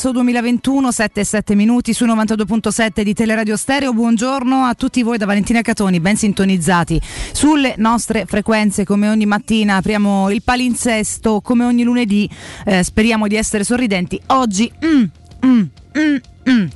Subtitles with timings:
[0.00, 3.92] 22 marzo 2021, 7 e 7 minuti su 92.7 di Teleradio Stereo.
[3.92, 6.98] Buongiorno a tutti voi da Valentina Catoni, ben sintonizzati
[7.32, 9.76] sulle nostre frequenze come ogni mattina.
[9.76, 12.28] Apriamo il palinsesto come ogni lunedì.
[12.64, 14.18] Eh, speriamo di essere sorridenti.
[14.28, 15.04] Oggi Mm,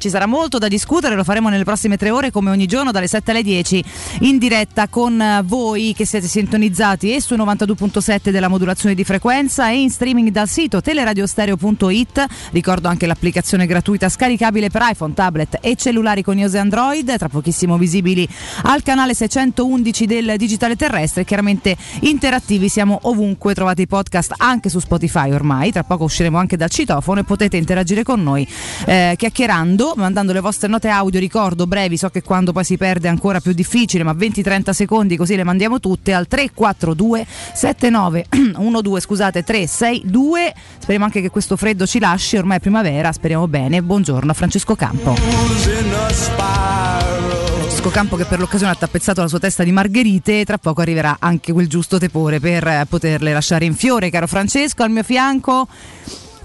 [0.05, 3.07] ci sarà molto da discutere, lo faremo nelle prossime tre ore come ogni giorno dalle
[3.07, 3.85] 7 alle 10
[4.21, 9.71] in diretta con eh, voi che siete sintonizzati e su 92.7 della modulazione di frequenza
[9.71, 12.27] e in streaming dal sito teleradiostereo.it.
[12.51, 17.31] Ricordo anche l'applicazione gratuita scaricabile per iPhone, tablet e cellulari con iOS e Android, tra
[17.31, 18.29] pochissimo visibili
[18.65, 21.25] al canale 611 del Digitale Terrestre.
[21.25, 26.59] Chiaramente interattivi, siamo ovunque, trovate i podcast anche su Spotify ormai, tra poco usciremo anche
[26.59, 28.47] dal citofono e potete interagire con noi
[28.85, 32.77] eh, chiacchierando chiacchierando, mandando le vostre note audio, ricordo brevi, so che quando poi si
[32.77, 39.01] perde è ancora più difficile, ma 20-30 secondi così le mandiamo tutte al 342 7912
[39.05, 40.55] scusate 362.
[40.79, 43.83] Speriamo anche che questo freddo ci lasci, ormai è primavera, speriamo bene.
[43.83, 45.15] Buongiorno Francesco Campo.
[47.75, 51.17] Francesco Campo che per l'occasione ha tappezzato la sua testa di margherite tra poco arriverà
[51.21, 55.69] anche quel giusto tepore per poterle lasciare in fiore, caro Francesco, al mio fianco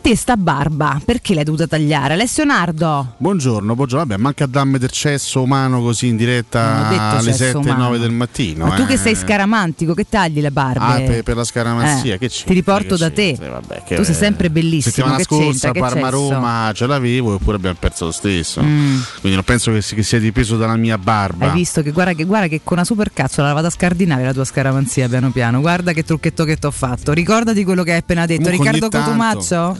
[0.01, 2.13] te sta barba, perché l'hai dovuta tagliare?
[2.13, 3.13] Alessio Nardo.
[3.17, 4.05] Buongiorno, buongiorno.
[4.05, 6.87] Vabbè, manca a dammi del cesso umano così in diretta
[7.17, 8.65] alle 7 e 9 del mattino.
[8.65, 8.77] Ma eh.
[8.77, 10.79] tu che sei scaramantico, che tagli le barbe?
[10.79, 12.45] Ah, per, per la scaramanzia, Eh, che c'è?
[12.45, 13.37] ti riporto da te.
[13.39, 16.09] Vabbè, Tu sei sempre bellissimo, Settimana che scorsa che Parma?
[16.09, 18.61] Roma ce l'avevo eppure abbiamo perso lo stesso.
[18.63, 18.99] Mm.
[19.19, 21.47] Quindi non penso che, si- che sia dipeso dalla mia barba.
[21.47, 24.23] Hai visto che guarda, che guarda che con una super cazzo la vado a scardinare
[24.23, 25.59] la tua scaramanzia piano piano.
[25.59, 27.13] Guarda che trucchetto che ti ho fatto.
[27.13, 28.43] Ricordati quello che hai appena detto.
[28.49, 29.77] Comunque Riccardo Cotumaccio?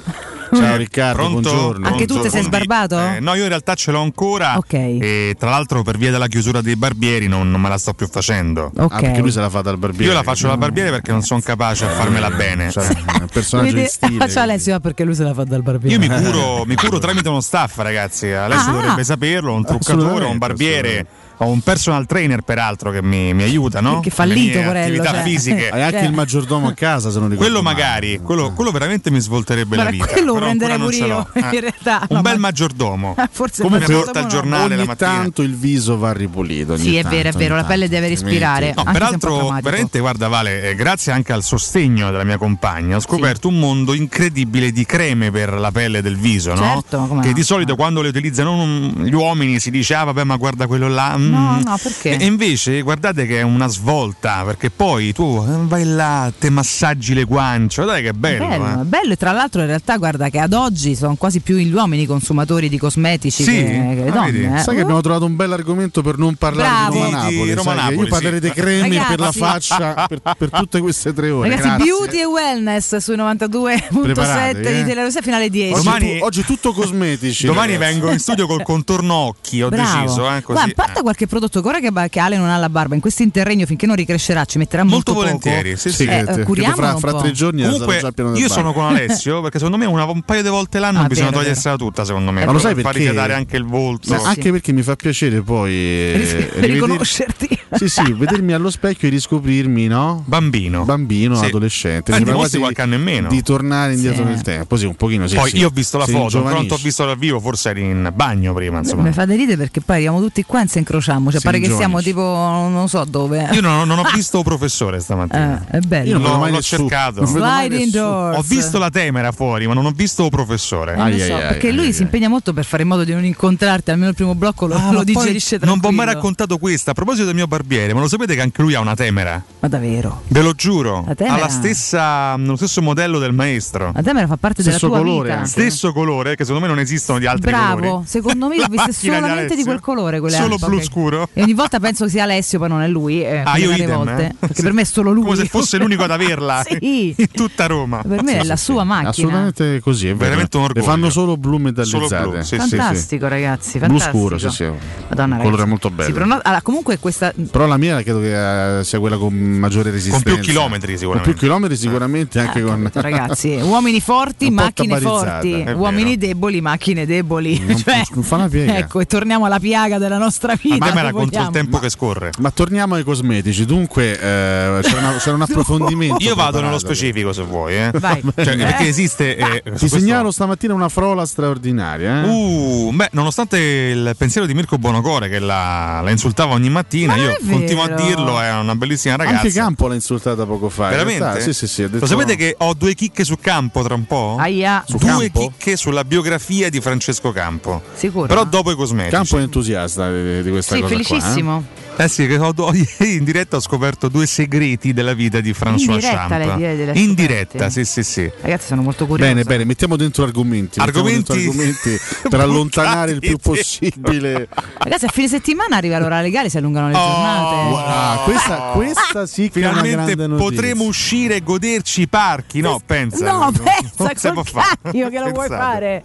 [0.51, 1.39] Ciao Riccardo, Pronto?
[1.49, 1.87] buongiorno.
[1.87, 2.97] Anche tu ti sei sbarbato?
[2.99, 4.57] Eh, no, io in realtà ce l'ho ancora.
[4.57, 4.73] Ok.
[4.73, 8.07] E tra l'altro, per via della chiusura dei barbieri, non, non me la sto più
[8.07, 8.71] facendo.
[8.75, 8.91] Ok.
[8.93, 10.05] Ah, perché lui se la fa dal barbiere.
[10.05, 12.71] Io la faccio da barbiere perché non sono capace a farmela bene.
[12.71, 12.87] Cioè,
[13.31, 13.81] personaggio Vedi?
[13.81, 14.17] di stile.
[14.17, 16.03] Faccia Alessio ah, perché lui se la fa dal barbiere.
[16.03, 18.27] Io mi curo, mi curo tramite uno staff, ragazzi.
[18.31, 18.73] Alessio Ah.
[18.73, 21.05] dovrebbe saperlo, un truccatore, un barbiere.
[21.41, 24.01] Ho un personal trainer, peraltro, che mi, mi aiuta, no?
[24.01, 25.23] Che fallito, mie porello, attività cioè.
[25.23, 25.69] fisiche.
[25.69, 26.07] Hai anche Cioè.
[26.07, 29.83] il maggiordomo a casa, se non ricordo Quello magari, quello, quello veramente mi svolterebbe la
[29.83, 30.13] Guarda, vita.
[30.13, 31.27] quello però prenderei pure io.
[31.33, 31.39] Eh.
[31.39, 31.99] in realtà.
[32.09, 33.15] Un No, bel ma- maggiordomo.
[33.31, 35.11] Forse Come mi porta il giornale la Ogni mattina.
[35.11, 36.73] tanto il viso va ripulito.
[36.73, 38.73] ogni Sì, è vero, è vero, la pelle deve respirare.
[38.75, 43.47] No, peraltro, veramente, guarda, Vale, eh, grazie anche al sostegno della mia compagna, ho scoperto
[43.47, 46.83] un mondo incredibile di creme per la pelle del viso, no?
[46.89, 50.67] Certo, Che di solito quando le utilizzano gli uomini si dice, ah, vabbè, ma guarda
[50.67, 51.17] quello là.
[51.17, 51.28] mm".
[51.29, 52.17] No, no, perché?
[52.17, 57.13] E invece, guardate che è una svolta, perché poi tu eh, vai là, te massaggi
[57.13, 58.47] le guance, guardate che bello.
[58.47, 58.83] bello, eh.
[58.85, 62.05] bello e tra l'altro in realtà guarda che ad oggi sono quasi più gli uomini
[62.05, 63.51] consumatori di cosmetici Sì?
[63.51, 64.31] che, che le Ah, donne.
[64.31, 64.43] vedi?
[64.45, 64.57] eh.
[64.59, 66.93] Sai che abbiamo trovato un bel argomento per non parlare Bravo.
[66.93, 67.53] di Roma Di- di Napoli.
[67.53, 68.45] Roma Napoli, io parlerei sì.
[68.45, 69.37] dei cremi per la Ragazzi.
[69.39, 71.49] faccia per, per tutte queste tre ore.
[71.49, 71.85] Ragazzi, Grazie.
[71.85, 74.83] beauty e wellness sui 92.7 Preparati, di eh?
[74.85, 75.73] Telerosia finale 10.
[75.73, 77.45] Oggi, Domani- tu- oggi tutto cosmetici.
[77.45, 77.91] Domani ragazzi.
[77.91, 79.99] vengo in studio col contorno occhi, ho Bravo.
[80.01, 80.27] deciso.
[80.35, 80.53] Eh, così.
[80.59, 83.23] Guarda, porta qualche prodotto che ora che, che Ale non ha la barba in questo
[83.23, 86.05] interregno finché non ricrescerà ci metterà molto, Molto volentieri, sì, Sì, sì.
[86.05, 88.73] Eh, eh, che curiamola fra, fra tre giorni sarà Comunque, già pieno del io sono
[88.73, 91.75] con Alessio perché secondo me una- un paio di volte l'anno Ah, bisogna vero, togliersela
[91.75, 92.05] tutta.
[92.05, 92.99] Secondo me, Ma lo per sai far perché?
[92.99, 94.07] rifiatare anche il volto.
[94.17, 94.51] Sì, anche sì.
[94.51, 97.58] perché mi fa piacere poi eh, riconoscerti.
[97.71, 100.23] Sì, sì, vedermi allo specchio e riscoprirmi, no?
[100.25, 100.83] Bambino.
[100.85, 101.45] Bambino, Sì.
[101.45, 102.11] adolescente.
[102.11, 103.29] Dimostri quasi qualche anno in meno.
[103.29, 104.29] Di tornare indietro Sì.
[104.29, 104.75] nel tempo.
[104.77, 105.35] Sì, un pochino sì.
[105.35, 105.57] Poi sì.
[105.57, 108.53] io ho visto la Si foto, ti ho visto dal vivo, forse eri in bagno
[108.53, 108.79] prima.
[108.79, 109.03] Insomma.
[109.03, 111.31] Mi fate ridere perché poi arriviamo tutti qua e se incrociamo.
[111.31, 113.49] Cioè, pare che siamo tipo non so dove.
[113.51, 115.65] Io non, non ho visto professore stamattina.
[115.71, 116.09] Eh, è bello.
[116.09, 117.25] Io non L'ho- mai l'ho cercato.
[117.25, 118.37] Sliding doors.
[118.37, 120.93] Ho visto la Temera fuori, ma non ho visto professore.
[120.95, 124.09] Ai, so, perché lui si impegna molto per fare in modo di non incontrarti, almeno
[124.09, 126.91] il primo blocco lo, Ah, lo digerisce Non vi ho mai raccontato questa.
[126.91, 129.41] A proposito del mio barbiere, ma lo sapete che anche lui ha una Temera?
[129.59, 130.21] Ma davvero?
[130.27, 131.03] Ve lo giuro.
[131.05, 131.35] La Temera?
[131.35, 133.91] Ha la stessa, lo stesso modello del maestro.
[133.93, 135.45] La Temera fa parte della Stesso tua colore vita.
[135.45, 138.05] Stesso colore, che secondo me non esistono di altri Bravo, colori.
[138.07, 139.65] secondo me le ho La viste macchina solamente di Alessio?
[139.65, 140.19] quel colore.
[140.19, 140.83] Quelle Solo altre, blu ok.
[140.83, 141.29] scuro.
[141.33, 143.21] E ogni volta penso che sia Alessio, poi non è lui.
[143.23, 144.25] Eh, Ah, io idem, volte.
[144.27, 144.35] eh?
[144.39, 145.23] Perché per me è solo lui.
[145.23, 147.13] Come se fosse l'unico ad averla sì.
[147.17, 148.01] in tutta Roma.
[148.07, 149.09] Per me è la sua macchina.
[149.09, 150.15] Assolutamente così, è.
[150.15, 150.85] Veramente un Le orgoglio.
[150.87, 152.27] fanno solo blu Solo metallizzate.
[152.29, 153.77] blu, sì, sì, Fantastico, ragazzi.
[153.79, 154.17] Blu Fantastico.
[154.17, 154.63] scuro, sì, sì.
[155.09, 155.69] Madonna, Un colore ragazzi.
[155.69, 156.13] molto bello.
[156.15, 157.33] Sì, allora, comunque questa.
[157.51, 160.23] Però la mia credo che eh, sia quella con maggiore resistenza.
[160.33, 161.29] più chilometri, Con sicuramente.
[161.31, 162.89] più chilometri sicuramente anche Ah, con...
[162.93, 167.59] ragazzi, uomini forti, macchine forti, uomini deboli, macchine deboli.
[167.65, 168.77] Non- Cioè, non fa una piega.
[168.77, 170.77] Ecco, e torniamo alla piaga della nostra vita.
[170.85, 172.31] Ma me era contro il tempo che scorre.
[172.39, 173.65] Ma torniamo ai cosmetici.
[173.65, 176.23] Dunque, eh, c'era, una- c'era un approfondimento.
[176.23, 177.75] Io vado nello specifico se vuoi.
[177.75, 177.91] Eh.
[177.99, 178.21] Vai.
[178.35, 178.57] Cioè, Eh.
[178.57, 179.35] perché esiste.
[179.37, 182.23] eh, Ti questo- segnalo stamattina una frola straordinaria.
[182.23, 182.27] Eh?
[182.27, 187.21] Uh, beh, nonostante il pensiero di Mirko Bonocore che la, la insultava ogni mattina, Ma
[187.21, 187.37] io.
[187.47, 189.37] Continuo a dirlo, è una bellissima ragazza.
[189.37, 190.89] Anche Campo l'ha insultata poco fa.
[190.89, 191.41] Veramente?
[191.41, 191.81] Sì, sì, sì.
[191.83, 191.99] Detto...
[191.99, 194.37] Lo sapete che ho due chicche su Campo tra un po'?
[194.39, 194.83] Aia.
[194.87, 195.39] Su due Campo?
[195.39, 197.81] chicche sulla biografia di Francesco Campo.
[197.93, 198.27] Sicuro.
[198.27, 199.15] Però dopo i cosmetici.
[199.15, 201.63] Campo è entusiasta di, di questa sì, cosa felicissimo.
[201.65, 201.88] Qua, eh?
[201.99, 205.95] Eh sì, che ho, ieri in diretta ho scoperto due segreti della vita di François
[205.95, 206.95] in diretta, Champ.
[206.95, 208.31] In diretta, sì, sì, sì.
[208.39, 209.29] Ragazzi, sono molto curioso.
[209.29, 210.79] Bene, bene, mettiamo dentro argomenti.
[210.79, 214.47] Argomenti, argomenti per allontanare il più possibile.
[214.77, 217.55] Ragazzi, a fine settimana arriva l'ora legale, si allungano le oh, giornate.
[217.69, 222.79] Wow, questa, questa sì che Finalmente potremo uscire e goderci i parchi, no?
[222.85, 223.29] Pensa.
[223.29, 226.03] No, pensa col cacchio che lo vuoi fare.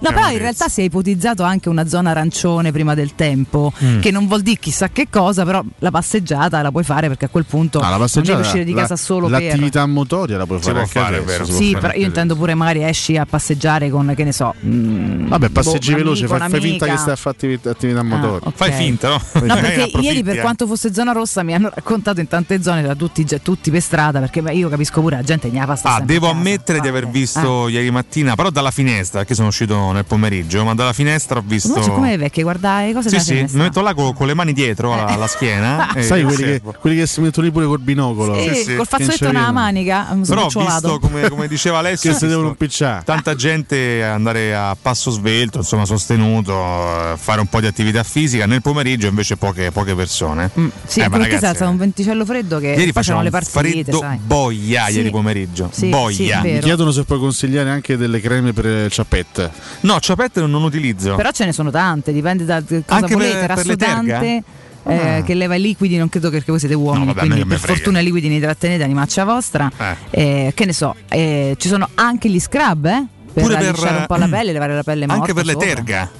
[0.00, 4.00] No, però in realtà si è ipotizzato anche una zona arancione prima del tempo, mm.
[4.00, 7.26] che non vuol dire chissà che cosa cosa, però la passeggiata la puoi fare perché
[7.26, 10.46] a quel punto ah, non devi uscire di casa solo l'attività per l'attività motoria la
[10.46, 14.12] puoi fare, anche fare adesso, sì, però io intendo pure magari esci a passeggiare con
[14.16, 14.54] che ne so.
[14.58, 18.00] Mh, mm, Vabbè, passeggi boh, veloce, fai, fai, finta che stai a fare attività, attività
[18.00, 18.48] ah, motoria.
[18.48, 18.52] Okay.
[18.54, 19.20] Fai finta, no?
[19.46, 22.94] No, perché ieri per quanto fosse zona rossa mi hanno raccontato in tante zone da
[22.94, 25.94] tutti, tutti per strada, perché io capisco pure la gente ne ha pasta.
[25.96, 27.72] Ah, devo ammettere di aver visto eh.
[27.72, 31.74] ieri mattina, però dalla finestra, perché sono uscito nel pomeriggio, ma dalla finestra ho visto.
[31.74, 34.34] Non so come le vecchie, guardare cose Sì, sì, mi metto là con, con le
[34.34, 37.80] mani dietro alla, alla schiena Sai quelli che, quelli che, si mettono lì pure col
[37.80, 38.38] binocolo.
[38.38, 40.16] Sì, sì, col fazzoletto nella manica.
[40.26, 43.02] Però ho visto, come, come diceva Alessio, che si devono picciare.
[43.04, 48.46] Tanta gente andare a passo svelto, insomma sostenuto, eh, fare un po' di attività fisica.
[48.46, 50.50] Nel pomeriggio invece poche, poche persone.
[50.58, 53.58] Mm, sì, eh, perché ragazzi, un venticello freddo che ieri facevano le partite.
[53.58, 54.18] Freddo sai.
[54.18, 54.96] boia sì.
[54.96, 55.70] ieri pomeriggio.
[55.72, 56.42] Sì, boia.
[56.42, 59.50] Mi chiedono se puoi consigliare anche delle creme per il ciappette.
[59.80, 61.14] No, ciappette non, non utilizzo.
[61.16, 63.46] Però ce ne sono tante, dipende da cosa anche volete.
[63.46, 64.44] Per, per le terga?
[64.86, 65.22] Eh, ah.
[65.22, 68.00] che leva i liquidi, non credo perché voi siete uomini, no, vabbè, quindi per fortuna
[68.00, 69.70] i liquidi ne trattenete animaccia vostra.
[70.10, 70.46] Eh.
[70.46, 73.06] Eh, che ne so, eh, ci sono anche gli scrub, eh?
[73.32, 75.20] Per Pure per, un po' la pelle, levare la pelle morta.
[75.20, 75.66] Anche per le sopra.
[75.66, 76.10] terga.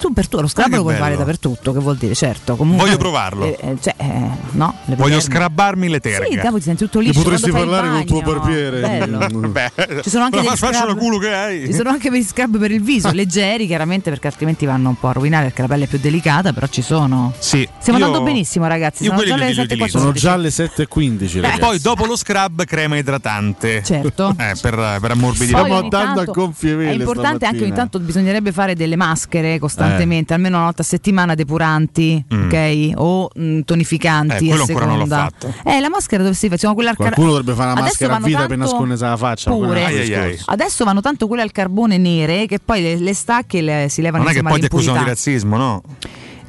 [0.00, 2.56] Per tu, per tu, lo scrub ah, lo puoi fare dappertutto, che vuol dire, certo.
[2.56, 3.44] Comunque, Voglio provarlo.
[3.44, 6.26] Eh, eh cioè, eh, no, Voglio scrabbarmi le terre.
[6.30, 7.18] Sì, dopo ti senti tutto liscio.
[7.18, 9.28] Ti potresti parlare con il tuo barbiere.
[9.28, 11.66] Beh, ci sono anche degli scrub, culo che hai.
[11.66, 15.08] Ci sono anche degli scrub per il viso, leggeri chiaramente, perché altrimenti vanno un po'
[15.08, 17.34] a rovinare perché la pelle è più delicata, però ci sono.
[17.38, 17.68] Sì.
[17.78, 19.04] Stiamo io, andando benissimo, ragazzi.
[19.04, 21.44] Sono già, le 7, sono già le 7.15.
[21.44, 23.82] E poi dopo lo scrub crema idratante.
[23.84, 24.34] Certo.
[24.40, 25.58] Eh, per, per ammorbidire.
[25.58, 26.90] Stiamo andando a gonfie vele.
[26.92, 29.89] È importante anche ogni tanto bisognerebbe fare delle maschere costantemente,
[30.34, 32.44] almeno una volta a settimana depuranti, mm.
[32.44, 32.90] ok?
[32.96, 34.48] O mh, mm, tonificanti.
[34.48, 34.86] Eh, a seconda.
[34.86, 35.52] non l'ho fatto.
[35.64, 37.14] Eh, la maschera dove si facciamo quella al carbone.
[37.16, 39.50] Qualcuno dovrebbe fare una maschera a vita per nascondersi la faccia.
[39.50, 39.84] Pure.
[39.84, 40.38] Ai, ai, ai.
[40.44, 44.24] Adesso vanno tanto quelle al carbone nere che poi le, le stacche le, si levano
[44.24, 45.82] Non è che poi ti accusano di razzismo, no?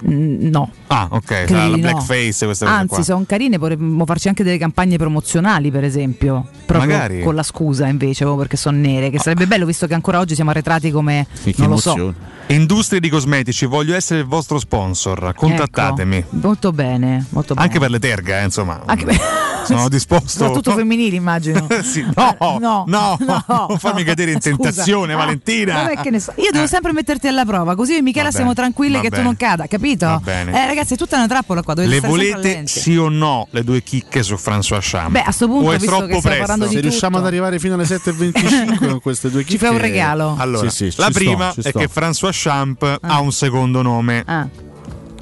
[0.04, 0.72] No.
[0.88, 1.46] Ah, ok.
[1.46, 2.66] Credi la blackface, cose.
[2.66, 6.48] Anzi, sono carine, potremmo farci anche delle campagne promozionali, per esempio.
[6.66, 7.22] Proprio Magari.
[7.22, 9.10] con la scusa invece, perché sono nere.
[9.10, 11.28] Che sarebbe bello visto che ancora oggi siamo arretrati come.
[11.44, 12.02] Che non emozione.
[12.02, 12.30] lo so.
[12.54, 15.34] Industrie di cosmetici, voglio essere il vostro sponsor.
[15.36, 16.18] Contattatemi.
[16.18, 17.66] Ecco, molto bene, molto bene.
[17.66, 18.82] Anche per le terga, eh, insomma.
[18.86, 19.16] Anche per...
[19.64, 20.28] Sono disposto.
[20.28, 21.68] Soprattutto femminili, immagino.
[21.84, 22.02] sì.
[22.02, 25.26] no, ah, no, no, no, non farmi cadere in tentazione, Scusa.
[25.26, 25.84] Valentina.
[25.84, 26.34] Ah, so.
[26.38, 26.68] Io devo eh.
[26.68, 29.91] sempre metterti alla prova, così io e Michela siamo tranquilli che tu non cada, capito?
[29.96, 30.52] Bene.
[30.52, 31.74] Eh, ragazzi, è tutta una trappola qua.
[31.76, 35.12] Le volete sì o no le due chicche su François Champ?
[35.12, 36.30] Beh, a sto punto, o è visto troppo che presto?
[36.30, 39.70] parlando di Se riusciamo ad arrivare fino alle 7.25 con queste due chicche, ci fai
[39.70, 40.36] un regalo.
[40.38, 43.00] Allora, sì, sì, la prima sto, è che François Champ ah.
[43.02, 44.24] ha un secondo nome.
[44.26, 44.48] Ah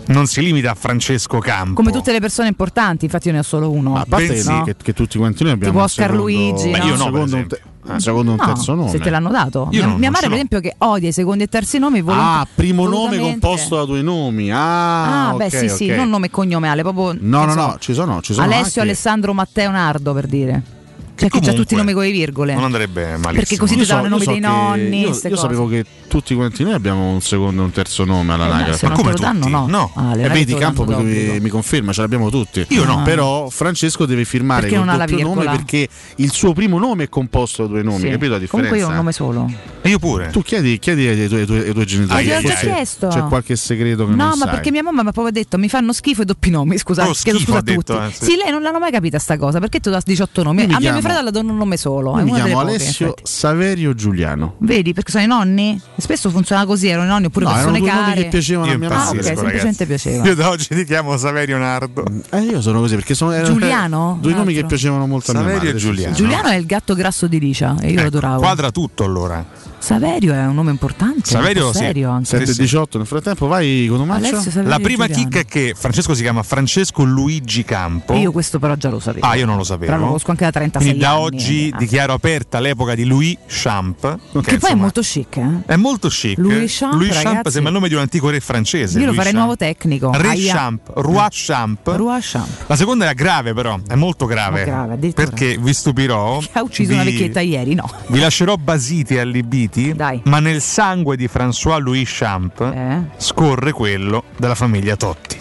[0.09, 1.75] non si limita a Francesco Campo.
[1.75, 3.95] Come tutte le persone importanti, infatti io ne ho solo uno.
[3.95, 6.71] a parte Beh, sì, che, che, tutti quanti noi abbiamo tipo Oscar secondo, Luigi.
[6.71, 6.85] Beh, no?
[6.85, 7.47] io no, secondo
[7.91, 8.89] un, te- secondo un no, terzo nome.
[8.89, 9.67] Se te l'hanno dato.
[9.71, 12.01] Io mia, non, mia madre, per esempio, che odia i secondi e terzi nomi.
[12.01, 14.51] Volont- ah, primo nome composto da due nomi.
[14.51, 15.77] Ah, ah okay, beh, sì, okay.
[15.77, 17.17] sì, non nome e cognome, Ale, proprio.
[17.19, 18.79] No, no, no, ci sono, ci sono Alessio, anche...
[18.81, 20.77] Alessandro, Matteo, Nardo, per dire.
[21.19, 22.53] Cioè, qui c'è tutti i nomi con le virgole.
[22.53, 23.31] Non andrebbe malissimo.
[23.33, 25.01] Perché così ti davano i nomi so dei nonni.
[25.01, 28.67] Io, io sapevo che tutti quanti noi abbiamo un secondo e un terzo nome alla
[28.67, 29.67] eh, ma come lo danno, no.
[29.67, 29.91] no.
[29.95, 32.65] Ah, e vedi Campo mi, mi, conferma, ce l'abbiamo tutti.
[32.69, 32.99] Io no.
[32.99, 33.03] Ah.
[33.03, 37.09] Però Francesco deve firmare perché con il doppio nome perché il suo primo nome è
[37.09, 38.09] composto da due nomi, sì.
[38.09, 38.69] capito la differenza?
[38.69, 39.51] Comunque io ho un nome solo.
[39.81, 40.29] E io pure.
[40.29, 42.27] Tu chiedi, chiedi ai, tuoi, ai, tuoi, ai tuoi genitori.
[42.27, 43.07] Ma ah, già chiesto.
[43.07, 44.53] C'è qualche segreto che no, non No, ma sai.
[44.55, 47.39] perché mia mamma mi ha proprio detto mi fanno schifo i doppi nomi, scusate, chiedo
[47.39, 47.91] scusa a tutti.
[47.93, 50.63] Eh, sì, lei non l'hanno mai capita sta cosa, perché tu hai 18 nomi?
[50.63, 52.13] A mio fratello danno un nome solo.
[52.15, 54.55] Mi chiamo Alessio Saverio Giuliano.
[54.59, 55.79] Vedi, perché sono i nonni?
[55.97, 58.01] Spesso funziona così, erano i nonni oppure no, persone care.
[58.01, 59.03] nomi che piacevano a mia mamma.
[59.03, 60.25] Ah, ok, semplicemente piaceva.
[60.25, 62.03] Io da oggi ti chiamo Saverio Nardo.
[62.31, 64.17] Eh, io sono così perché sono Giuliano?
[64.21, 65.77] Due nomi che piacevano molto Saverio a mia madre.
[65.77, 66.15] e Giuliano.
[66.15, 68.39] Giuliano è il gatto grasso di Licia e io ecco, lo adoravo.
[68.39, 69.45] Quadra tutto allora.
[69.79, 71.21] Saverio è un nome importante.
[71.29, 71.83] Saverio, sì.
[71.83, 72.97] 7-18.
[72.97, 74.63] Nel frattempo vai con un match.
[74.63, 78.13] La prima chicca è che Francesco si chiama Francesco Luigi Campo.
[78.13, 79.25] Io questo però già lo sapevo.
[79.25, 79.85] Ah, io non lo sapevo.
[79.85, 81.23] Però lo conosco anche da 36 Quindi da anni.
[81.23, 84.01] oggi dichiaro aperta l'epoca di Louis Champ.
[84.01, 85.49] Che, che poi insomma, è molto chic, eh?
[85.65, 86.37] È molto chic.
[86.37, 88.99] Louis Champ, Louis Champ sembra il nome di un antico re francese.
[88.99, 89.43] Io lo farei Champ.
[89.43, 90.11] nuovo tecnico.
[90.13, 90.53] Re Aia.
[90.53, 91.87] Champ, Roi Champ.
[91.87, 92.47] Roi Champ.
[92.67, 94.65] La seconda è grave però, è molto grave.
[94.65, 96.39] grave perché vi stupirò.
[96.39, 97.89] Che ha ucciso vi, una vecchietta ieri, no.
[98.07, 99.68] Vi lascerò basiti e allibiti.
[99.93, 100.21] Dai.
[100.25, 103.01] Ma nel sangue di François Louis Champ eh?
[103.17, 105.37] scorre quello della famiglia Totti.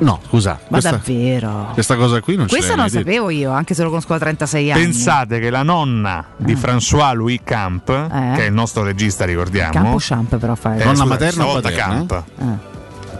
[0.00, 0.58] No, scusa.
[0.62, 1.70] Ma questa, davvero?
[1.72, 4.72] Questa cosa qui non Questa non la sapevo io, anche se lo conosco da 36
[4.72, 4.82] anni.
[4.82, 6.56] Pensate che la nonna di eh.
[6.56, 8.32] François Louis Camp, eh?
[8.34, 9.72] che è il nostro regista, ricordiamo.
[9.72, 10.76] Campo Champ, però fa.
[10.76, 12.06] Eh, nonna materna o paterna?
[12.06, 12.24] Camp.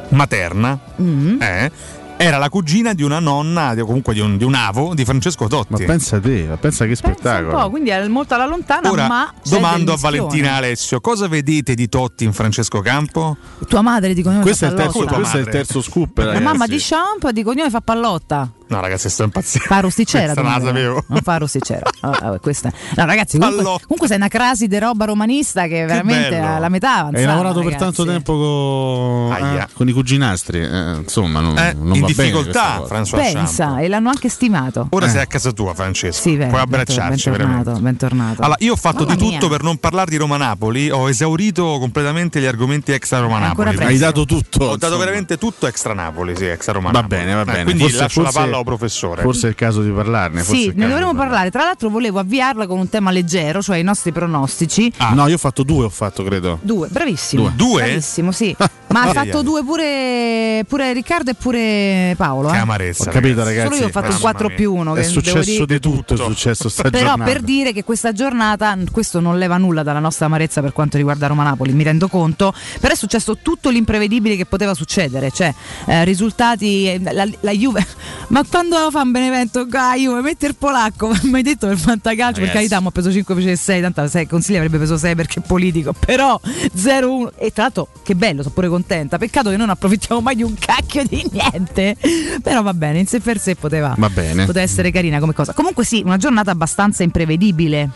[0.09, 0.79] Materna.
[1.01, 1.43] Mm-hmm.
[1.43, 1.71] Eh?
[2.17, 5.73] Era la cugina di una nonna, comunque di un, di un avo di Francesco Totti.
[5.73, 7.51] Ma pensa te, ma pensa che spettacolo.
[7.51, 11.89] Pensa quindi è molto alla lontana, Ora, ma domando a Valentina Alessio, cosa vedete di
[11.89, 13.37] Totti in Francesco Campo?
[13.69, 16.19] Tua madre di cognome questo fa è il terzo, questo è il terzo scoop.
[16.19, 18.53] La mamma di Champ di cognome fa pallotta.
[18.67, 19.67] No, ragazzi, sto impazzendo.
[19.69, 20.33] Fa rosticera.
[20.35, 21.05] non la sapevo.
[21.09, 21.83] Non fa rosticera.
[22.01, 22.73] Oh, questa.
[22.97, 26.59] No, ragazzi, comunque, comunque, sei una crasi di roba romanista che, veramente bello.
[26.59, 27.19] la metà avanzata.
[27.19, 27.77] Hai lavorato ragazzi.
[27.77, 30.61] per tanto tempo con, eh, con i cuginastri.
[30.63, 33.81] Eh, insomma, non, eh, non in va difficoltà, François Pensa, Champ.
[33.81, 34.87] e l'hanno anche stimato.
[34.91, 36.23] Ora sei a casa tua, Francesco.
[36.23, 37.81] Sì, beh, Puoi abbracciarci bentornato, veramente.
[37.83, 38.43] bentornato.
[38.43, 39.49] Allora, io ho fatto Mamma di tutto mia.
[39.49, 40.91] per non parlare di Roma Napoli.
[40.91, 43.77] Ho esaurito completamente gli argomenti extra Roma Napoli.
[43.77, 44.65] Hai dato tutto.
[44.65, 44.97] Ho dato insomma.
[45.05, 47.21] veramente tutto extra Napoli, sì, extra Roma Va Napoli.
[47.21, 47.65] bene, va Eh, bene.
[47.65, 49.23] quindi Forse- lascio forse- la palla al professore.
[49.23, 50.43] Forse è il caso di parlarne.
[50.43, 51.51] Sì, ne dovremmo parlare.
[51.51, 54.93] Tra l'altro volevo avviarla con un tema leggero, cioè i nostri pronostici.
[54.99, 55.15] Ah.
[55.15, 56.59] No, io ho fatto due, ho fatto credo.
[56.63, 57.53] Due, bravissimo.
[57.55, 57.83] Due?
[57.83, 58.55] Bravissimo, sì.
[58.95, 59.45] Ma ha fatto ai.
[59.45, 62.49] due pure, pure Riccardo e pure Paolo.
[62.51, 62.59] Che Eh?
[62.59, 63.09] amarezza.
[63.09, 63.49] Ho capito, ragazzi.
[63.57, 63.65] ragazzi.
[63.67, 64.57] Solo io ho fatto il mamma 4 mia.
[64.57, 64.95] più 1.
[64.97, 67.31] È successo di tutto, è successo sta Però giornata.
[67.31, 71.27] per dire che questa giornata, questo non leva nulla dalla nostra amarezza per quanto riguarda
[71.27, 75.53] Roma-Napoli, mi rendo conto, però è successo tutto l'imprevedibile che poteva succedere, cioè
[75.87, 77.85] eh, risultati, eh, la, la Juve,
[78.29, 82.41] ma quando fa un Benevento, la Juve, metti il polacco, mi hai detto per fantacalcio,
[82.41, 85.41] per carità, mi ha preso 5 fece 6, tanto 6, Consigli avrebbe preso 6 perché
[85.41, 86.39] è politico, però
[86.77, 90.43] 0-1, e tra l'altro che bello, sono pure contenta, peccato che non approfittiamo mai di
[90.43, 91.97] un cacchio di niente,
[92.43, 94.45] però va bene, in sé per sé poteva, Va bene.
[94.45, 95.53] poteva essere carina come cosa.
[95.55, 97.89] Comunque sì, una giornata abbastanza imprevedibile.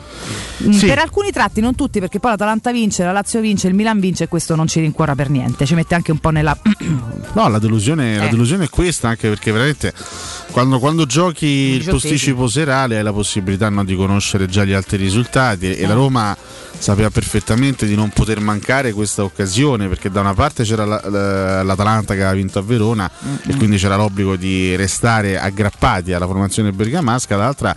[0.64, 0.86] Mm, Sì.
[0.86, 4.24] Per alcuni tratti, non tutti, perché poi l'Atalanta vince, la Lazio vince, il Milan vince
[4.24, 5.66] e questo non ci rincuora per niente.
[5.66, 6.56] Ci mette anche un po' nella.
[7.34, 8.30] No, la delusione, la Eh.
[8.30, 9.92] delusione è questa, anche perché veramente
[10.50, 14.96] quando, quando giochi il posticipo serale hai la possibilità no, di conoscere già gli altri
[14.96, 16.36] risultati e la Roma
[16.78, 21.62] sapeva perfettamente di non poter mancare questa occasione perché da una parte c'era la- la-
[21.62, 23.10] l'Atalanta che aveva vinto a Verona
[23.46, 27.74] e quindi c'era l'obbligo di restare aggrappati alla formazione bergamasca, dall'altra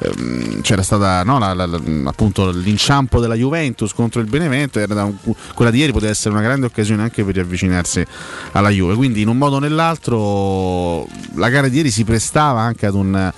[0.00, 5.16] ehm, c'era stata no, la- la- appunto l'inciampo della Juventus contro il Benevento, un-
[5.54, 8.04] quella di ieri poteva essere una grande occasione anche per riavvicinarsi
[8.52, 12.86] alla Juve, quindi in un modo o nell'altro la gara di ieri si prestava anche
[12.86, 13.32] ad un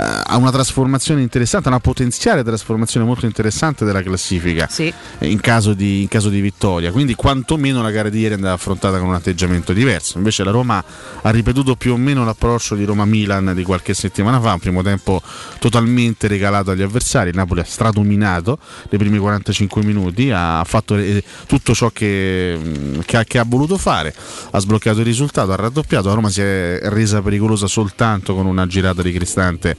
[0.00, 4.92] a una trasformazione interessante, una potenziale trasformazione molto interessante della classifica Sì.
[5.18, 6.92] eh, in caso, di, in caso di vittoria.
[6.92, 10.18] Quindi quantomeno la gara di ieri andava affrontata con un atteggiamento diverso.
[10.18, 10.82] Invece la Roma
[11.22, 15.20] ha ripetuto più o meno l'approccio di Roma-Milan di qualche settimana fa, un primo tempo
[15.58, 17.30] totalmente regalato agli avversari.
[17.30, 18.58] Il Napoli ha stradominato
[18.90, 23.44] nei primi 45 minuti, ha fatto eh, tutto ciò che, mh, che ha, che ha
[23.46, 24.14] voluto fare,
[24.50, 26.08] ha sbloccato il risultato, ha raddoppiato.
[26.08, 29.76] La Roma si è resa pericolosa soltanto con una girata di Cristante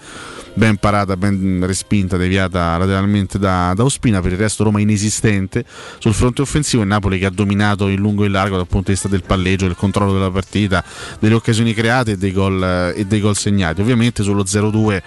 [0.53, 4.21] ben parata, ben respinta, deviata lateralmente da, da Ospina.
[4.21, 5.63] Per il resto Roma inesistente
[5.99, 8.87] sul fronte offensivo e Napoli che ha dominato in lungo e in largo dal punto
[8.87, 10.83] di vista del palleggio, del controllo della partita,
[11.19, 13.81] delle occasioni create e dei gol, e dei gol segnati.
[13.81, 15.01] Ovviamente sullo 0-2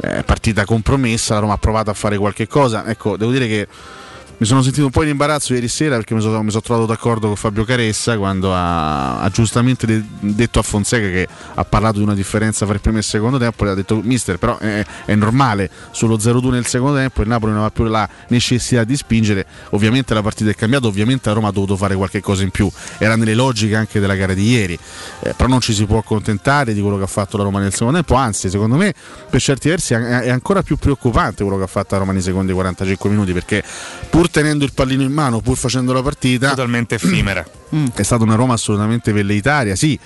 [0.00, 2.86] eh, partita compromessa, la Roma ha provato a fare qualche cosa.
[2.86, 3.66] Ecco, devo dire che
[4.40, 6.86] mi sono sentito un po' in imbarazzo ieri sera perché mi sono, mi sono trovato
[6.86, 11.96] d'accordo con Fabio Caressa quando ha, ha giustamente de- detto a Fonseca che ha parlato
[11.96, 14.56] di una differenza fra il primo e il secondo tempo e ha detto mister però
[14.58, 18.84] è, è normale sullo 0-2 nel secondo tempo il Napoli non aveva più la necessità
[18.84, 19.44] di spingere.
[19.70, 22.70] Ovviamente la partita è cambiata ovviamente la Roma ha dovuto fare qualche cosa in più.
[22.98, 24.78] Era nelle logiche anche della gara di ieri.
[25.20, 27.72] Eh, però non ci si può accontentare di quello che ha fatto la Roma nel
[27.72, 28.94] secondo tempo anzi secondo me
[29.28, 32.52] per certi versi è ancora più preoccupante quello che ha fatto la Roma nei secondi
[32.52, 33.64] 45 minuti perché
[34.28, 37.44] pur tenendo il pallino in mano, pur facendo la partita, Totalmente effimera.
[37.74, 37.86] mm.
[37.96, 39.98] è stata una Roma assolutamente velleitaria, sì,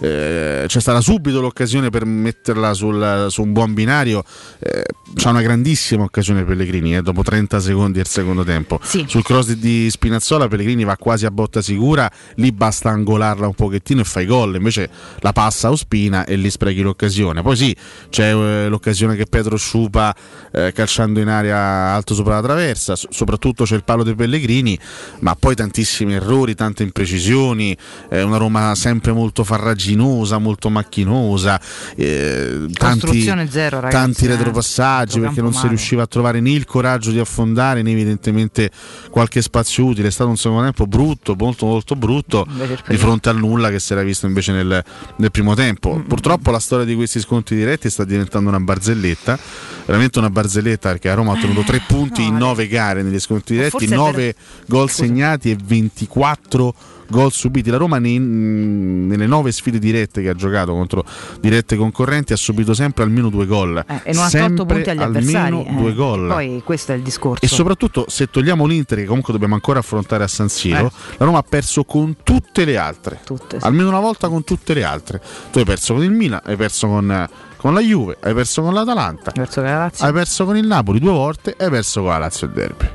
[0.00, 4.24] eh, c'è stata subito l'occasione per metterla sul, su un buon binario.
[4.58, 4.84] Eh,
[5.14, 8.78] c'è una grandissima occasione Pellegrini eh, dopo 30 secondi del secondo tempo.
[8.82, 9.04] Sì.
[9.06, 14.00] Sul cross di Spinazzola Pellegrini va quasi a botta sicura, lì basta angolarla un pochettino
[14.00, 14.54] e fai gol.
[14.54, 17.42] Invece la passa a Ospina e lì sprechi l'occasione.
[17.42, 17.76] Poi sì,
[18.08, 20.14] c'è eh, l'occasione che Pedro sciupa
[20.52, 24.78] eh, calciando in aria alto sopra la traversa, S- soprattutto c'è il palo dei Pellegrini,
[25.20, 27.76] ma poi tantissimi errori, tante imprecisioni,
[28.10, 29.44] una Roma sempre molto
[29.90, 31.60] farraginosa molto macchinosa,
[31.96, 34.28] eh, tanti, zero, ragazzi, tanti eh.
[34.28, 35.62] retropassaggi perché non male.
[35.62, 38.70] si riusciva a trovare né il coraggio di affondare né evidentemente
[39.10, 40.08] qualche spazio utile.
[40.08, 42.46] È stato un secondo tempo brutto, molto molto brutto
[42.88, 44.82] di fronte al nulla che si era visto invece nel,
[45.16, 45.94] nel primo tempo.
[45.94, 46.06] Mm-hmm.
[46.06, 49.38] Purtroppo la storia di questi sconti diretti sta diventando una barzelletta,
[49.86, 53.20] veramente una barzelletta perché a Roma ha ottenuto tre punti no, in nove gare negli
[53.20, 54.34] sconti diretti, Forse 9
[54.66, 55.04] gol Scusa.
[55.04, 56.74] segnati e 24
[57.10, 57.68] gol subiti.
[57.70, 61.04] La Roma nei- nelle nove sfide dirette che ha giocato contro
[61.40, 63.84] dirette concorrenti ha subito sempre almeno due gol.
[63.86, 65.64] Eh, e non ha tolto punti agli avversari.
[65.66, 65.72] Eh.
[65.74, 66.28] due gol.
[66.28, 67.44] Poi questo è il discorso.
[67.44, 71.14] E soprattutto se togliamo l'Inter, che comunque dobbiamo ancora affrontare a San Siro, Eh.
[71.18, 73.20] la Roma ha perso con tutte le altre.
[73.24, 73.66] Tutte, sì.
[73.66, 75.20] Almeno una volta con tutte le altre.
[75.50, 78.72] Tu hai perso con il Milan, hai perso con, con la Juve, hai perso con
[78.74, 80.06] l'Atalanta, Verso la Lazio.
[80.06, 82.88] hai perso con il Napoli due volte e hai perso con la Lazio e Derby.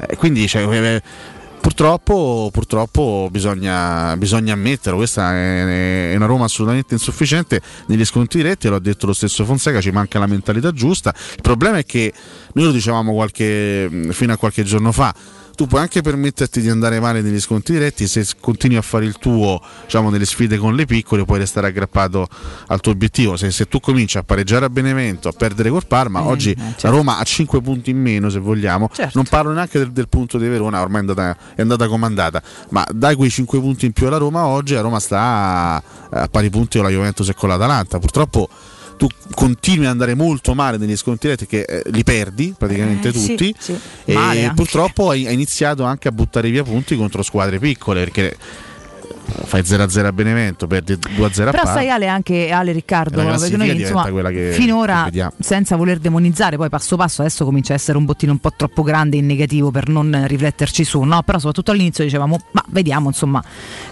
[0.00, 1.02] Eh, quindi cioè, eh,
[1.68, 8.78] purtroppo, purtroppo bisogna, bisogna ammetterlo, questa è, una Roma assolutamente insufficiente negli sconti diretti, l'ha
[8.78, 11.14] detto lo stesso Fonseca, ci manca la mentalità giusta.
[11.34, 12.10] Il problema è che
[12.54, 15.14] noi lo dicevamo qualche, fino a qualche giorno fa.
[15.58, 19.18] Tu puoi anche permetterti di andare male negli sconti diretti se continui a fare il
[19.18, 22.28] tuo diciamo, nelle sfide con le piccole, puoi restare aggrappato
[22.68, 23.36] al tuo obiettivo.
[23.36, 26.56] Se, se tu cominci a pareggiare a Benevento, a perdere col Parma, Eh, oggi eh,
[26.56, 26.86] certo.
[26.86, 28.88] la Roma ha 5 punti in meno se vogliamo.
[28.92, 29.10] Certo.
[29.14, 32.86] Non parlo neanche del, del punto di Verona, ormai è andata, è andata comandata, ma
[32.92, 36.50] dai quei 5 punti in più alla Roma oggi, la Roma sta a, a pari
[36.50, 37.98] punti con la Juventus e con l'Atalanta.
[37.98, 38.48] Purtroppo
[38.98, 43.12] tu continui ad andare molto male negli sconti diretti che eh, li perdi praticamente Eh,
[43.12, 43.74] sì, tutti sì.
[44.04, 44.54] e Male anche.
[44.54, 48.36] purtroppo hai iniziato anche a buttare via punti contro squadre piccole perché
[49.44, 51.72] fai 0-0 a Benevento, perdi 2-0 a Però Parma.
[51.72, 56.68] sai Ale anche Ale Riccardo, perché noi insomma che- finora che senza voler demonizzare, poi
[56.68, 59.88] passo passo adesso comincia a essere un bottino un po' troppo grande in negativo per
[59.88, 61.22] non rifletterci su, no?
[61.22, 63.42] Però soprattutto all'inizio dicevamo "Ma vediamo, insomma,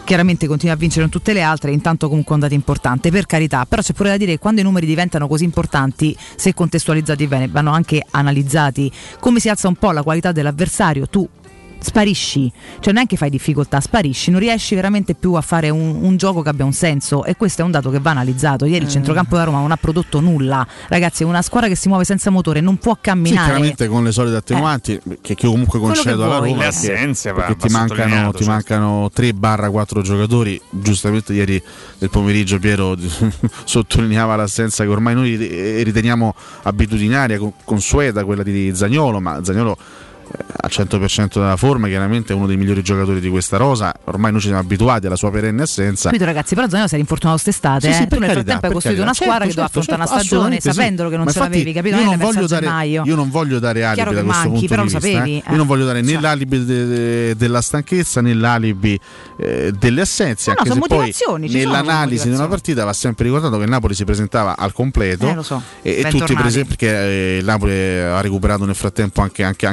[0.05, 3.65] chiaramente continua a vincere in tutte le altre, intanto comunque è andata importante, per carità,
[3.67, 7.49] però c'è pure da dire che quando i numeri diventano così importanti, se contestualizzati bene,
[7.49, 11.29] vanno anche analizzati come si alza un po' la qualità dell'avversario, tu
[11.87, 15.99] sparisci, cioè non è che fai difficoltà, sparisci, non riesci veramente più a fare un,
[16.03, 18.65] un gioco che abbia un senso e questo è un dato che va analizzato.
[18.65, 21.89] Ieri il centrocampo della Roma non ha prodotto nulla, ragazzi, è una squadra che si
[21.89, 23.45] muove senza motore, non può Sì, camminare.
[23.47, 26.35] chiaramente con le solite attenuanti che, che io comunque concedo che alla.
[26.39, 28.51] Roma Le perché- assenze, va- perché va ti mancano, ti certo.
[28.53, 31.63] mancano 3-4 giocatori giustamente ieri
[31.99, 32.97] nel pomeriggio Piero
[33.65, 35.37] sottolineava l'assenza che ormai noi
[35.83, 40.16] riteniamo abitudinaria con, consueta quella di Zagnolo ma Zagnolo eh,
[40.59, 44.41] al 100% della forma chiaramente è uno dei migliori giocatori di questa rosa ormai noi
[44.41, 47.87] ci siamo abituati alla sua perenne assenza Capito ragazzi, però Zanino si era infortunato quest'estate,
[47.89, 48.07] Sì, sì, eh.
[48.07, 50.25] tu nel carità, frattempo hai costruito una squadra Certo, che doveva certo, affrontare una certo,
[50.25, 50.77] stagione assolutamente sì.
[50.77, 51.97] sapendolo che non Ma ce l'avevi, capito?
[51.97, 53.03] Io Non è voglio dare, gennaio.
[53.05, 55.01] io non voglio dare alibi da questo manchi, punto però di vista.
[55.01, 55.37] sapevi, eh.
[55.47, 55.51] eh.
[55.51, 56.21] Io non voglio dare né Cioè.
[56.21, 59.01] l'alibi de- de- della stanchezza né l'alibi
[59.39, 60.51] eh, delle assenze.
[60.51, 63.95] No, no, anche se poi nell'analisi di una partita va sempre ricordato che il Napoli
[63.95, 65.29] si presentava al completo.
[65.83, 66.01] Eh.
[66.01, 69.67] E, tutti, per esempio, perché eh, Napoli ha recuperato nel frattempo anche, anche,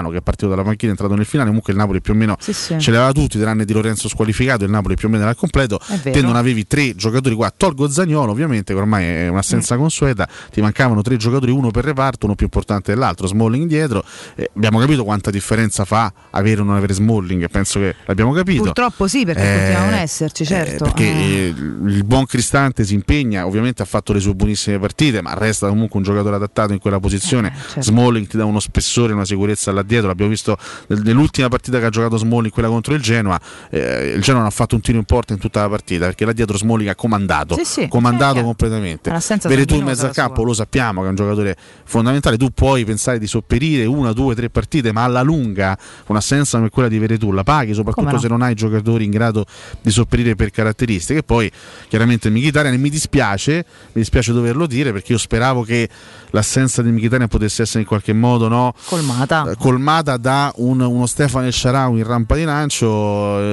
[0.00, 1.48] Losano che è partito dalla panchina, è entrato nel finale.
[1.48, 2.78] Comunque il Napoli più o meno Sì, sì.
[2.78, 4.64] ce l'aveva tutti, tranne di Lorenzo squalificato.
[4.64, 5.78] Il Napoli più o meno era al completo.
[6.02, 7.52] Te non avevi tre giocatori qua.
[7.54, 9.78] Tolgo Zagnolo, ovviamente, che ormai è un'assenza Mm.
[9.78, 10.28] consueta.
[10.50, 13.26] Ti mancavano tre giocatori, uno per reparto, uno più importante dell'altro.
[13.26, 14.04] Smalling dietro.
[14.34, 17.48] Eh, abbiamo capito quanta differenza fa avere o non avere Smalling.
[17.50, 18.62] Penso che l'abbiamo capito.
[18.62, 20.84] Purtroppo sì, perché Eh, continua a non esserci, eh, certo.
[20.84, 21.44] perché Eh.
[21.46, 25.68] eh, il buon Cristante si impegna, ovviamente ha fatto le sue buonissime partite, ma resta
[25.68, 27.48] comunque un giocatore adattato in quella posizione.
[27.48, 27.82] Eh, certo.
[27.82, 30.08] Smalling ti dà uno spessore, una sicurezza là dietro.
[30.08, 33.38] L'abbiamo visto nel- nell'ultima partita che ha giocato Smalling, quella contro il Genoa.
[33.70, 36.24] eh, il Genoa non ha fatto un tiro in porta in tutta la partita perché
[36.24, 39.10] là dietro Smalling ha comandato, Sì, sì, comandato eh, completamente.
[39.48, 42.36] Veretù in mezzo al campo, lo sappiamo che è un giocatore fondamentale.
[42.36, 45.76] Tu puoi pensare di sopperire una, due, tre partite, ma alla lunga
[46.06, 48.18] un'assenza come quella di Veretù la paghi, soprattutto no?
[48.18, 49.44] se non hai giocatori in grado
[49.82, 51.20] di sopperire per caratteristiche.
[51.20, 51.50] E poi
[51.88, 55.88] chiaramente Mkhitaryan e mi dispiace, mi dispiace doverlo dire perché io speravo che
[56.30, 59.50] l'assenza di Mkhitaryan potesse essere in qualche modo no, Colmata.
[59.50, 62.86] eh, colmata da un- uno Stefano El Sharawi in rampa di lancio,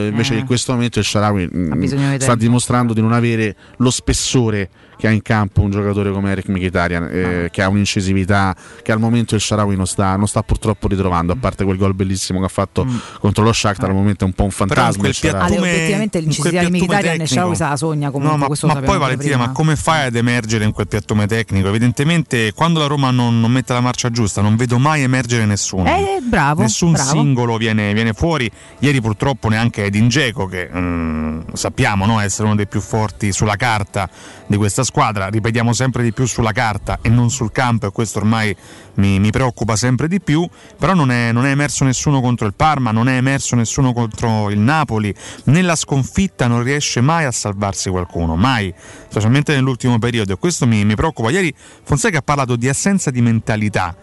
[0.07, 0.39] invece Eh.
[0.39, 1.83] in questo momento il Sharawi mm,
[2.19, 6.47] sta dimostrando di non avere lo spessore che ha in campo un giocatore come Eric
[6.49, 7.49] Mkhitaryan eh, ah.
[7.49, 11.37] che ha un'incisività che al momento il Sharawi non sta, non sta purtroppo ritrovando a
[11.39, 12.97] parte quel gol bellissimo che ha fatto mm.
[13.19, 16.63] contro lo Shakhtar al momento è un po' un fantasma quel piattume, ah, obiettivamente l'incisività
[16.63, 19.47] di Mkhitaryan e Sharawi se la sogna comunque no, ma, ma poi Valentina prima.
[19.47, 23.51] ma come fai ad emergere in quel piattume tecnico evidentemente quando la Roma non, non
[23.51, 27.09] mette la marcia giusta non vedo mai emergere nessuno eh, bravo, nessun bravo.
[27.09, 32.55] singolo viene, viene, fuori ieri purtroppo neanche Edin Dzeko che mm, sappiamo no, essere uno
[32.55, 34.09] dei più forti sulla carta
[34.47, 38.19] di questa squadra, ripetiamo sempre di più sulla carta e non sul campo e questo
[38.19, 38.55] ormai
[38.95, 40.47] mi, mi preoccupa sempre di più,
[40.77, 44.49] però non è, non è, emerso nessuno contro il Parma, non è emerso nessuno contro
[44.49, 45.13] il Napoli,
[45.45, 48.73] nella sconfitta non riesce mai a salvarsi qualcuno, mai,
[49.09, 51.29] specialmente nell'ultimo periodo e questo mi, mi preoccupa.
[51.29, 53.95] Ieri Fonseca ha parlato di assenza di mentalità,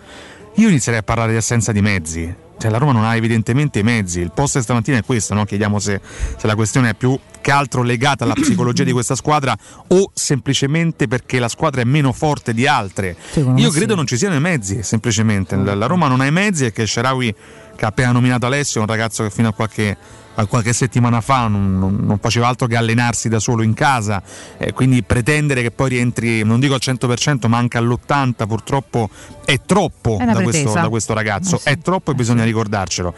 [0.56, 3.82] io inizierei a parlare di assenza di mezzi cioè, la Roma non ha evidentemente i
[3.82, 4.20] mezzi.
[4.20, 5.44] Il post stamattina è questo, no?
[5.44, 6.00] chiediamo se,
[6.36, 9.56] se, la questione è più che altro legata alla psicologia di questa squadra
[9.88, 13.16] o semplicemente perché la squadra è meno forte di altre.
[13.56, 13.96] Io credo sì.
[13.96, 15.56] non ci siano i mezzi, semplicemente.
[15.56, 17.34] La, Roma non ha i mezzi e che Sharawi,
[17.76, 19.96] che ha appena nominato Alessio, è un ragazzo che fino a qualche
[20.46, 24.22] qualche settimana fa non, non, non, faceva altro che allenarsi da solo in casa,
[24.58, 29.08] eh, quindi pretendere che poi rientri, non dico al 100%, ma anche all'80% purtroppo
[29.44, 31.68] è troppo è da, questo, da, questo, ragazzo, eh sì.
[31.68, 33.14] è troppo e bisogna ricordarcelo.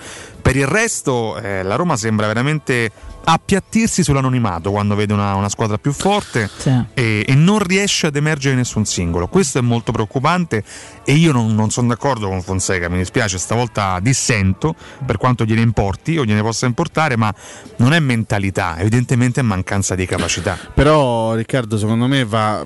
[0.46, 2.92] Per il resto eh, la Roma sembra veramente
[3.28, 6.70] appiattirsi sull'anonimato quando vede una, una squadra più forte sì.
[6.94, 9.26] e, e, non riesce ad emergere nessun singolo.
[9.26, 10.62] Questo è molto preoccupante
[11.04, 15.62] e io non, non sono d'accordo con Fonseca, mi dispiace, stavolta dissento per quanto gliene
[15.62, 17.34] importi o gliene possa importare, ma
[17.78, 20.56] non è mentalità, evidentemente è mancanza di capacità.
[20.72, 22.64] Però Riccardo, secondo me va,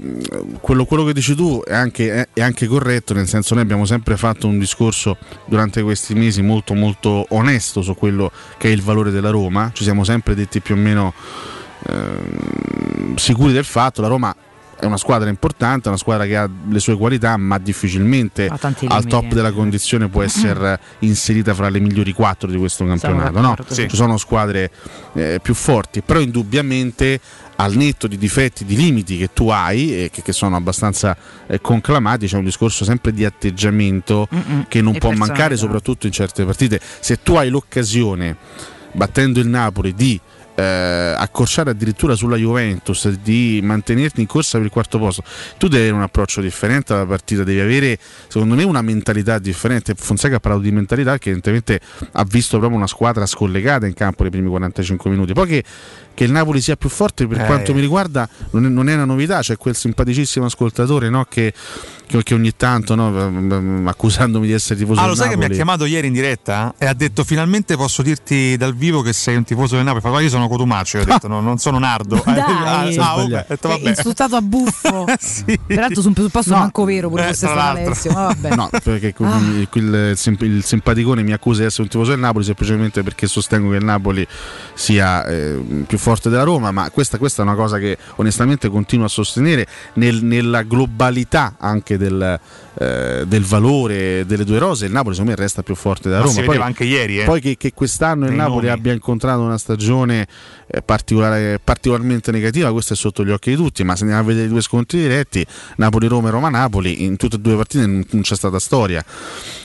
[0.60, 3.86] quello, quello che dici tu è anche, è, è anche corretto, nel senso noi abbiamo
[3.86, 5.16] sempre fatto un discorso
[5.46, 9.84] durante questi mesi molto molto onesto su quello che è il valore della Roma, ci
[9.84, 11.14] siamo sempre detti più o meno
[11.86, 14.34] eh, sicuri del fatto, la Roma
[14.80, 18.50] è una squadra importante, una squadra che ha le sue qualità, ma difficilmente
[18.88, 23.40] al top della condizione può essere inserita fra le migliori quattro di questo campionato.
[23.40, 23.56] No?
[23.66, 23.88] Sì.
[23.88, 24.70] Ci sono squadre
[25.12, 27.20] eh, più forti, però indubbiamente
[27.60, 31.14] al netto di difetti, di limiti che tu hai e che, che sono abbastanza
[31.46, 34.64] eh, conclamati, c'è un discorso sempre di atteggiamento Mm-mm.
[34.66, 36.80] che non può mancare, soprattutto in certe partite.
[37.00, 38.36] Se tu hai l'occasione,
[38.92, 40.18] battendo il Napoli, di
[40.60, 45.22] eh, accorciare addirittura sulla Juventus, di mantenerti in corsa per il quarto posto,
[45.56, 49.94] tu devi avere un approccio differente alla partita, devi avere secondo me una mentalità differente.
[49.94, 51.80] Fonseca ha parlato di mentalità che evidentemente
[52.12, 55.32] ha visto proprio una squadra scollegata in campo nei primi 45 minuti.
[55.32, 55.64] Poi che,
[56.12, 57.46] che il Napoli sia più forte per eh.
[57.46, 61.52] quanto mi riguarda non è, non è, una novità, c'è quel simpaticissimo ascoltatore no, che
[62.18, 65.22] che ogni tanto no, accusandomi di essere tifoso ah, del Napoli.
[65.22, 68.02] Ah, lo sai che mi ha chiamato ieri in diretta e ha detto finalmente posso
[68.02, 70.12] dirti dal vivo che sei un tifoso del Napoli.
[70.12, 72.22] Ma io sono Cotumaccio, ho detto, no, non sono Nardo.
[72.24, 72.68] Dai.
[73.00, 73.44] Ah, ah, okay.
[73.48, 73.88] detto, vabbè.
[73.88, 75.06] insultato a buffo.
[75.18, 75.58] sì.
[75.66, 76.58] Peraltro sul presupposto no.
[76.58, 78.12] manco vero pure eh, fosse stato Alessio.
[78.12, 78.54] vabbè.
[78.54, 79.38] No, perché ah.
[79.38, 83.70] il, il, il, simpaticone mi accusa di essere un tifoso del Napoli semplicemente perché sostengo
[83.70, 84.26] che il Napoli
[84.74, 89.06] sia eh, più forte della Roma, ma questa, questa, è una cosa che onestamente continuo
[89.06, 92.40] a sostenere nel, nella globalità anche del,
[92.78, 94.86] eh, del, valore delle due rose.
[94.86, 96.32] Il Napoli, secondo me, resta più forte da Roma.
[96.32, 97.20] Si poi, anche ieri.
[97.20, 97.24] Eh?
[97.24, 98.78] Poi che, che quest'anno il Napoli nomi.
[98.78, 100.26] abbia incontrato una stagione
[100.66, 103.84] eh, particolarmente negativa, questo è sotto gli occhi di tutti.
[103.84, 107.38] Ma se andiamo a vedere i due scontri diretti, Napoli-Roma e Roma-Napoli, in tutte e
[107.38, 109.04] due le partite non, non, c'è stata storia.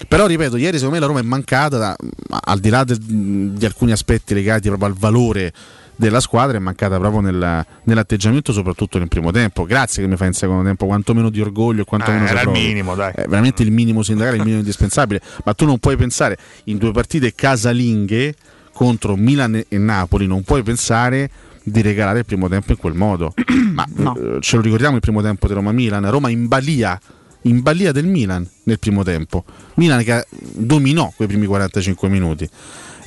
[0.08, 1.96] Però, ripeto, ieri secondo me la Roma è mancata, da,
[2.42, 5.54] al di là de, di alcuni aspetti legati proprio al valore
[5.96, 9.66] della squadra è mancata proprio nel, nell'atteggiamento, soprattutto nel primo tempo.
[9.66, 12.50] Grazie che mi fai in secondo tempo, quantomeno di orgoglio e quantomeno eh, era il
[12.50, 13.14] minimo, dai.
[13.14, 15.22] È veramente il minimo sindacale, il minimo indispensabile.
[15.44, 18.36] Ma tu non puoi pensare in due partite casalinghe
[18.74, 21.30] contro Milan e Napoli, non puoi pensare
[21.64, 23.34] di regalare il primo tempo in quel modo.
[23.74, 24.16] Ma no.
[24.16, 27.00] eh, ce lo ricordiamo il primo tempo di Roma-Milan, Roma in balia
[27.46, 29.44] in balia del Milan nel primo tempo.
[29.76, 32.50] Milan che dominò quei primi 45 minuti.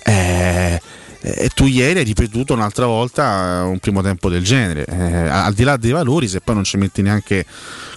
[0.05, 0.81] Eh,
[1.21, 4.85] e tu ieri hai ripetuto un'altra volta un primo tempo del genere.
[4.85, 7.45] Eh, al di là dei valori, se poi non ci metti neanche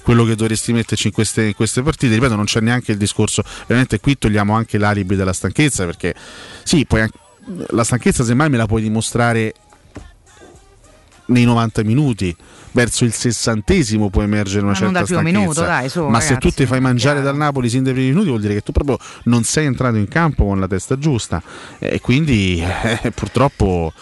[0.01, 3.43] quello che dovresti metterci in queste, in queste, partite, ripeto, non c'è neanche il discorso.
[3.67, 6.15] Veramente qui togliamo anche l'alibi della stanchezza, perché
[6.63, 7.17] sì, poi anche,
[7.69, 9.53] la stanchezza semmai me la puoi dimostrare
[11.27, 12.35] nei 90 minuti
[12.71, 16.37] verso il sessantesimo può emergere una ma certa stanchezza minuto, dai, su, ma ragazzi, se
[16.37, 17.31] tu ti fai mangiare chiaro.
[17.31, 20.07] dal Napoli sin dai primi minuti vuol dire che tu proprio non sei entrato in
[20.07, 21.41] campo con la testa giusta
[21.79, 22.63] e quindi
[23.03, 23.93] eh, purtroppo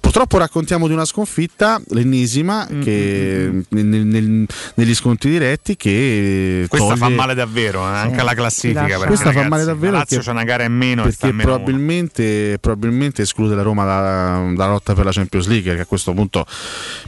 [0.00, 2.82] Purtroppo raccontiamo di una sconfitta, l'ennesima, mm-hmm.
[2.82, 3.62] che, mm, mm.
[3.68, 6.66] nel, nel, negli sconti diretti che...
[6.68, 7.00] Questa toglie...
[7.00, 7.96] fa male davvero, eh?
[7.96, 8.98] anche alla classifica.
[8.98, 9.92] Questa ragazzi, fa male davvero.
[9.92, 11.02] La Lazio c'è una gara in meno.
[11.02, 15.86] Perché probabilmente, probabilmente, esclude la Roma dalla, dalla lotta per la Champions League, che a
[15.86, 16.46] questo punto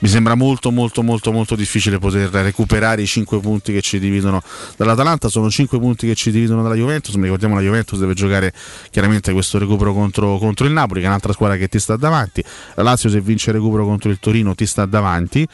[0.00, 4.42] mi sembra molto molto molto molto difficile poter recuperare i 5 punti che ci dividono
[4.76, 8.52] dall'Atalanta, sono 5 punti che ci dividono dalla Juventus, mi ricordiamo la Juventus deve giocare
[8.90, 12.42] chiaramente questo recupero contro, contro il Napoli, che è un'altra squadra che ti sta davanti,
[12.74, 15.46] la Lazio se vince il recupero contro il Torino ti sta davanti.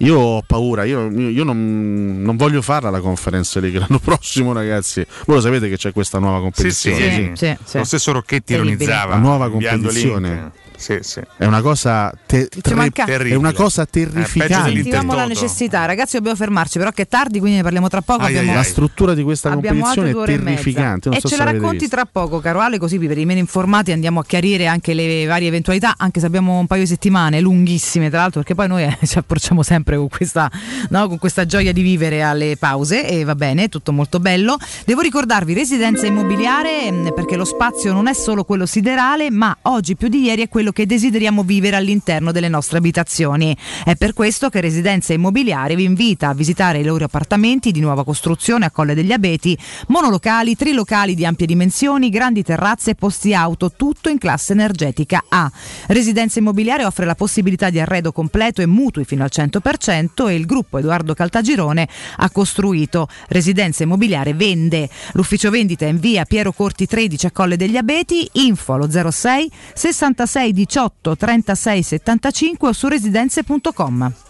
[0.00, 5.04] Io ho paura, io, io non, non, voglio farla la conferenza League l'anno prossimo, ragazzi.
[5.26, 7.00] Voi lo sapete che c'è questa nuova competizione.
[7.00, 7.56] Sì, sì, sì.
[7.64, 7.78] sì.
[7.78, 9.14] Lo stesso Rocchetti ironizzava.
[9.14, 11.20] La nuova competizione sì, sì.
[11.36, 13.34] È una cosa te- terri- terribile.
[13.34, 14.72] È una cosa terrificante.
[14.72, 18.22] Sentivamo la necessità, ragazzi, dobbiamo fermarci, però che è tardi, quindi ne parliamo tra poco.
[18.22, 18.54] Ai, abbiamo...
[18.54, 21.10] La struttura di questa competizione è terrificante.
[21.10, 21.96] E, e so ce la racconti visto.
[21.96, 25.48] tra poco, caro Ale, così per i meno informati andiamo a chiarire anche le varie
[25.48, 28.98] eventualità, anche se abbiamo un paio di settimane lunghissime, tra l'altro, perché poi noi eh,
[29.04, 30.48] ci approcciamo sempre con questa,
[30.90, 34.56] no, con questa gioia di vivere alle pause e va bene, tutto molto bello.
[34.84, 39.96] Devo ricordarvi residenza immobiliare mm, perché lo spazio non è solo quello siderale, ma oggi
[39.96, 43.56] più di ieri è quello che desideriamo vivere all'interno delle nostre abitazioni.
[43.84, 48.04] È per questo che Residenza Immobiliare vi invita a visitare i loro appartamenti di nuova
[48.04, 49.56] costruzione a Colle degli Abeti,
[49.88, 55.50] monolocali, trilocali di ampie dimensioni, grandi terrazze e posti auto, tutto in classe energetica A.
[55.86, 60.46] Residenza Immobiliare offre la possibilità di arredo completo e mutui fino al 100% e il
[60.46, 63.08] gruppo Edoardo Caltagirone ha costruito.
[63.28, 64.88] Residenza Immobiliare vende.
[65.12, 69.50] L'ufficio vendita è in via Piero Corti 13 a Colle degli Abeti, info allo 06
[69.74, 74.27] 66 18 30 3675 o su residenze.com.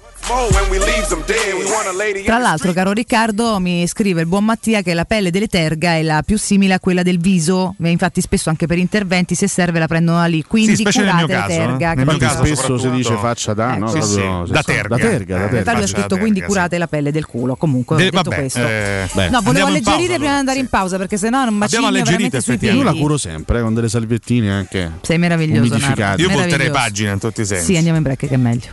[2.25, 6.03] Tra l'altro, caro Riccardo, mi scrive il buon Mattia che la pelle delle terga è
[6.03, 7.75] la più simile a quella del viso.
[7.83, 10.43] Infatti, spesso anche per interventi, se serve, la prendono da lì.
[10.43, 11.93] Quindi, sì, curate nel mio caso, terga.
[11.93, 11.95] Eh?
[11.95, 13.79] Nel mio caso spesso si dice faccia da, ecco.
[13.79, 13.89] no?
[13.89, 14.21] Sì, sì.
[14.53, 14.97] Da, terga.
[14.97, 15.39] da terga.
[15.39, 15.63] Da terga.
[15.63, 15.83] terga.
[15.83, 16.79] ho scritto quindi curate sì.
[16.79, 17.57] la pelle del culo.
[17.57, 18.61] Comunque, De- detto vabbè, questo.
[18.61, 22.59] Eh, no, volevo alleggerire prima di andare in pausa perché sennò non macigno veramente sui
[22.59, 22.77] piedi.
[22.77, 24.93] Io la curo sempre eh, con delle salviettine anche.
[25.01, 25.75] Sei meraviglioso.
[26.17, 27.65] Io volterei pagina in tutti i sensi.
[27.65, 28.73] Sì, andiamo in break che è meglio.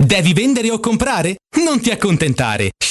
[0.00, 1.38] Devi vendere o comprare?
[1.64, 2.70] Non ti accontentare.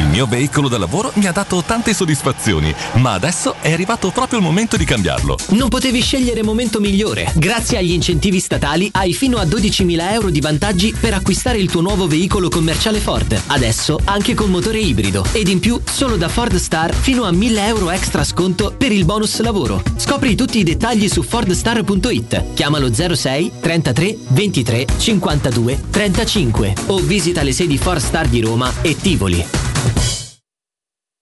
[0.00, 4.40] el Mio veicolo da lavoro mi ha dato tante soddisfazioni, ma adesso è arrivato proprio
[4.40, 5.38] il momento di cambiarlo.
[5.50, 7.30] Non potevi scegliere momento migliore.
[7.36, 11.82] Grazie agli incentivi statali hai fino a 12.000 euro di vantaggi per acquistare il tuo
[11.82, 13.40] nuovo veicolo commerciale Ford.
[13.46, 15.24] Adesso anche con motore ibrido.
[15.30, 19.04] Ed in più solo da Ford Star fino a 1.000 euro extra sconto per il
[19.04, 19.80] bonus lavoro.
[19.94, 22.54] Scopri tutti i dettagli su fordstar.it.
[22.54, 28.96] Chiamalo 06 33 23 52 35 o visita le sedi Ford Star di Roma e
[28.96, 29.46] Tivoli.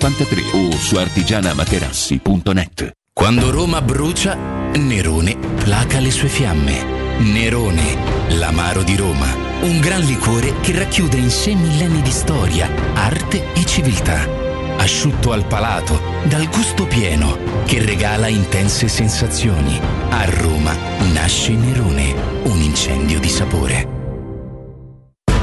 [0.00, 2.92] 53 o su artigianamaterassi.net.
[3.12, 4.34] Quando Roma brucia,
[4.74, 7.18] Nerone placa le sue fiamme.
[7.18, 9.26] Nerone, l'amaro di Roma.
[9.60, 14.26] Un gran liquore che racchiude in sé millenni di storia, arte e civiltà.
[14.78, 17.36] Asciutto al palato, dal gusto pieno,
[17.66, 19.78] che regala intense sensazioni.
[20.08, 20.74] A Roma
[21.12, 23.99] nasce Nerone, un incendio di sapore.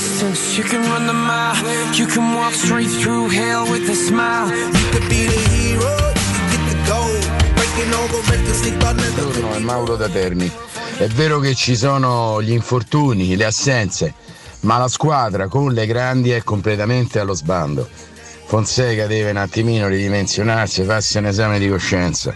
[0.00, 1.56] distance, you can run the mile.
[1.94, 4.48] You can walk straight through hell with a smile.
[4.48, 5.92] You could be the hero,
[6.36, 7.24] you get the gold.
[7.54, 10.50] Breaking all the records they thought never could Buongiorno, è Mauro da Terni.
[10.96, 14.14] È vero che ci sono gli infortuni, le assenze,
[14.60, 17.88] ma la squadra con le grandi è completamente allo sbando.
[18.46, 22.34] Fonseca deve un attimino ridimensionarsi, farsi un esame di coscienza.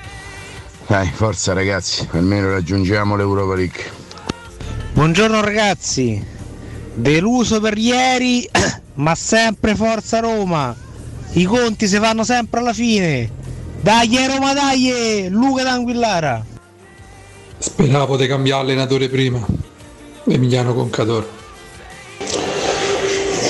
[0.86, 4.02] Dai, forza ragazzi, almeno raggiungiamo l'Europa League.
[4.92, 6.24] Buongiorno ragazzi,
[6.94, 8.48] deluso per ieri,
[8.94, 10.74] ma sempre forza Roma.
[11.32, 13.30] I conti si fanno sempre alla fine.
[13.80, 15.28] Dai Roma, dai!
[15.28, 16.44] Luca d'Anguillara.
[17.58, 19.44] Speravo di cambiare allenatore prima.
[20.26, 21.28] Emiliano Concador.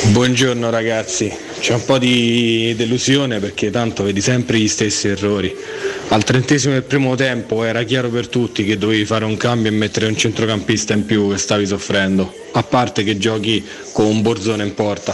[0.07, 5.55] Buongiorno ragazzi, c'è un po' di delusione perché tanto vedi sempre gli stessi errori.
[6.15, 9.75] Al trentesimo del primo tempo era chiaro per tutti che dovevi fare un cambio e
[9.75, 14.63] mettere un centrocampista in più che stavi soffrendo, a parte che giochi con un borzone
[14.63, 15.13] in porta.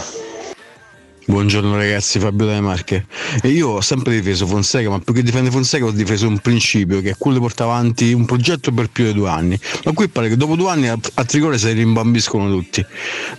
[1.25, 3.07] Buongiorno ragazzi, Fabio Dalle Marche.
[3.41, 7.01] E io ho sempre difeso Fonseca, ma più che difendere Fonseca ho difeso un principio
[7.01, 9.59] che è quello di portare avanti un progetto per più di due anni.
[9.85, 12.85] Ma qui pare che dopo due anni a, a Tricore si rimbambiscono tutti.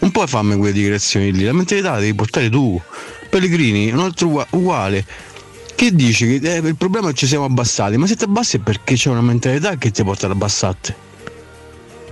[0.01, 2.81] Non puoi farmi quelle dichiarazioni lì, la mentalità la devi portare tu.
[3.31, 5.31] Pellegrini, un altro ugua- uguale.
[5.75, 6.39] Che dici?
[6.39, 8.95] Che eh, il problema è che ci siamo abbassati, ma se ti abbassi è perché
[8.95, 10.95] c'è una mentalità che ti porta ad abbassarti.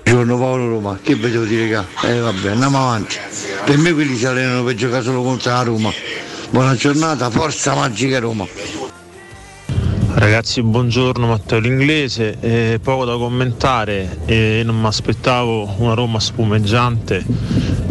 [0.02, 2.08] Buongiorno Paolo Roma, che vi devo dire qua?
[2.08, 3.16] Eh vabbè, andiamo avanti.
[3.64, 5.92] Per me quelli si allenano per giocare solo contro la Roma.
[6.50, 8.44] Buona giornata, forza magica Roma.
[10.21, 17.25] Ragazzi, buongiorno Matteo L'Inglese, eh, poco da commentare, eh, non mi aspettavo una Roma spumeggiante,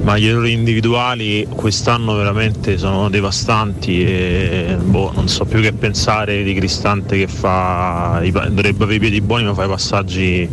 [0.03, 6.43] ma gli errori individuali quest'anno veramente sono devastanti e boh, non so più che pensare
[6.43, 10.47] di Cristante che fa, dovrebbe avere i piedi buoni ma fa i passaggi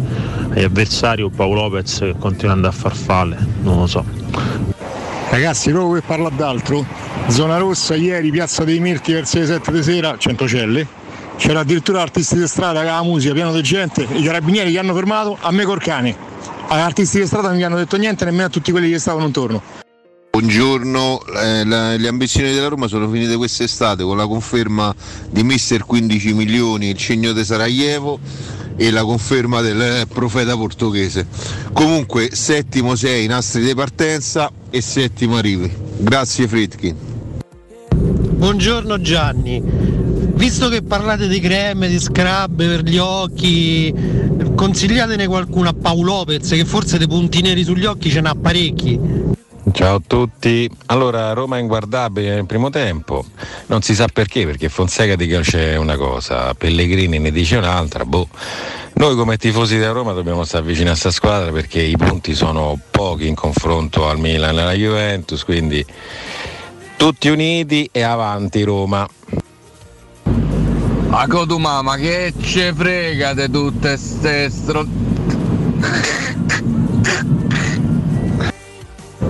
[0.48, 4.02] agli avversari o Paolo Lopez che continua ad andare a farfalle, non lo so.
[5.28, 6.86] Ragazzi, proprio per parlare d'altro,
[7.26, 11.04] zona rossa ieri, piazza dei Mirti verso le 7 di sera, Centocelle.
[11.36, 14.94] C'era addirittura artisti di strada che la musica, pieno di gente, i carabinieri che hanno
[14.94, 16.16] fermato, a me col cane.
[16.68, 19.26] Agli artisti di strada non gli hanno detto niente nemmeno a tutti quelli che stavano
[19.26, 19.62] intorno.
[20.30, 24.94] Buongiorno, eh, la- le ambizioni della Roma sono finite quest'estate con la conferma
[25.30, 28.18] di mister 15 milioni, il cigno di Sarajevo
[28.76, 31.26] e la conferma del eh, profeta portoghese.
[31.72, 35.72] Comunque settimo 6 nastri di partenza e settimo arrivi.
[35.98, 36.96] Grazie Fritkin.
[37.94, 39.62] Buongiorno Gianni.
[40.36, 43.92] Visto che parlate di creme, di scrub per gli occhi,
[44.54, 49.00] consigliatene qualcuno a Paolo Lopez che forse dei punti neri sugli occhi ce n'ha parecchi.
[49.72, 50.70] Ciao a tutti.
[50.86, 53.24] Allora, Roma è inguardabile nel primo tempo.
[53.66, 58.04] Non si sa perché, perché Fonseca dice una cosa, Pellegrini ne dice un'altra.
[58.04, 58.28] Boh.
[58.94, 62.78] Noi come tifosi della Roma dobbiamo stare vicini a questa squadra perché i punti sono
[62.90, 65.84] pochi in confronto al Milan e alla Juventus, quindi
[66.96, 69.06] tutti uniti e avanti Roma.
[71.16, 74.86] Ma Codumà, ma che ce frega di tutte ste stro...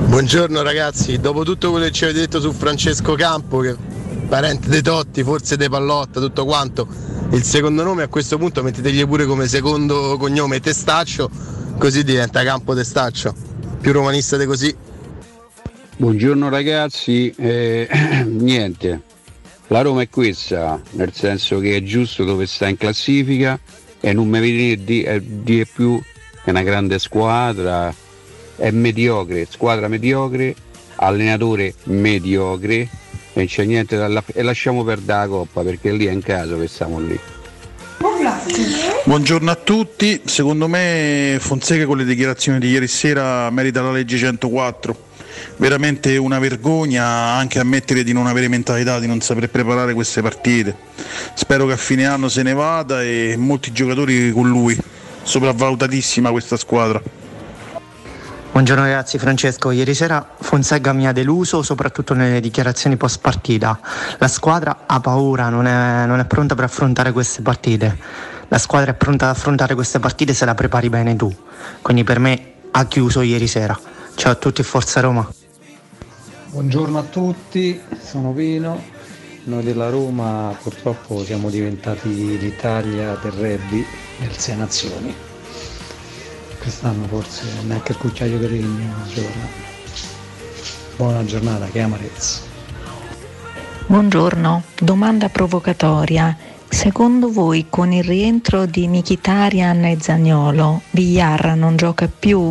[0.09, 3.76] Buongiorno ragazzi, dopo tutto quello che ci avete detto su Francesco Campo, che
[4.26, 6.89] parente dei Totti, forse dei Pallotta, tutto quanto,
[7.30, 11.30] il secondo nome a questo punto mettetegli pure come secondo cognome Testaccio,
[11.78, 13.32] così diventa Campo Testaccio,
[13.80, 14.74] più romanista di così.
[15.99, 17.89] Buongiorno ragazzi, Eh,
[18.26, 19.03] niente,
[19.69, 23.59] la Roma è questa, nel senso che è giusto dove sta in classifica
[24.01, 26.01] e non mi viene di, eh, di più,
[26.45, 27.93] è una grande squadra,
[28.57, 30.55] è mediocre, squadra mediocre,
[30.97, 32.89] allenatore mediocre
[33.37, 36.69] non c'è niente da e lasciamo perdere la coppa perché lì è in caso che
[36.69, 37.19] stiamo lì.
[39.05, 44.17] Buongiorno a tutti, secondo me Fonseca con le dichiarazioni di ieri sera merita la legge
[44.17, 45.06] 104.
[45.59, 50.77] Veramente una vergogna anche ammettere di non avere mentalità, di non saper preparare queste partite.
[51.35, 54.79] Spero che a fine anno se ne vada e molti giocatori con lui.
[55.23, 57.01] Sopravvalutatissima questa squadra.
[58.53, 59.71] Buongiorno ragazzi, Francesco.
[59.71, 63.79] Ieri sera Fonseca mi ha deluso, soprattutto nelle dichiarazioni post partita.
[64.19, 67.99] La squadra ha paura, non è, non è pronta per affrontare queste partite.
[68.49, 71.35] La squadra è pronta ad affrontare queste partite se la prepari bene tu.
[71.83, 73.79] Quindi per me ha chiuso ieri sera.
[74.15, 75.29] Ciao a tutti Forza Roma.
[76.57, 78.83] Buongiorno a tutti, sono Pino.
[79.45, 83.85] Noi della Roma purtroppo siamo diventati l'Italia del rugby
[84.19, 85.15] del Sei Nazioni.
[86.59, 89.47] Quest'anno forse neanche il cucciaio di legno gioca.
[90.97, 92.41] Buona giornata, che amarezza.
[93.87, 96.35] Buongiorno, domanda provocatoria.
[96.71, 102.51] Secondo voi con il rientro di Mkhitaryan e Zagnolo, Villarra non gioca più?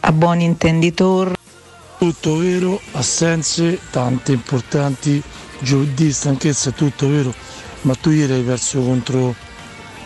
[0.00, 1.40] A buon intenditor?
[2.02, 5.22] Tutto vero, assenze tante importanti,
[5.60, 7.32] giovedì stanchezza tutto vero,
[7.82, 9.32] ma tu ieri hai perso contro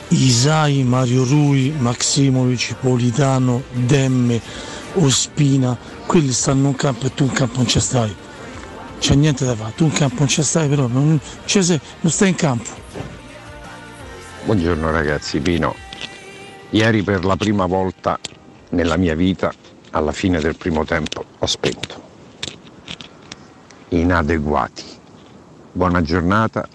[0.09, 4.38] Isai, Mario Rui, Maximovic, Politano, Demme,
[4.97, 5.74] Ospina,
[6.05, 8.14] quelli stanno in campo e tu in campo non ci stai.
[8.99, 12.12] C'è niente da fare, tu in campo non ci stai però, non, ci sei, non
[12.12, 12.70] stai in campo.
[14.44, 15.74] Buongiorno ragazzi, Pino.
[16.68, 18.20] Ieri per la prima volta
[18.72, 19.51] nella mia vita,
[19.91, 22.03] alla fine del primo tempo, ho spento.
[23.89, 24.84] Inadeguati.
[25.72, 26.68] Buona giornata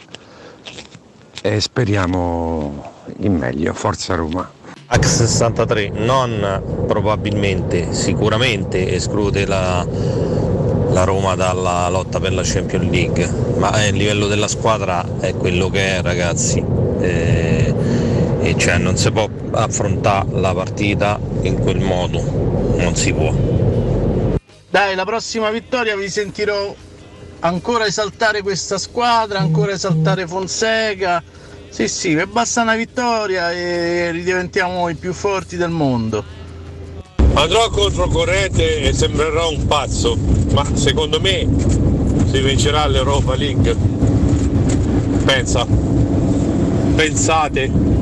[1.41, 3.73] e speriamo in meglio.
[3.73, 4.49] Forza Roma.
[4.91, 9.85] X63 non probabilmente, sicuramente esclude la,
[10.89, 15.69] la Roma dalla lotta per la Champions League, ma il livello della squadra è quello
[15.69, 16.63] che è ragazzi.
[16.99, 17.70] Eh,
[18.41, 22.21] e cioè non si può affrontare la partita in quel modo,
[22.77, 23.33] non si può.
[24.69, 26.73] Dai, la prossima vittoria vi sentirò
[27.41, 31.21] ancora esaltare questa squadra, ancora esaltare Fonseca.
[31.69, 36.23] Sì, sì, che basta una vittoria e ridiventiamo i più forti del mondo.
[37.33, 40.17] Andrò contro corrente e sembrerò un pazzo,
[40.51, 41.47] ma secondo me
[42.29, 43.75] si vincerà l'Europa League.
[45.25, 45.65] Pensa.
[46.95, 48.00] Pensate.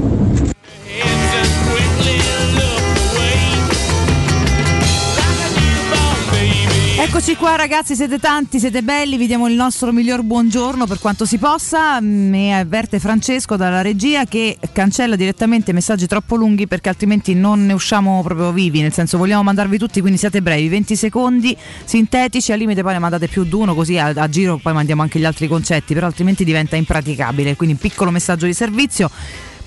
[7.10, 11.26] Eccoci qua ragazzi, siete tanti, siete belli, vi diamo il nostro miglior buongiorno per quanto
[11.26, 12.00] si possa.
[12.02, 17.74] Mi avverte Francesco dalla regia che cancella direttamente messaggi troppo lunghi perché altrimenti non ne
[17.74, 22.60] usciamo proprio vivi, nel senso vogliamo mandarvi tutti, quindi siate brevi, 20 secondi, sintetici, al
[22.60, 25.26] limite poi ne mandate più di uno così a, a giro poi mandiamo anche gli
[25.26, 29.10] altri concetti, però altrimenti diventa impraticabile, quindi un piccolo messaggio di servizio.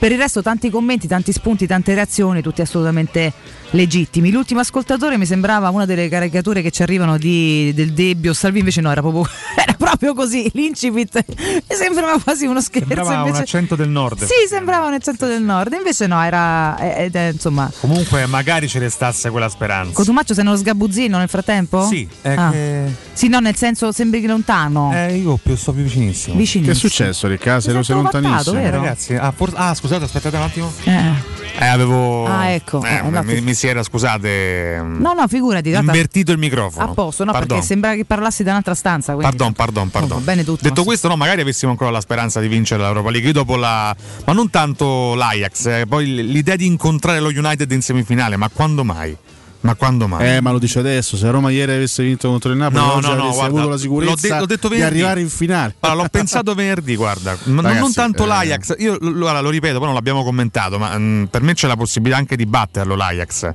[0.02, 3.32] Per il resto tanti commenti, tanti spunti, tante reazioni, tutti assolutamente
[3.70, 4.32] legittimi.
[4.32, 8.80] L'ultimo ascoltatore mi sembrava una delle caricature che ci arrivano di, del Debbio Salvi, invece
[8.80, 9.24] no, era proprio,
[9.54, 12.88] era proprio così, l'incipit mi sembrava quasi uno scherzo.
[12.88, 14.24] Sembrava un invece- accento del nord.
[14.24, 17.70] Sì, sembrava un accento del nord, invece no, era eh, è, insomma.
[17.78, 19.92] Comunque magari ci restasse quella speranza.
[19.92, 21.86] Cotumaccio sei nello sgabuzzino nel frattempo?
[21.86, 22.50] Sì, è Ah.
[22.50, 24.90] che- Sì, no, nel senso sembri lontano.
[24.92, 26.34] Eh, io più, sto più vicinissimo.
[26.36, 26.64] Vicinissimo.
[26.64, 27.60] Che è successo, Riccardo?
[27.70, 28.56] Sei, sei lontanissimo.
[28.60, 28.78] vero?
[28.78, 30.72] Ragazzi, ah, forse- ah, scusate, aspettate un attimo.
[30.84, 31.40] Eh.
[31.58, 32.26] Eh, avevo.
[32.26, 32.82] Ah, ecco.
[32.84, 34.80] eh, no, mi, mi si era, scusate.
[34.82, 35.70] No, no, figurati.
[35.70, 36.90] Invertito il microfono.
[36.90, 37.48] A posto, no, Pardon.
[37.48, 39.14] perché sembra che parlassi da un'altra stanza.
[39.14, 39.36] Quindi...
[39.36, 40.18] Pardon, pardon, pardon.
[40.18, 43.28] va bene tutto, Detto questo, no, magari avessimo ancora la speranza di vincere l'Europa League.
[43.28, 43.94] Io dopo la.
[44.24, 48.82] Ma non tanto l'Ajax, eh, poi l'idea di incontrare lo United in semifinale, ma quando
[48.84, 49.16] mai?
[49.62, 50.36] Ma quando mai?
[50.36, 51.16] Eh, ma lo dice adesso.
[51.16, 54.10] Se Roma ieri avesse vinto contro il Napoli, No, no, no, guarda, avuto la sicurezza
[54.12, 55.74] l'ho de- l'ho detto di arrivare in finale.
[55.80, 59.50] Allora, l'ho pensato venerdì, guarda, non- Ragazzi, non tanto eh, l'Ajax, io lo, guarda, lo
[59.50, 62.94] ripeto, poi non l'abbiamo commentato, ma mm, per me c'è la possibilità anche di batterlo
[62.96, 63.50] l'Ajax,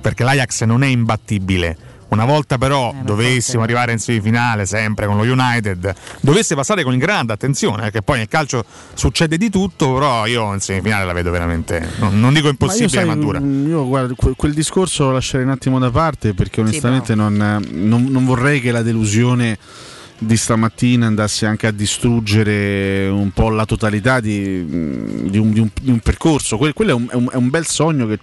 [0.00, 1.76] perché l'Ajax non è imbattibile.
[2.10, 6.98] Una volta però dovessimo arrivare in semifinale sempre con lo United, dovesse passare con il
[6.98, 11.30] grande, attenzione, perché poi nel calcio succede di tutto, però io in semifinale la vedo
[11.30, 13.40] veramente, non, non dico impossibile, ma, io, sai, dura.
[13.40, 17.40] mm, Io guarda, que- quel discorso lo lascerei un attimo da parte perché onestamente non,
[17.40, 19.56] eh, non- non vorrei che la delusione
[20.18, 25.60] di stamattina andasse anche a distruggere un po' la totalità di, mm, di un, di
[25.60, 26.58] un- di un percorso.
[26.58, 28.18] Que- quello è un, è un- è un bel sogno che,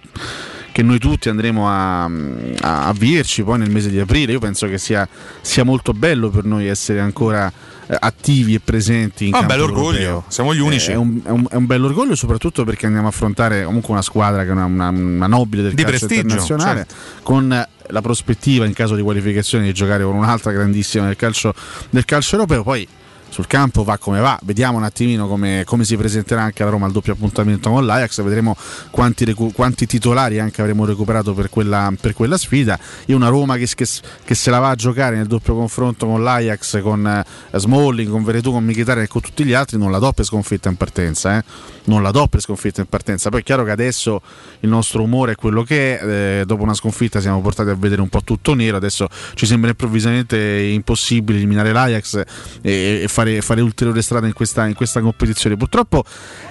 [0.78, 4.30] che noi tutti andremo a, a, vierci poi nel mese di aprile.
[4.30, 5.08] Io penso che sia,
[5.40, 7.50] sia molto bello per noi essere ancora
[7.88, 10.24] eh, attivi e presenti in Ah, campo orgoglio, europeo.
[10.28, 10.90] siamo gli unici.
[10.90, 13.90] Eh, È un, è un- è un bello orgoglio soprattutto perché andiamo a affrontare comunque
[13.92, 16.94] una squadra che è una, una- una nobile del Di calcio prestigio, internazionale certo.
[17.24, 21.52] con la prospettiva in caso di qualificazione di giocare con un'altra grandissima del calcio,
[21.90, 22.62] del calcio europeo.
[22.62, 22.86] Poi
[23.28, 26.86] sul campo va come va, vediamo un attimino come, come si presenterà anche la Roma
[26.86, 28.56] al doppio appuntamento con l'Ajax, vedremo
[28.90, 32.78] quanti, recu- quanti titolari anche avremo recuperato per quella, per quella sfida.
[33.06, 33.86] Io una Roma che, che-
[34.24, 38.24] che se la va a giocare nel doppio confronto con l'Ajax, con eh, Smalling, con
[38.24, 41.38] Veretù, con Mkhitaryan e con tutti gli altri, non la do per sconfitta in partenza,
[41.38, 41.44] eh.
[41.84, 43.28] non la do per sconfitta in partenza.
[43.30, 44.20] Poi è chiaro che adesso
[44.60, 48.00] il nostro umore è quello che è, eh, dopo una sconfitta siamo portati a vedere
[48.00, 52.22] un po' tutto nero, adesso ci sembra improvvisamente impossibile eliminare l'Ajax
[52.62, 55.56] e, e fare, fare ulteriore strada in questa, in questa competizione.
[55.56, 56.04] Purtroppo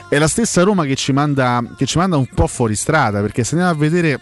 [0.09, 3.43] è la stessa Roma che ci, manda, che ci manda un po' fuori strada, perché
[3.45, 4.19] se andiamo a vedere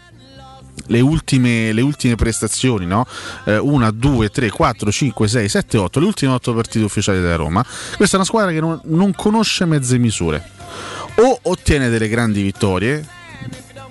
[0.87, 3.07] le ultime, le ultime prestazioni, no?
[3.45, 7.35] Eh, 1, 2, 3, 4, 5, 6, 7, 8, le ultime 8 partite ufficiali della
[7.35, 7.65] Roma.
[7.95, 10.51] Questa è una squadra che non, non conosce mezze misure.
[11.15, 13.07] O ottiene delle grandi vittorie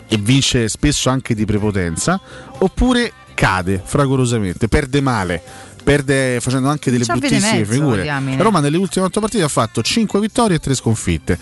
[0.06, 2.20] e vince spesso anche di prepotenza,
[2.58, 5.42] oppure cade fragorosamente, perde male.
[5.84, 8.02] Perde facendo anche delle C'ha bruttissime mezzo, figure.
[8.02, 8.42] diamine.
[8.42, 11.38] Roma nelle ultime 8 partite ha fatto 5 vittorie e 3 sconfitte.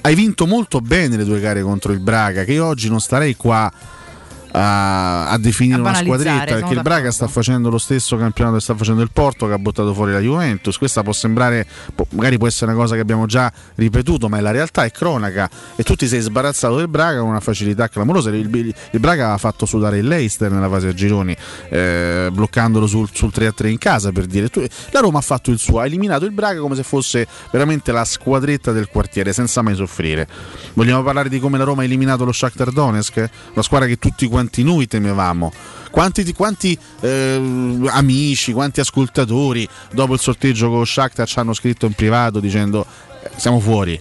[0.00, 3.36] Hai vinto molto bene le due gare contro il Braga, che io oggi non starei
[3.36, 3.72] qua
[4.56, 8.62] a, a definire A una squadretta perché il Braga sta facendo lo stesso campionato che
[8.62, 10.78] sta facendo il Porto che ha buttato fuori la Juventus.
[10.78, 11.66] Questa può sembrare
[12.10, 15.50] magari può essere una cosa che abbiamo già ripetuto ma la realtà è cronaca.
[15.74, 18.30] E tu ti sei sbarazzato del Braga con una facilità clamorosa.
[18.30, 21.34] Il, il- il Braga aveva fatto sudare il Leicester nella fase a gironi
[21.70, 24.48] eh, bloccandolo sul, sul 3-3 in casa per dire.
[24.50, 27.90] Tu- la Roma ha fatto il suo ha eliminato il Braga come se fosse veramente
[27.90, 30.28] la squadretta del quartiere senza mai soffrire.
[30.74, 33.28] Vogliamo parlare di come la Roma ha eliminato lo Shakhtar Donetsk?
[33.54, 35.52] La squadra che tutti quanti noi temevamo
[35.90, 41.86] quanti, quanti, eh, amici, quanti ascoltatori dopo il sorteggio con lo Shakhtar ci hanno scritto
[41.86, 42.84] in privato dicendo
[43.22, 44.00] eh, siamo fuori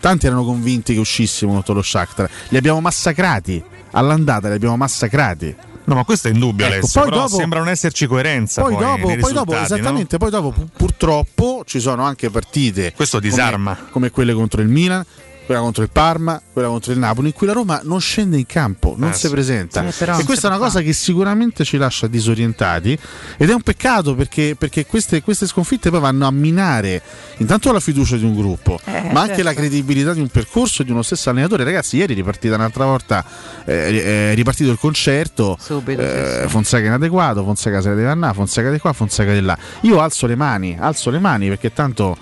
[0.00, 3.62] tanti erano convinti che uscissimo contro lo Shakhtar li abbiamo massacrati
[3.92, 7.00] all'andata li abbiamo massacrati No, ma questo è indubbio, Ecco, Alessio.
[7.00, 8.62] poi Però dopo- sembra non esserci coerenza.
[8.62, 9.76] poi, Poi, dopo, nei poi dopo, risultati, no?
[9.78, 13.76] esattamente, poi dopo pu- purtroppo ci sono anche partite Questo come- disarma.
[13.90, 15.04] come, quelle contro il Milan
[15.50, 18.46] quella contro il Parma, quella contro il Napoli, in cui la Roma non scende in
[18.46, 19.30] campo, non Eh, si sì.
[19.30, 19.82] presenta.
[19.82, 22.96] Però e questa è una cosa che sicuramente ci lascia disorientati
[23.36, 27.02] ed è un peccato perché, perché queste, queste sconfitte poi vanno a minare
[27.38, 29.42] intanto la fiducia di un gruppo, Eh, ma anche certo.
[29.42, 31.64] la credibilità di un percorso e di uno stesso allenatore.
[31.64, 33.24] Ragazzi, ieri è ripartita un'altra volta,
[33.64, 36.48] eh, è ripartito il concerto, Subito, eh, sì, sì.
[36.48, 39.58] Fonseca inadeguato, Fonseca se ne deve andare, Fonseca di qua, Fonseca di là.
[39.80, 42.16] Io alzo le mani, alzo le mani perché tanto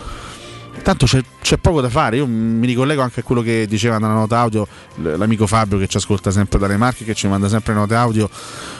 [0.88, 2.16] tanto c'è, c'è poco da fare.
[2.16, 5.98] Io mi ricollego anche a quello che diceva nella nota audio l'amico Fabio che ci
[5.98, 8.30] ascolta sempre dalle marche, che ci manda sempre note audio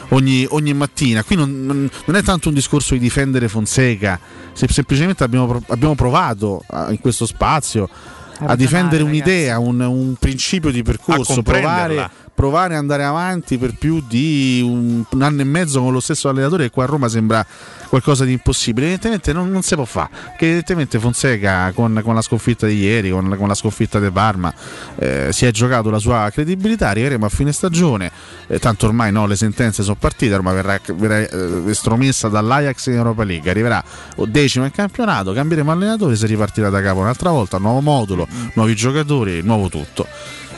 [0.09, 1.23] ogni, ogni mattina.
[1.23, 1.65] Qui non,
[2.05, 4.19] non- è tanto un discorso di difendere Fonseca,
[4.53, 7.87] se- semplicemente abbiamo, abbiamo provato a- in questo spazio
[8.41, 11.93] a difendere un'idea, un, un principio di percorso, provare,
[12.39, 16.29] provare ad andare avanti per più di un, un anno e mezzo con lo stesso
[16.29, 17.45] allenatore che qua a Roma sembra
[17.89, 18.85] qualcosa di impossibile.
[18.85, 23.09] Evidentemente non, non si può fare, che evidentemente Fonseca con, con la sconfitta di ieri,
[23.09, 24.53] con, con la sconfitta del Parma,
[24.95, 28.09] eh, si è giocato la sua credibilità, arriveremo a fine stagione,
[28.47, 32.93] eh, tanto ormai no, le sentenze sono partite, Roma verrà, verrà eh, estromessa dall'Ajax in
[32.93, 33.83] Europa League, arriverà
[34.27, 39.41] decima in campionato, cambieremo allenatore, si ripartirà da capo un'altra volta, nuovo modulo, nuovi giocatori,
[39.41, 40.07] nuovo tutto.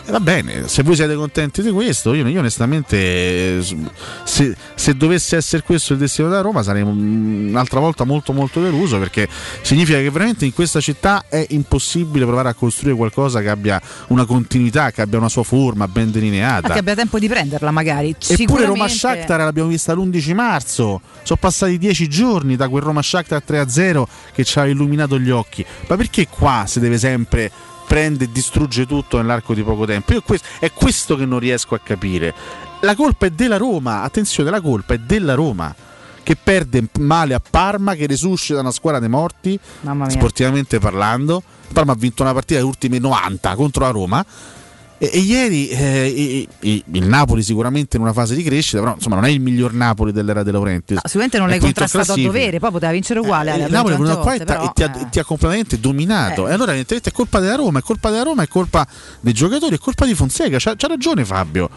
[0.03, 3.77] E va bene, se voi siete contenti di questo, io, io onestamente, eh,
[4.23, 8.97] se, se dovesse essere questo il destino della Roma, sarei un'altra volta molto molto deluso
[8.97, 9.27] perché
[9.61, 14.25] significa che veramente in questa città è impossibile provare a costruire qualcosa che abbia una
[14.25, 16.67] continuità, che abbia una sua forma ben delineata.
[16.67, 18.15] Ma che abbia tempo di prenderla, magari.
[18.27, 21.01] Eppure Roma Shakhtar l'abbiamo vista l'11 marzo.
[21.21, 25.63] Sono passati dieci giorni da quel Roma Shakhtar 3-0 che ci ha illuminato gli occhi.
[25.87, 27.51] Ma perché qua si deve sempre
[27.91, 30.13] prende e distrugge tutto nell'arco di poco tempo?
[30.13, 32.33] Io questo- è questo che non riesco a capire.
[32.79, 35.75] La colpa è della Roma, attenzione, la colpa è della Roma
[36.23, 39.59] che perde male a Parma, che resuscita una squadra dei morti,
[40.09, 41.43] sportivamente parlando.
[41.73, 44.25] Parma ha vinto una partita delle ultime 90 contro la Roma.
[45.03, 49.15] E, e ieri eh, i- il Napoli sicuramente in una fase di crescita, però insomma
[49.15, 50.97] non è il miglior Napoli dell'era De Laurentiis.
[50.97, 53.51] No, sicuramente non È l'hai contrastato a dovere, poi poteva vincere uguale.
[53.51, 55.79] Eh, il Napoli venuto qua tante e ti ha- volte, e ti, ha, però, completamente
[55.79, 56.47] dominato.
[56.47, 56.51] Eh.
[56.51, 58.85] E allora evidentemente è colpa della Roma, è colpa della Roma, è colpa
[59.21, 60.57] dei giocatori, è colpa di Fonseca.
[60.59, 61.67] C'ha, c'ha ragione Fabio.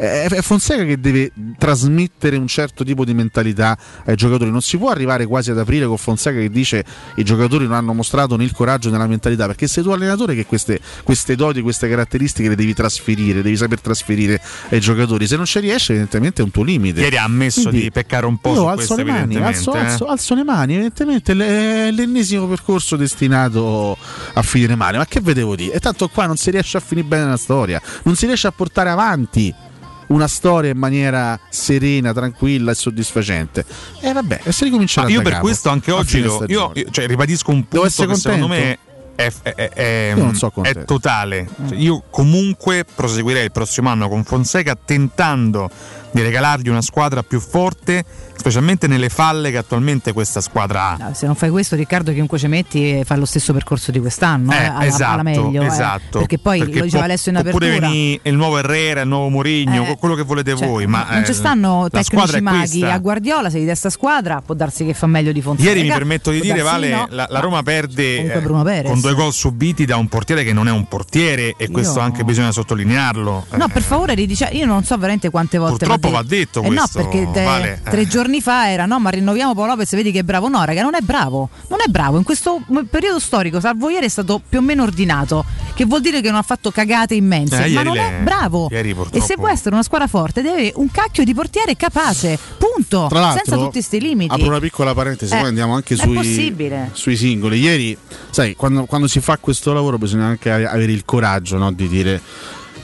[0.00, 3.76] È, Fonseca che deve trasmettere un certo tipo di mentalità
[4.06, 4.50] ai giocatori.
[4.50, 6.82] Non si può arrivare quasi ad aprile con Fonseca che dice
[7.16, 9.44] i giocatori non hanno mostrato né il coraggio né la mentalità.
[9.44, 13.82] Perché sei tu allenatore che queste, queste doti, queste caratteristiche le devi trasferire, devi saper
[13.82, 14.40] trasferire
[14.70, 15.26] ai giocatori.
[15.26, 17.02] Se non ci riesci, evidentemente è un tuo limite.
[17.02, 19.38] Ieri ha ammesso Quindi di peccare un po' io su alzo questo, le mani, alzo,
[19.42, 19.92] evidentemente, eh.
[19.92, 23.98] alzo- alzo le mani, evidentemente è l'ennesimo percorso destinato
[24.32, 24.96] a finire male.
[24.96, 25.74] Ma che vedevo dire?
[25.74, 28.52] E tanto qua non si riesce a finire bene la storia, non si riesce a
[28.52, 29.68] portare avanti
[30.10, 33.64] una storia in maniera serena, tranquilla e soddisfacente.
[34.00, 36.90] E vabbè, e si ricomincia Ah, io per capo, questo anche oggi lo- io, io-
[36.90, 38.78] cioè, ribadisco un punto che secondo me
[39.14, 41.48] è, è- è- so è totale.
[41.68, 45.70] Cioè, io comunque proseguirei il prossimo anno con Fonseca tentando
[46.12, 48.04] di regalargli una squadra più forte,
[48.36, 50.96] specialmente nelle falle che attualmente questa squadra ha.
[50.98, 54.00] No, se non fai questo, Riccardo, chiunque ci metti eh, fa lo stesso percorso di
[54.00, 54.52] quest'anno.
[54.52, 55.62] Eh, eh, alla, esatto, alla meglio.
[55.62, 55.66] eh.
[55.66, 56.18] esatto.
[56.20, 57.66] Perché poi lo diceva può- Alessio in apertura.
[57.80, 60.86] venire il nuovo Herrera, il nuovo Mourinho, Eh, quello che volete cioè, voi.
[60.86, 64.84] Ma non ci eh, stanno tecnici maghi a Guardiola, sei di testa squadra, può darsi
[64.84, 65.68] che fa meglio di Fonseca.
[65.68, 67.06] Ieri mi permetto di dire, Vale, no.
[67.10, 68.42] la, la Roma perde eh,
[68.84, 72.04] con due gol subiti da un portiere che non è un portiere e questo Io-
[72.04, 73.46] anche bisogna sottolinearlo.
[73.50, 75.76] No, per favore, ridice- io non so veramente quante volte.
[75.86, 77.80] Purtroppo va va detto Eh no, questo, perché te- Vale.
[77.84, 80.48] tre giorni fa era no, ma rinnoviamo Paolo Lopez, vedi che è bravo.
[80.48, 81.48] No, raga, non è bravo.
[81.68, 82.16] Non è bravo.
[82.18, 85.44] In questo periodo storico, salvo ieri, è stato più o meno ordinato.
[85.74, 87.64] Che vuol dire che non ha fatto cagate immense.
[87.64, 88.68] Eh, ma non le- è bravo.
[88.70, 91.76] ieri E purtroppo- se può essere una squadra forte, deve avere un cacchio di portiere
[91.76, 92.38] capace.
[92.58, 93.08] Punto.
[93.10, 94.32] Senza tutti questi limiti.
[94.34, 96.54] Apro una piccola parentesi, Eh, poi andiamo anche sui,
[96.92, 97.58] sui singoli.
[97.60, 97.96] Ieri,
[98.30, 101.88] sai, quando, quando si fa questo lavoro bisogna anche ave- avere il coraggio no, di
[101.88, 102.20] dire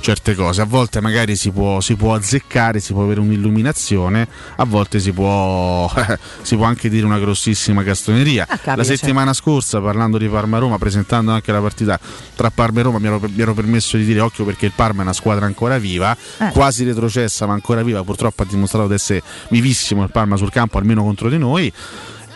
[0.07, 0.61] certe cose.
[0.61, 5.11] A volte magari si può, si può azzeccare, si può avere un'illuminazione, a volte si
[5.11, 5.91] può,
[6.43, 8.47] si può anche dire una grossissima castoneria.
[8.49, 11.99] Ah, la settimana scorsa, parlando di Parma-Roma, presentando anche la partita
[12.37, 15.01] tra Parma e Roma, mi ero, mi ero permesso di dire occhio perché il Parma
[15.01, 16.51] è una squadra ancora viva, Eh.
[16.53, 20.79] quasi retrocessa ma ancora viva, purtroppo ha dimostrato di essere vivissimo il Parma sul campo,
[20.79, 21.73] almeno contro di noi.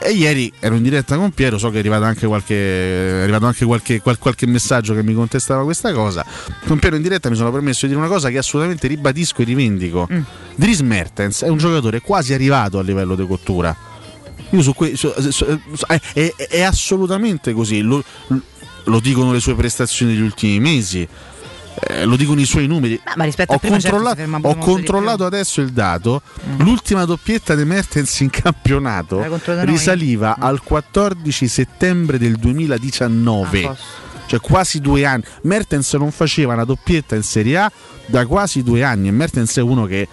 [0.02, 3.44] E ieri ero in diretta con Piero, so che è arrivato anche qualche, è arrivato
[3.44, 6.24] anche qualche, qual- qualche messaggio che mi contestava questa cosa.
[6.66, 9.44] Con Piero in diretta mi sono permesso di dire una cosa che assolutamente ribadisco e
[9.44, 10.08] rivendico.
[10.10, 10.20] Mm.
[10.54, 13.76] Dries Mertens è un giocatore quasi arrivato a livello di cottura.
[14.52, 15.14] Io su questo
[15.86, 17.82] è, è- è assolutamente così.
[17.82, 18.02] Lo,
[18.84, 21.06] lo dicono le sue prestazioni degli ultimi mesi.
[21.80, 23.00] Eh, lo dicono i suoi numeri.
[23.16, 26.22] Ma rispetto Ho a prima, certo, controllato, ferma ho controllato adesso il dato.
[26.58, 29.24] L'ultima doppietta di Mertens in campionato
[29.64, 33.64] risaliva al 14 settembre del 2019.
[33.66, 33.76] Ah,
[34.26, 35.24] cioè quasi due anni.
[35.42, 37.72] Mertens non faceva una doppietta in Serie A
[38.06, 39.08] da quasi due anni.
[39.08, 40.06] E Mertens è uno che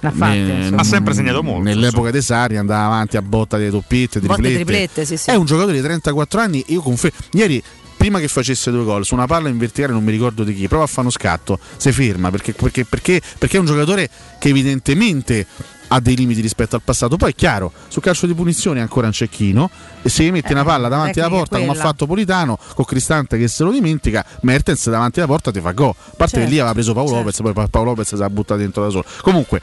[0.00, 0.80] fatta, ne- insomma.
[0.80, 4.54] Ha sempre segnato molto, Nell'epoca dei Sari andava avanti a botta delle doppiette, Botte triplette.
[4.64, 5.30] triplette, sì, sì.
[5.30, 6.64] È un giocatore di 34 anni.
[6.68, 7.18] Io confermo.
[7.32, 7.62] Ieri,
[8.02, 10.66] prima che facesse due gol, su una palla in verticale, non mi ricordo di chi,
[10.66, 14.48] prova a fare uno scatto, si ferma perché, perché, perché, perché è un giocatore che
[14.48, 15.46] evidentemente
[15.86, 17.16] ha dei limiti rispetto al passato.
[17.16, 19.70] Poi è chiaro, sul calcio di punizione è ancora un cecchino
[20.02, 23.38] e se gli metti una palla davanti alla porta come ha fatto Politano con Cristante
[23.38, 25.90] che se lo dimentica, Mertens davanti alla porta ti fa gol.
[25.90, 27.22] A parte che lì Certo, aveva preso Paolo certo.
[27.22, 29.04] Lopez, poi Pa- Paolo Lopez si è buttato dentro da solo.
[29.20, 29.60] Comunque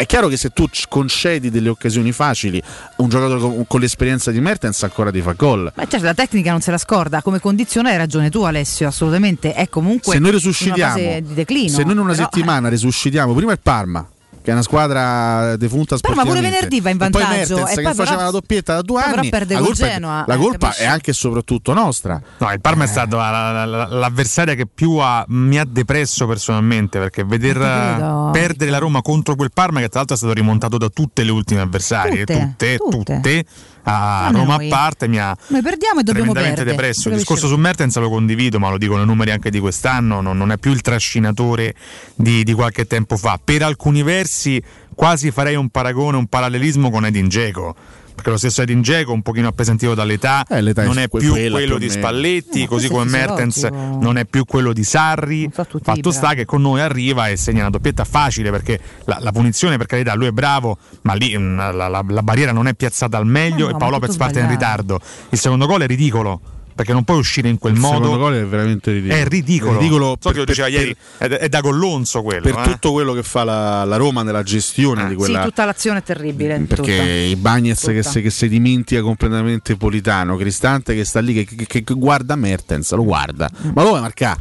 [0.00, 2.62] è chiaro che se tu concedi delle occasioni facili,
[2.96, 5.70] un giocatore con, con l'esperienza di Mertens ancora ti fa gol.
[5.74, 9.52] Ma certo, la tecnica non se la scorda, come condizione hai ragione tu Alessio, assolutamente.
[9.52, 11.68] È comunque se noi resuscitiamo, di declino.
[11.68, 14.08] se noi in una però, settimana resuscitiamo prima il Parma.
[14.42, 17.72] Che è una squadra defunta Però ma pure venerdì va in e poi vantaggio, Mertens
[17.72, 19.28] e che poi faceva però- la doppietta da due però anni.
[19.28, 22.22] perde la col colpa, è- Genoa, la eh, colpa è anche e soprattutto nostra.
[22.38, 26.26] No, il Parma è stato la- la- la- l'avversaria che più ha- mi ha depresso
[26.26, 30.78] personalmente perché veder perdere la Roma contro quel Parma che tra l'altro è stato rimontato
[30.78, 33.14] da tutte le ultime avversarie, Tutte, tutte, tutte.
[33.16, 33.44] tutte,
[33.82, 36.64] a Ma Roma noi- a parte mi ha Noi perdiamo e dobbiamo perdere.
[36.70, 37.08] depresso.
[37.08, 40.36] Il discorso su Mertens lo condivido, ma lo dicono i numeri anche di quest'anno, non,
[40.36, 41.74] non è più il trascinatore
[42.14, 43.38] di, di qualche tempo fa.
[43.42, 44.62] Per alcuni versi
[44.94, 47.74] quasi farei un paragone, un parallelismo con Edin Dzeko.
[48.20, 51.56] Perché lo stesso Edin Dzeko, un pochino appesantito dall'età, Eh, è non è più quella,
[51.56, 51.88] quello di.
[51.88, 53.98] Spalletti, No, così questo è come Mertens fisiologico.
[54.02, 55.48] non è più quello di Sarri.
[55.82, 59.78] Fatto sta che con noi arriva e segna una doppietta facile perché la, la punizione,
[59.78, 63.16] per carità, lui è bravo, ma lì mm, la, la- la barriera non è piazzata
[63.16, 64.66] al meglio Eh no, e Paolo Lopez parte in sbagliato.
[64.70, 65.00] ritardo.
[65.30, 66.40] Il secondo gol è ridicolo.
[66.74, 67.94] Perché non puoi uscire in quel il modo.
[68.04, 69.70] secondo gol è veramente ridicolo È ridicolo.
[69.72, 72.42] È ridicolo so per- che lo diceva per- ieri, è, è da Gollonzo quello.
[72.42, 72.62] per eh.
[72.72, 76.02] tutto quello che fa la, la Roma nella gestione di Sì, quella tutta l'azione è
[76.02, 76.58] terribile.
[76.60, 77.02] perché tutta.
[77.10, 81.94] i Bagnets che, che si dimentica completamente Politano, Cristante che sta lì che, che- che
[81.94, 84.38] guarda Mertens, lo guarda, ma lo vuoi marcare?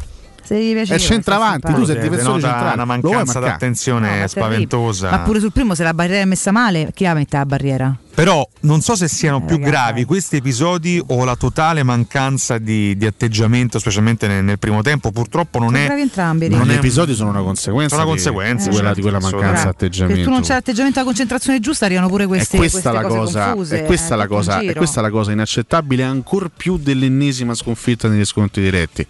[0.49, 2.73] Se gli piace È io, centravanti, tu sei difensore centrale.
[2.73, 5.11] una mancanza d'attenzione No, spaventosa.
[5.11, 7.95] Ma pure sul primo, se la barriera è messa male, chi la mette la barriera?
[8.15, 9.69] Però non so se siano più ragazzi.
[9.71, 15.11] gravi questi episodi o la totale mancanza di, di atteggiamento, specialmente nel, nel primo tempo.
[15.11, 15.85] Purtroppo non Sono è.
[15.85, 16.49] gravi entrambi.
[16.49, 19.01] non gli è- episodi sono una conseguenza, Sono una di- conseguenza, di quella, certo, di
[19.03, 19.77] quella mancanza assolutamente.
[19.77, 20.23] Perché d'atteggiamento.
[20.23, 23.19] tu non c'è l'atteggiamento alla concentrazione giusta, arrivano pure queste, è questa, queste la cose
[23.19, 23.79] cosa, confuse.
[23.79, 28.25] è, questa eh, la cosa, è questa la cosa inaccettabile, ancor più dell'ennesima sconfitta negli
[28.25, 29.05] scontri diretti.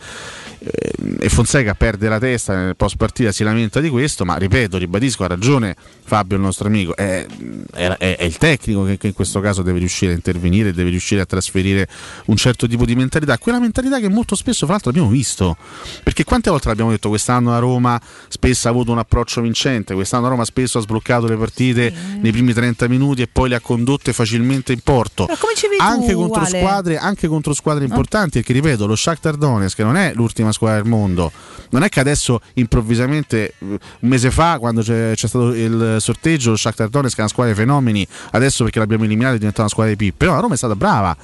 [0.60, 0.88] Eh,
[1.22, 5.24] E Fonseca perde la testa nel post partita, si lamenta di questo, ma ripeto, ribadisco,
[5.24, 7.26] ha ragione Fabio, il nostro amico, è,
[7.74, 11.20] è- è- il tecnico che, che in questo caso deve riuscire a intervenire, deve riuscire
[11.22, 11.88] a trasferire
[12.26, 15.58] un certo tipo di mentalità, quella mentalità che molto spesso, fra l'altro, abbiamo visto,
[16.04, 20.24] perché quante volte l'abbiamo detto, quest'anno la Roma spesso ha avuto un approccio vincente, quest'anno
[20.24, 21.92] la Roma spesso ha sbloccato le partite
[22.22, 25.26] nei primi 30 minuti e poi le ha condotte facilmente in porto,
[25.68, 29.84] vedi tu, anche contro, squadre, anche contro squadre importanti, perché ripeto, lo Shakhtar Donetsk che
[29.84, 31.32] non è l'ultima squadra del mondo,
[31.72, 36.58] non è che adesso improvvisamente un mese fa quando c'è, c'è stato il sorteggio lo
[36.58, 39.94] Shakhtar Donetsk è una squadra dei fenomeni, adesso perché l'abbiamo eliminato è diventata una squadra
[39.96, 41.16] dei pippe, no, la Roma è stata brava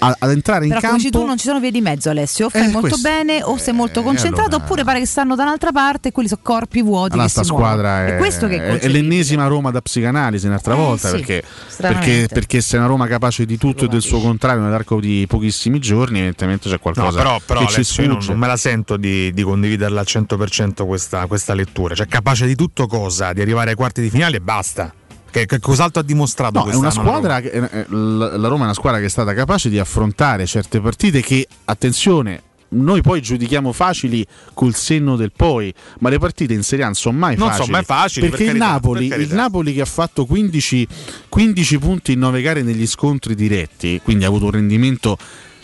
[0.00, 2.46] a- ad entrare in Però campo dici tu non ci sono vie di mezzo Alessio,
[2.46, 5.34] o fai Eh, molto questo- bene o sei molto concentrato allora- oppure pare che stanno
[5.36, 8.78] da un'altra parte e quelli sono corpi vuoti Allora, sta squadra è, è questo che
[8.80, 11.42] è l'ennesima Roma da psicanalisi un'altra Eh, volta sì, perché,
[11.76, 15.24] perché, perché se è una Roma capace di tutto e del suo contrario nell'arco di
[15.28, 18.46] pochissimi giorni evidentemente c'è No, qualcosa però, però che ci Alessio, io non, non me
[18.46, 21.94] la sento di, di condividerla al 100% questa, questa lettura.
[21.94, 23.32] Cioè, capace di tutto cosa?
[23.32, 24.92] Di arrivare ai quarti di finale e basta.
[25.30, 27.08] Che, che cos'altro ha dimostrato No, è una la Roma?
[27.08, 30.46] squadra, che- eh, la la Roma è una squadra che è stata capace di affrontare
[30.46, 34.24] certe partite che, attenzione, noi poi giudichiamo facili
[34.54, 37.64] col senno del poi, ma le partite in Serie A non sono mai Non facili.
[37.64, 39.34] sono mai facili, perché per il, carità, Napoli, per il.
[39.34, 40.86] Napoli che ha fatto 15,
[41.28, 45.16] 15 punti in 9 gare negli scontri diretti, quindi ha avuto un rendimento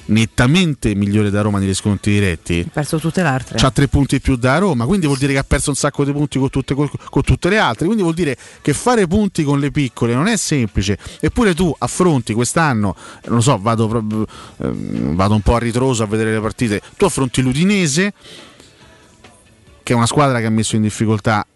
[0.07, 2.65] nettamente migliore da Roma negli scontri diretti.
[2.67, 3.59] Ha perso tutte le altre.
[3.59, 6.05] C'ha tre punti in più da Roma, quindi vuol dire che ha perso un sacco
[6.05, 7.85] di punti con tutte, con- tutte le altre.
[7.87, 10.99] Quindi vuol dire che fare punti con le piccole non è semplice.
[11.21, 12.95] Eppure tu affronti quest'anno,
[13.27, 14.27] non so, vado,
[14.59, 16.81] ehm, vado un po' a ritroso a vedere le partite.
[16.97, 18.13] Tu affronti l'Udinese,
[19.83, 21.47] che è una squadra che ha messo in difficoltà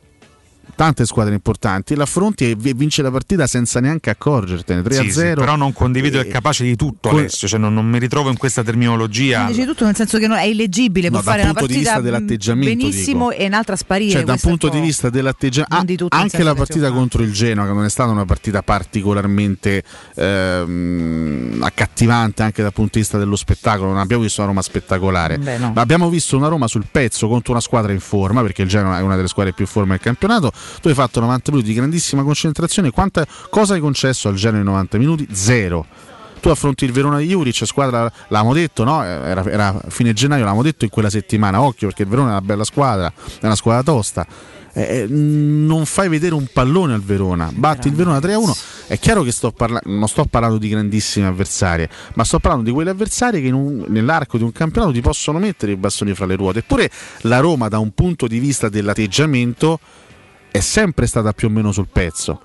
[0.81, 4.81] tante squadre importanti, l'affronti e vi- vince la partita senza neanche accorgertene.
[4.81, 5.41] 3 Sì, a sì, 0.
[5.43, 7.47] però non condivido il capace di tutto, que- Alessio.
[7.49, 9.45] Cioè, non, non mi ritrovo in questa terminologia.
[9.45, 11.75] Dici tutto nel senso che non- è illeggibile, No, può dal fare una punto di
[11.75, 13.43] partita vista dell'atteggiamento, benissimo dico.
[13.43, 14.11] e un'altra sparire.
[14.13, 17.23] Cioè, da un è punto un di vista dell'atteggiamento, di nel anche la partita contro
[17.25, 19.83] il Genoa, che non è stata una partita particolarmente
[20.15, 25.39] ehm, accattivante anche dal punto di vista dello spettacolo, non abbiamo visto una Roma spettacolare,
[25.39, 25.73] Beh, no.
[25.75, 28.99] ma abbiamo visto una Roma sul pezzo contro una squadra in forma, perché il Genoa
[28.99, 30.51] è una delle squadre più in forma del campionato.
[30.81, 34.67] Tu hai fatto 90 minuti di grandissima concentrazione, Quanta- cosa hai concesso al Genoa in
[34.67, 35.29] 90 minuti?
[35.33, 35.87] Zero
[36.41, 39.05] tu affronti il Verona di Juric, squadra, l'avevamo detto, no?
[39.05, 42.41] era, era fine gennaio, l'avevamo detto in quella settimana, occhio perché il Verona è una
[42.41, 44.27] bella squadra, è una squadra tosta.
[44.73, 48.57] Eh, eh, non fai vedere un pallone al Verona, batti il Verona 3-1.
[48.87, 52.73] È chiaro che sto parla- non sto parlando di grandissime avversarie, ma sto parlando di
[52.73, 56.37] quelle avversarie che un- nell'arco di un campionato ti possono mettere i bastoni fra le
[56.37, 56.61] ruote.
[56.61, 56.89] Eppure
[57.23, 59.79] la Roma, da un punto di vista dell'atteggiamento,
[60.51, 62.41] è sempre stata più o meno sul pezzo.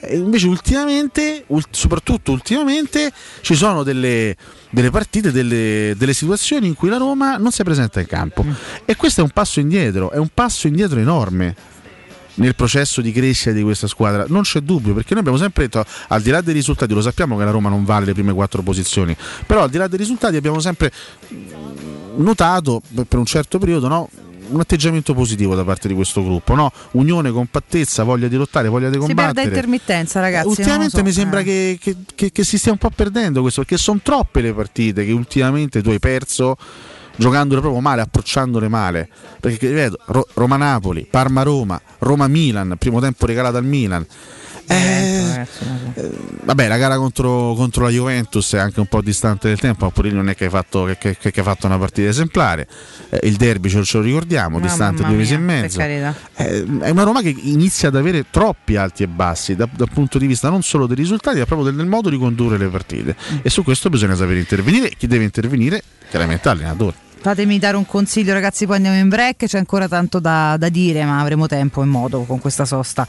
[0.00, 4.36] E invece ultimamente, ult- soprattutto ultimamente, ci sono delle,
[4.70, 8.44] delle partite, delle, delle, situazioni in cui la Roma non si presenta in campo.
[8.44, 8.52] Mm.
[8.84, 11.74] E questo è un passo indietro, è un passo indietro enorme
[12.36, 14.26] nel processo di crescita di questa squadra.
[14.28, 17.36] Non c'è dubbio, perché noi abbiamo sempre detto, al di là dei risultati, lo sappiamo
[17.36, 19.16] che la Roma non vale le prime quattro posizioni,
[19.46, 20.92] però al di là dei risultati abbiamo sempre
[22.16, 24.08] notato per un certo periodo no,
[24.48, 26.72] un atteggiamento positivo da parte di questo gruppo, no?
[26.92, 29.28] Unione, compattezza, voglia di lottare, voglia di combattere.
[29.28, 30.48] Si perde intermittenza, ragazzi.
[30.48, 31.02] Ultimamente so.
[31.02, 31.78] mi sembra eh.
[31.80, 35.12] che, che, che, si stia un po' perdendo questo, perché sono troppe le partite che
[35.12, 36.56] ultimamente tu hai perso
[37.16, 39.08] giocandole proprio male, approcciandole male.
[39.40, 44.06] Perché ripeto, Ro- Roma-Napoli, Parma-Roma, Roma-Milan, primo tempo regalato al Milan.
[44.68, 45.46] Eh,
[45.94, 46.10] eh,
[46.42, 50.10] vabbè, la gara contro, contro, la Juventus è anche un po' distante nel tempo, pure
[50.10, 52.66] non è che hai fatto, che, che, che fatto una partita esemplare.
[53.10, 55.80] Eh, il derby ce, ce lo ricordiamo, no, distante due mesi e mezzo.
[55.80, 56.18] Eh,
[56.80, 60.26] è una Roma che inizia ad avere troppi alti e bassi da, dal punto di
[60.26, 63.14] vista non solo dei risultati, ma proprio del, del modo di condurre le partite.
[63.32, 63.38] Mm.
[63.42, 64.90] E su questo bisogna sapere intervenire.
[64.90, 65.82] Chi deve intervenire?
[66.08, 67.05] Chiaramente l'allenatore.
[67.26, 68.66] Fatemi dare un consiglio, ragazzi.
[68.66, 69.46] Poi andiamo in break.
[69.46, 73.04] C'è ancora tanto da, da, dire, ma avremo tempo e modo con questa sosta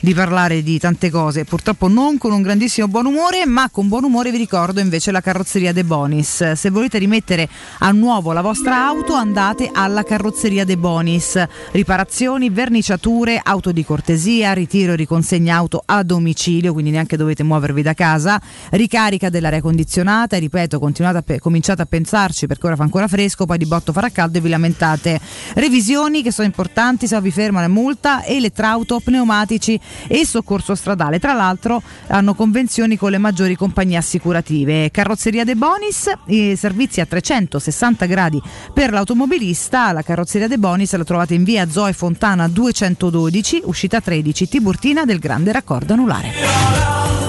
[0.00, 1.46] di parlare di tante cose.
[1.46, 5.22] Purtroppo non con un grandissimo buon umore, ma con buon umore vi ricordo invece la
[5.22, 6.52] carrozzeria De Bonis.
[6.52, 7.48] Se volete rimettere
[7.78, 11.42] a nuovo la vostra auto, andate alla carrozzeria De Bonis.
[11.70, 17.80] Riparazioni, verniciature, auto di cortesia, ritiro e riconsegna auto a domicilio, quindi neanche dovete muovervi
[17.80, 18.38] da casa.
[18.72, 20.36] Ricarica dell'aria condizionata.
[20.36, 23.66] E ripeto, continuate a pe- cominciate a pensarci perché ora fa ancora fresco poi di
[23.66, 25.20] botto farà caldo e vi lamentate.
[25.54, 29.78] Revisioni che sono importanti, se vi fermano è multa, elettrauto, pneumatici
[30.08, 31.20] e soccorso stradale.
[31.20, 34.90] Tra l'altro hanno convenzioni con le maggiori compagnie assicurative.
[34.90, 36.10] Carrozzeria De Bonis,
[36.56, 38.42] servizi a 360 gradi
[38.72, 39.92] per l'automobilista.
[39.92, 45.18] La carrozzeria De Bonis la trovate in via Zoe Fontana 212, uscita 13, Tiburtina del
[45.18, 47.23] Grande Raccordo Anulare.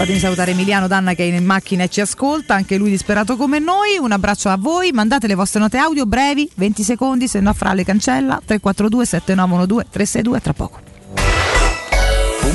[0.00, 3.58] Fatemi salutare Emiliano Danna che è in macchina e ci ascolta, anche lui disperato come
[3.58, 3.98] noi.
[3.98, 7.74] Un abbraccio a voi, mandate le vostre note audio brevi, 20 secondi, se no fra
[7.74, 10.89] le cancella 342 7912 362 tra poco.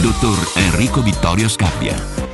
[0.00, 2.33] dottor Enrico Vittorio Scappia.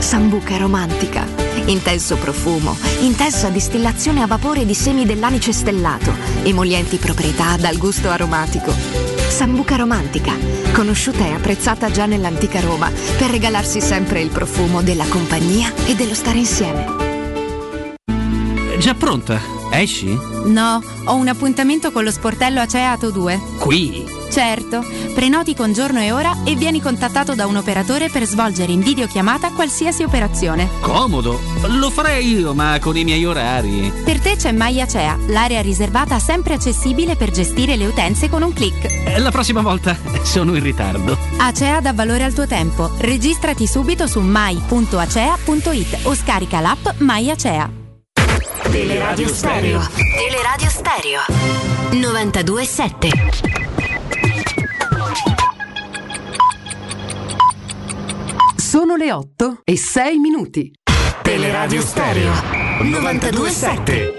[0.00, 1.24] Sambuca romantica.
[1.66, 8.72] Intenso profumo, intensa distillazione a vapore di semi dell'anice stellato, emolienti proprietà dal gusto aromatico.
[9.28, 10.32] Sambuca romantica,
[10.72, 16.14] conosciuta e apprezzata già nell'antica Roma per regalarsi sempre il profumo della compagnia e dello
[16.14, 16.86] stare insieme.
[18.78, 19.38] Già pronta?
[19.70, 20.18] Esci?
[20.46, 23.40] No, ho un appuntamento con lo sportello Aceato 2.
[23.58, 24.19] Qui?
[24.30, 28.80] Certo, prenoti con giorno e ora e vieni contattato da un operatore per svolgere in
[28.80, 30.68] videochiamata qualsiasi operazione.
[30.80, 31.40] Comodo.
[31.66, 33.92] Lo farei io, ma con i miei orari.
[34.04, 38.84] Per te c'è MyAcea, l'area riservata sempre accessibile per gestire le utenze con un clic.
[38.84, 41.18] Eh, La prossima volta sono in ritardo.
[41.38, 42.90] Acea dà valore al tuo tempo.
[42.98, 47.70] Registrati subito su mai.acea.it o scarica l'app MyAcea.
[48.70, 49.80] Teleradio Stereo.
[50.16, 51.20] Teleradio Stereo.
[51.90, 53.49] 92.7.
[58.70, 60.72] Sono le 8 e 6 minuti.
[61.22, 62.30] Teleradio Stereo.
[62.30, 64.12] 92.7.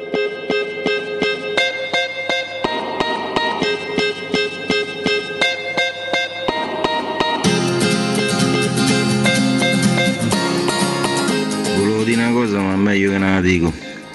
[11.77, 13.71] Volevo dire una cosa, ma meglio che non la dico.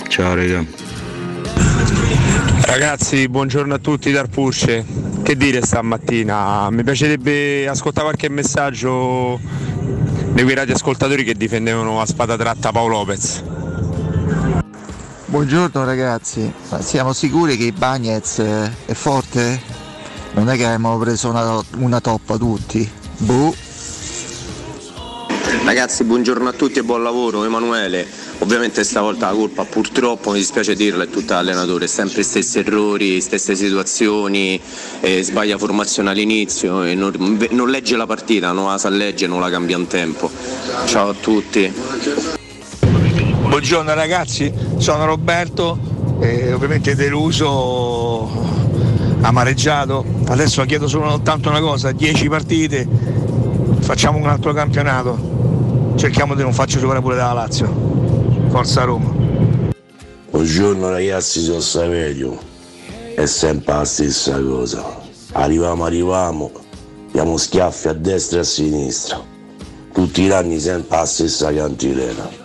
[0.07, 0.63] Ciao, raga.
[2.67, 4.85] Ragazzi, buongiorno a tutti dal Pusce.
[5.23, 6.69] Che dire stamattina?
[6.69, 9.41] Mi piacerebbe ascoltare qualche messaggio
[10.37, 13.43] di quei radioascoltatori che difendevano a spada tratta Paolo Lopez.
[15.25, 19.59] Buongiorno ragazzi, ma siamo sicuri che i Bagnets eh, è forte?
[20.33, 22.87] Non è che abbiamo preso una, una toppa tutti?
[23.17, 23.55] Boh.
[25.65, 28.07] Ragazzi, buongiorno a tutti e buon lavoro, Emanuele.
[28.39, 33.57] Ovviamente stavolta la colpa purtroppo, mi dispiace dirlo, è tutta l'allenatore, sempre stessi errori, stesse
[33.57, 34.61] situazioni,
[35.01, 37.13] eh, sbaglia formazione all'inizio e non,
[37.51, 40.31] non legge la partita, non la sa leggere, non la cambia in tempo.
[40.85, 41.73] Ciao a tutti.
[43.49, 45.79] Buongiorno ragazzi, sono Roberto,
[46.21, 48.31] eh, ovviamente deluso,
[49.23, 50.05] amareggiato.
[50.29, 52.87] Adesso chiedo solo tanto una cosa, 10 partite,
[53.81, 57.96] facciamo un altro campionato, cerchiamo di non farci giocare pure dalla Lazio.
[58.49, 59.13] Forza Roma.
[60.31, 62.39] Buongiorno ragazzi, sono Saverio.
[63.15, 64.85] È sempre la stessa cosa.
[65.33, 66.51] Arriviamo, arriviamo,
[67.11, 69.23] diamo schiaffi a destra e a sinistra.
[69.93, 72.45] Tutti gli anni sempre la stessa cantilena.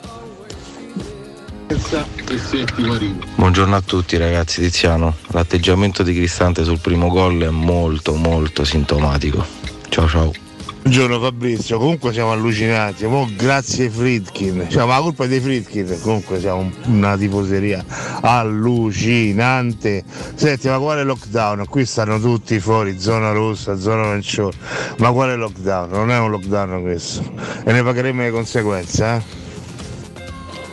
[3.35, 5.15] Buongiorno a tutti ragazzi, Tiziano.
[5.27, 9.45] L'atteggiamento di Cristante sul primo gol è molto molto sintomatico.
[9.89, 10.40] Ciao ciao.
[10.81, 15.99] Buongiorno Fabrizio, comunque siamo allucinati, Mo grazie Fritkin, cioè, ma la colpa è dei Fritkin,
[16.01, 17.85] comunque siamo una tifoseria
[18.19, 20.03] allucinante.
[20.33, 21.65] Senti, ma quale lockdown?
[21.69, 24.55] Qui stanno tutti fuori, zona rossa, zona arancione,
[24.97, 25.91] ma quale lockdown?
[25.91, 27.31] Non è un lockdown questo
[27.63, 29.21] e ne pagheremo le conseguenze, eh?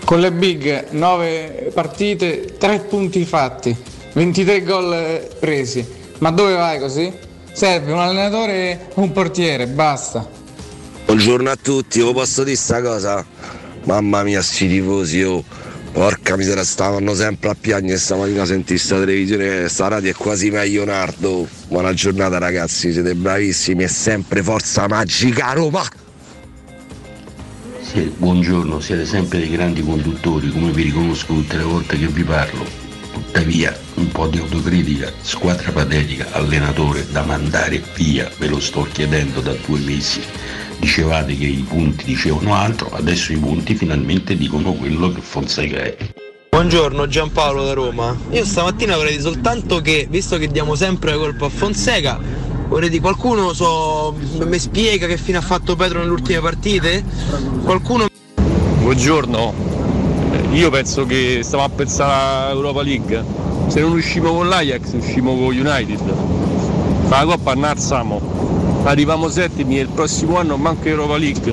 [0.04, 3.76] Con le big 9 partite, 3 punti fatti,
[4.14, 5.86] 23 gol eh, presi.
[6.20, 7.26] Ma dove vai così?
[7.58, 10.24] Serve un allenatore e un portiere, basta.
[11.06, 13.26] Buongiorno a tutti, vi posso dire sta cosa?
[13.82, 15.42] Mamma mia, sti tifosi, oh.
[15.90, 20.84] Porca miseria, stavano sempre a piangere stamattina sentì sta televisione, sta radio è quasi meglio
[20.84, 21.48] Nardo.
[21.66, 25.82] Buona giornata ragazzi, siete bravissimi e sempre forza magica Roma!
[27.82, 32.22] Sì, buongiorno, siete sempre dei grandi conduttori, come vi riconosco tutte le volte che vi
[32.22, 32.77] parlo.
[33.30, 39.42] Tuttavia, un po' di autocritica, squadra patetica, allenatore da mandare via, ve lo sto chiedendo
[39.42, 40.22] da due mesi.
[40.78, 45.96] Dicevate che i punti dicevano altro, adesso i punti finalmente dicono quello che Fonseca è.
[46.48, 48.16] Buongiorno Giampaolo da Roma.
[48.30, 52.18] Io stamattina vorrei dire soltanto che, visto che diamo sempre la colpa a Fonseca,
[52.66, 57.04] vorrei dire qualcuno so, mi spiega che fine ha fatto Pedro nelle ultime partite?
[57.62, 58.06] Qualcuno
[58.80, 59.77] Buongiorno,
[60.52, 63.24] io penso che stiamo a pensare all'Europa League.
[63.68, 66.00] Se non uscimo con l'Ajax, uscimo con United.
[67.08, 68.20] Ma la coppa ne alziamo.
[68.84, 71.52] Arriviamo settimi e il prossimo anno manca Europa League.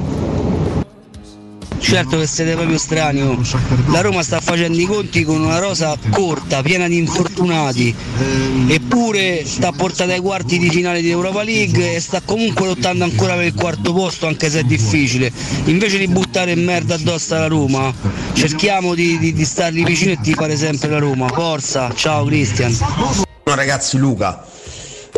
[1.86, 3.22] Certo che siete proprio strani.
[3.90, 7.94] La Roma sta facendo i conti con una rosa corta, piena di infortunati,
[8.68, 13.36] eppure sta portata ai quarti di finale di Europa League e sta comunque lottando ancora
[13.36, 15.32] per il quarto posto, anche se è difficile.
[15.66, 17.94] Invece di buttare merda addosso alla Roma,
[18.34, 21.28] cerchiamo di, di, di stargli vicino e di fare sempre la Roma.
[21.28, 22.76] Forza, ciao Cristian.
[23.46, 24.44] No, ragazzi, Luca,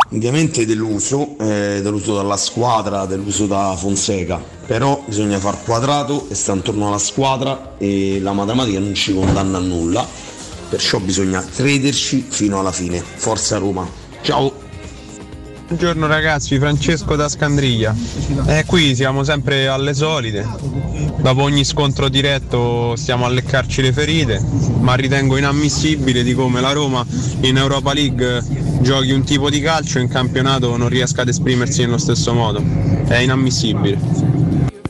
[0.10, 6.54] ovviamente deluso, eh, deluso dalla squadra, deluso da Fonseca, però bisogna far quadrato e sta
[6.54, 10.06] intorno alla squadra e la matematica non ci condanna a nulla,
[10.70, 13.02] perciò bisogna crederci fino alla fine.
[13.02, 13.88] Forza Roma,
[14.22, 14.67] ciao!
[15.68, 17.94] Buongiorno ragazzi, Francesco da Scandriglia.
[18.48, 20.48] Eh, qui siamo sempre alle solite.
[21.18, 24.42] Dopo ogni scontro diretto stiamo a leccarci le ferite,
[24.80, 27.06] ma ritengo inammissibile di come la Roma
[27.42, 28.42] in Europa League
[28.80, 32.64] giochi un tipo di calcio e in campionato non riesca ad esprimersi nello stesso modo.
[33.06, 34.00] È inammissibile.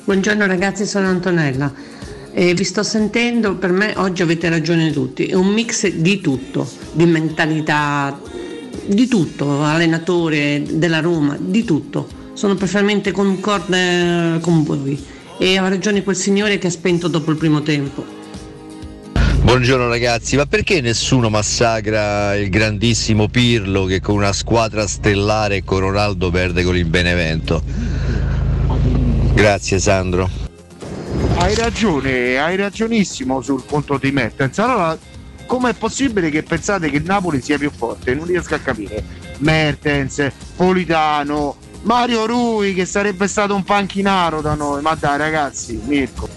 [0.03, 1.73] Buongiorno ragazzi, sono Antonella.
[2.31, 6.69] Eh, vi sto sentendo, per me oggi avete ragione tutti, è un mix di tutto,
[6.91, 8.15] di mentalità,
[8.85, 12.07] di tutto, allenatore della Roma, di tutto.
[12.33, 15.03] Sono perfettamente concorde con voi
[15.39, 18.05] e ha ragione quel signore che ha spento dopo il primo tempo.
[19.41, 25.63] Buongiorno ragazzi, ma perché nessuno massacra il grandissimo Pirlo che con una squadra stellare e
[25.63, 27.63] con Ronaldo perde con il Benevento?
[29.33, 30.29] Grazie Sandro.
[31.37, 34.57] Hai ragione, hai ragionissimo sul punto di Mertens.
[34.59, 34.97] Allora,
[35.47, 38.13] com'è possibile che pensate che il Napoli sia più forte?
[38.13, 39.03] Non riesco a capire.
[39.39, 44.83] Mertens, Politano, Mario Rui che sarebbe stato un panchinaro da noi.
[44.83, 46.29] Ma dai ragazzi, Mirko.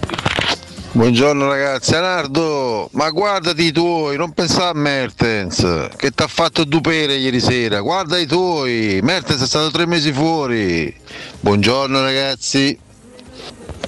[0.93, 6.65] Buongiorno ragazzi, Anardo, ma guardati i tuoi, non pensare a Mertens, che ti ha fatto
[6.65, 10.93] dupere ieri sera, guarda i tuoi, Mertens è stato tre mesi fuori.
[11.39, 12.77] Buongiorno ragazzi.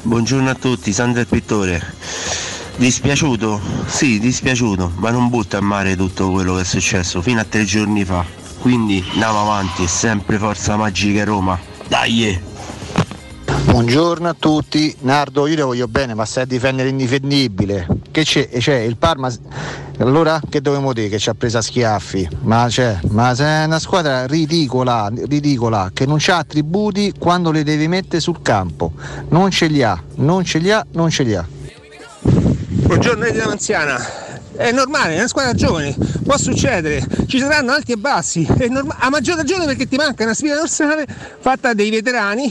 [0.02, 1.82] Buongiorno a tutti, Sandro il pittore.
[2.76, 3.62] Dispiaciuto?
[3.86, 7.66] Sì, dispiaciuto, ma non butta a mare tutto quello che è successo fino a tre
[7.66, 8.26] giorni fa.
[8.60, 11.60] Quindi andiamo avanti, sempre forza magica Roma.
[11.88, 12.52] Dai!
[13.66, 17.88] Buongiorno a tutti, Nardo io le voglio bene ma stai a difendere l'indifendibile.
[18.12, 18.50] Che c'è?
[18.50, 19.32] C'è il Parma.
[20.00, 22.28] Allora che dobbiamo dire che ci ha preso a schiaffi?
[22.42, 27.88] Ma c'è, ma è una squadra ridicola, ridicola, che non ha attributi quando le devi
[27.88, 28.94] mettere sul campo.
[29.30, 31.48] Non ce li ha, non ce li ha, non ce li ha.
[32.94, 34.08] Buongiorno Edina Anziana.
[34.56, 39.10] È normale, è una squadra giovane, può succedere, ci saranno alti e bassi, norma- a
[39.10, 41.08] maggior ragione perché ti manca una spina dorsale
[41.40, 42.48] fatta dai veterani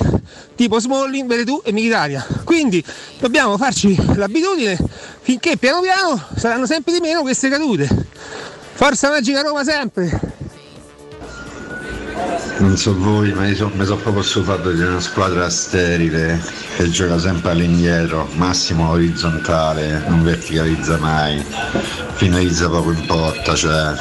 [0.56, 2.26] tipo Smalling, Veretù e Militaria.
[2.42, 2.84] Quindi
[3.20, 4.76] dobbiamo farci l'abitudine
[5.20, 7.88] finché piano piano saranno sempre di meno queste cadute.
[8.72, 10.41] Forza magica Roma sempre!
[12.62, 16.40] Non so voi, ma io so- mi sono proprio stufato di una squadra sterile
[16.76, 21.44] che gioca sempre all'indietro, massimo orizzontale, non verticalizza mai,
[22.14, 23.92] finalizza proprio in porta, cioè.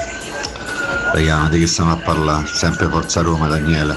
[1.12, 2.48] Raga, di che stiamo a parlare?
[2.54, 3.96] Sempre Forza Roma, Daniele.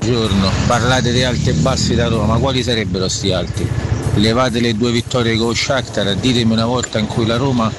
[0.00, 3.70] Buongiorno, parlate di alti e bassi da Roma, ma quali sarebbero sti alti?
[4.14, 7.70] Levate le due vittorie con Shakhtar, ditemi una volta in cui la Roma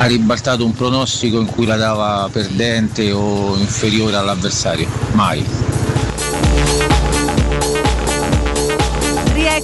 [0.00, 4.88] ha ribaltato un pronostico in cui la dava perdente o inferiore all'avversario.
[5.12, 5.44] Mai.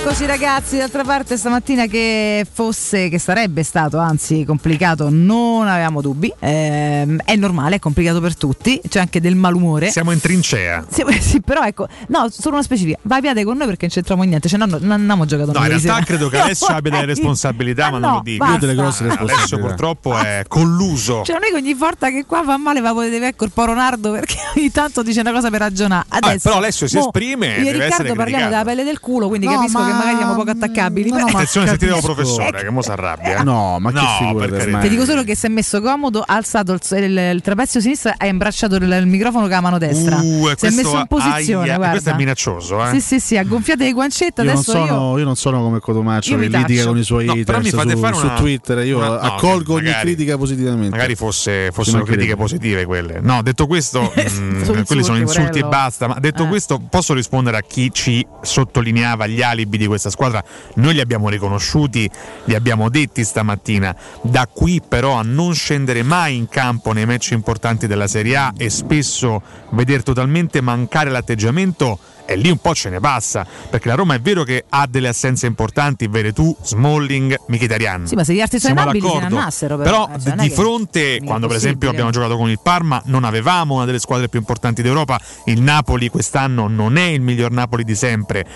[0.05, 6.31] Rieccoci ragazzi, d'altra parte stamattina che fosse, che sarebbe stato anzi complicato, non avevamo dubbi,
[6.41, 9.91] Ehm, è normale, è complicato per tutti, c'è anche del malumore.
[9.91, 10.85] Siamo in trincea.
[10.91, 14.23] Sì, sì, però ecco, no, solo una specifica, vai piade con noi perché non c'entriamo
[14.25, 16.45] niente, cioè no, no, non abbiamo giocato No, in noi realtà ieri credo che sera.
[16.45, 17.15] Alessio No, abbia delle dai.
[17.15, 18.45] responsabilità, ma non no, lo dico.
[18.45, 18.53] basta.
[18.53, 21.23] Io ho delle grosse Alessio purtroppo è colluso.
[21.25, 23.53] Cioè non è che ogni volta che qua fa male va a vedere ecco il
[23.53, 26.05] Poronardo perché ogni tanto dice una cosa per ragionare.
[26.11, 28.49] Adesso, però Alessio si esprime, Io e Riccardo parliamo criticato.
[28.51, 31.09] della pelle del culo, quindi No, capisco ma- che magari siamo poco attaccabili.
[31.11, 32.15] no, però- ma Attenzione, sentite il capisco.
[32.15, 33.43] professore, che mo si arrabbia.
[33.43, 34.79] No, ma che No, figura per per carità.
[34.81, 38.11] Ti dico solo che si è messo comodo, ha alzato il, il, il trapezio sinistro
[38.11, 40.17] e ha imbracciato il, il microfono con la mano destra.
[40.21, 41.91] Uh, si è messo in posizione, aia, guarda.
[41.91, 42.91] questo è minaccioso, eh.
[42.93, 45.63] Sì, sì, sì, ha gonfiato le guancette, Io non, adesso sono, io io non sono
[45.63, 48.25] come Cotomaccio Io che litiga con i suoi No, però mi fate su, fare su
[48.25, 48.79] una- Twitter.
[48.85, 50.91] Io una- no, accolgo ogni critica positivamente.
[50.91, 53.21] Magari fosse- fossero critiche positive quelle.
[53.23, 56.07] No, detto questo, mm, quelli sono insulti e basta.
[56.09, 56.49] Ma detto Eh.
[56.49, 60.43] questo, posso rispondere a chi ci sottolineava gli alibi di questa squadra?
[60.75, 62.11] Noi li abbiamo riconosciuti,
[62.45, 63.95] li abbiamo detti stamattina.
[64.23, 68.53] Da qui, però, a non scendere mai in campo nei match importanti della Serie A
[68.57, 73.95] e spesso veder totalmente mancare l'atteggiamento e lì un po' ce ne passa, perché la
[73.95, 78.07] Roma è vero che ha delle assenze importanti, Veretù, Smalling, Mkhitaryan.
[78.07, 79.37] Sì, ma se gli altri sono Siamo inabili se ne d'accordo.
[79.39, 79.91] andassero però.
[80.07, 83.25] Però eh, cioè, non di fronte, quando per esempio abbiamo giocato con il Parma, non
[83.25, 85.21] avevamo una delle squadre più importanti d'Europa.
[85.47, 88.47] Il Napoli quest'anno non è il miglior Napoli di sempre.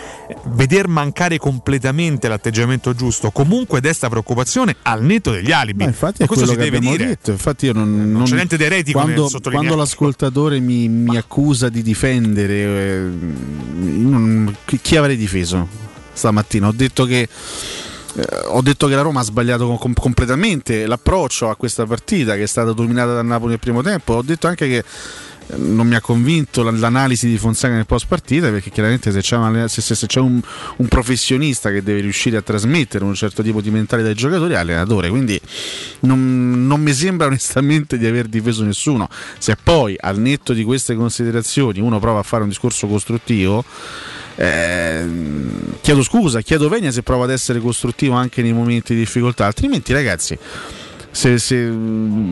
[0.47, 5.83] Veder mancare completamente l'atteggiamento giusto comunque desta preoccupazione al netto degli alibi.
[5.85, 7.09] Ma infatti è questo quello si che deve abbiamo dire.
[7.09, 7.31] detto.
[7.33, 11.83] Infatti io non, non- c'è niente di eretico quando, quando l'ascoltatore mi, mi accusa di
[11.83, 13.58] difendere, eh, non-
[14.65, 15.69] chi, avrei difeso
[16.13, 16.69] stamattina?
[16.69, 17.29] Ho detto che.
[18.15, 22.43] eh, ho detto che la Roma ha sbagliato com- completamente l'approccio a questa partita che
[22.43, 24.15] è stata dominata dal Napoli nel primo tempo.
[24.15, 24.85] Ho detto anche che
[25.57, 29.67] non mi ha convinto l'analisi di Fonseca nel post partita perché chiaramente se c'è, un,
[29.69, 30.41] se- se- c'è un-
[30.77, 34.57] un professionista che deve riuscire a trasmettere un certo tipo di mentalità ai giocatori è
[34.57, 35.41] l'allenatore quindi
[36.01, 39.09] non, non mi sembra onestamente di aver difeso nessuno.
[39.39, 43.65] Se poi al netto di queste considerazioni uno prova a fare un discorso costruttivo
[44.37, 49.47] ehm, chiedo scusa, chiedo venia se prova ad essere costruttivo anche nei momenti di difficoltà,
[49.47, 50.39] altrimenti ragazzi
[51.11, 51.73] se, se-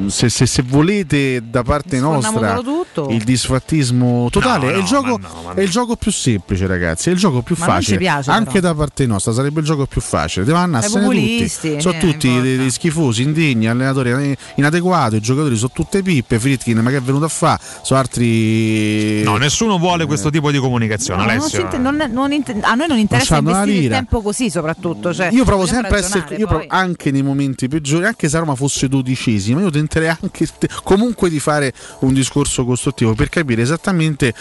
[0.09, 2.61] se- se- se volete da parte nostra
[3.09, 6.11] il disfattismo totale No, è, il no, gioco, ma no, ma è il gioco più
[6.13, 7.93] semplice ragazzi è il gioco più Ma non facile.
[7.95, 8.69] ci piace, anche però.
[8.69, 10.45] da parte nostra sarebbe il gioco più facile.
[10.45, 11.49] Devono andarsene tutti.
[11.81, 16.79] sono eh, tutti dei, dei schifosi indegni allenatori inadeguati i giocatori sono tutte pippe Fritkin
[16.79, 21.21] ma che è venuto a fare sono altri No, nessuno vuole questo tipo di comunicazione,
[21.23, 21.59] No, non Alessio.
[21.59, 25.13] si inter- non- non inter- a noi non interessa investire il tempo così soprattutto.
[25.15, 28.55] Cioè, io provo sempre a essere io provo- anche nei momenti peggiori anche se Roma
[28.55, 30.47] fosse dodicesima io tenterei anche
[30.83, 34.35] comunque di fare un discorso costruttivo per capire esattamente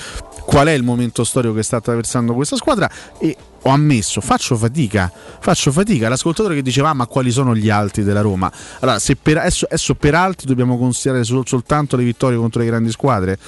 [0.45, 2.89] qual è il momento storico che sta attraversando questa squadra
[3.19, 3.35] e
[3.67, 6.07] ho ammesso, faccio fatica, faccio fatica.
[6.07, 8.51] L'ascoltatore che diceva "Ah, ma quali sono gli altri della Roma?
[8.79, 12.67] Allora, se per, adesso, adesso per altri dobbiamo considerare sol- soltanto le vittorie contro le
[12.67, 13.39] grandi squadre,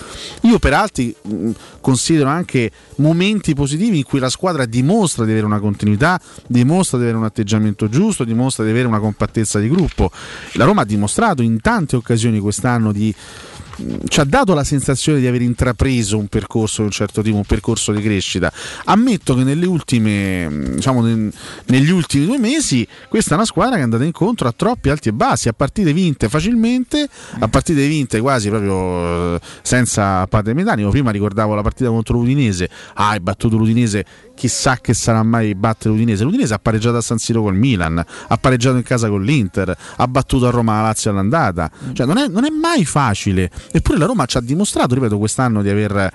[0.41, 5.45] io per altri mh, considero anche momenti positivi in cui la squadra dimostra di avere
[5.45, 10.09] una continuità, dimostra di avere un atteggiamento giusto, dimostra di avere una compattezza di gruppo.
[10.53, 13.13] La Roma ha dimostrato in tante occasioni quest'anno di
[14.07, 17.45] ci ha dato la sensazione di aver intrapreso un percorso di un certo tipo, un
[17.45, 18.51] percorso di crescita.
[18.85, 23.83] Ammetto che nelle ultime, diciamo, negli ultimi due mesi questa è una squadra che è
[23.83, 27.07] andata incontro a troppi alti e bassi, a partite vinte facilmente,
[27.39, 30.89] a partite vinte quasi proprio eh, senza patemi d'animo.
[30.89, 34.05] Prima ricordavo la partita contro l'Udinese, ah, hai battuto l'Udinese,
[34.37, 36.23] chissà che sarà mai battere l'Udinese.
[36.23, 37.97] L'Udinese ha pareggiato a San Siro col Milan,
[38.27, 41.71] ha pareggiato in casa con l'Inter, ha battuto a Roma la Lazio all'andata.
[41.91, 43.49] Cioè, non, è, non è mai facile.
[43.71, 46.11] Eppure la Roma ci ha dimostrato, ripeto, quest'anno di aver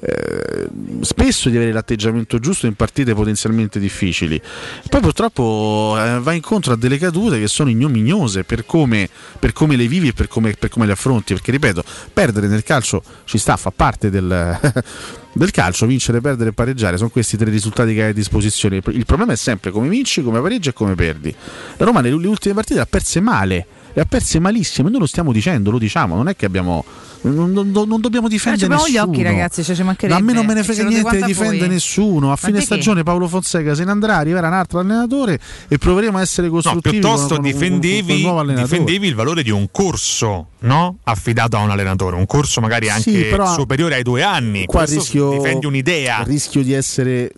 [0.00, 0.68] eh,
[1.00, 4.40] spesso di avere l'atteggiamento giusto in partite potenzialmente difficili.
[4.88, 9.08] Poi purtroppo eh, va incontro a delle cadute che sono ignominiose per come,
[9.38, 11.34] per come le vivi e per come, per come le affronti.
[11.34, 14.58] Perché ripeto, perdere nel calcio ci sta, fa parte del,
[15.32, 18.80] del calcio, vincere, perdere e pareggiare, sono questi tre risultati che hai a disposizione.
[18.86, 21.34] Il problema è sempre come vinci, come pareggi e come perdi.
[21.76, 25.32] La Roma nelle ultime partite ha perse male, le ha perse malissimo noi lo stiamo
[25.32, 26.84] dicendo, lo diciamo, non è che abbiamo...
[27.24, 29.02] Non, non- non dobbiamo difendere gli nessuno.
[29.10, 30.20] occhi, ragazzi, cioè, ci mancherebbe.
[30.20, 32.26] a me non me ne frega niente di difendere nessuno.
[32.26, 35.38] A Ma fine stagione Paolo Fonseca se ne andrà, arriverà un altro allenatore
[35.68, 36.98] e proveremo a essere No, costruttivi.
[36.98, 40.98] piuttosto con- con- con- con difendevi, difendevi il valore di un corso no?
[41.04, 44.66] affidato a un allenatore, un corso magari anche Sì, però- superiore ai due anni.
[44.66, 46.22] Qua Questo rischio, difendi un'idea.
[46.26, 47.32] rischio di essere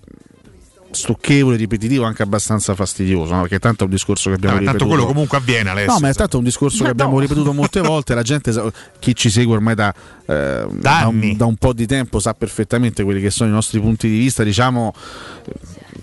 [0.97, 3.41] stucchevole, ripetitivo, anche abbastanza fastidioso, no?
[3.43, 4.95] perché tanto è un discorso che abbiamo Ah, tanto ripetuto.
[4.95, 5.93] quello comunque avviene Alessio.
[5.93, 8.15] No, ma è tanto un discorso che abbiamo ripetuto molte volte.
[8.15, 9.95] La gente, sa- chi ci segue ormai da,
[10.27, 13.79] eh, da, un, da un po' di tempo, sa perfettamente quelli che sono i nostri
[13.79, 14.93] punti di vista, diciamo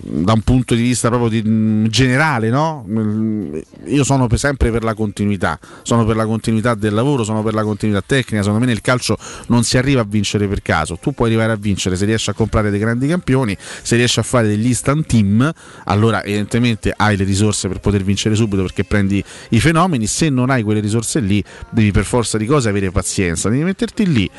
[0.05, 2.85] da un punto di vista proprio di- mh, generale, no?
[2.87, 7.53] Mm, Io sono sempre per la continuità, sono per la continuità del lavoro, sono per
[7.53, 8.43] la continuità tecnica.
[8.43, 9.17] Secondo me nel calcio
[9.47, 10.97] non si arriva a vincere per caso.
[11.01, 14.23] Tu puoi arrivare a vincere se riesci a comprare dei grandi campioni, se riesci a
[14.23, 15.51] fare degli instant team,
[15.85, 20.07] allora evidentemente hai le risorse per poter vincere subito perché prendi i fenomeni.
[20.07, 24.11] Se non hai quelle risorse lì, devi per forza di cose avere pazienza, devi metterti
[24.11, 24.29] lì.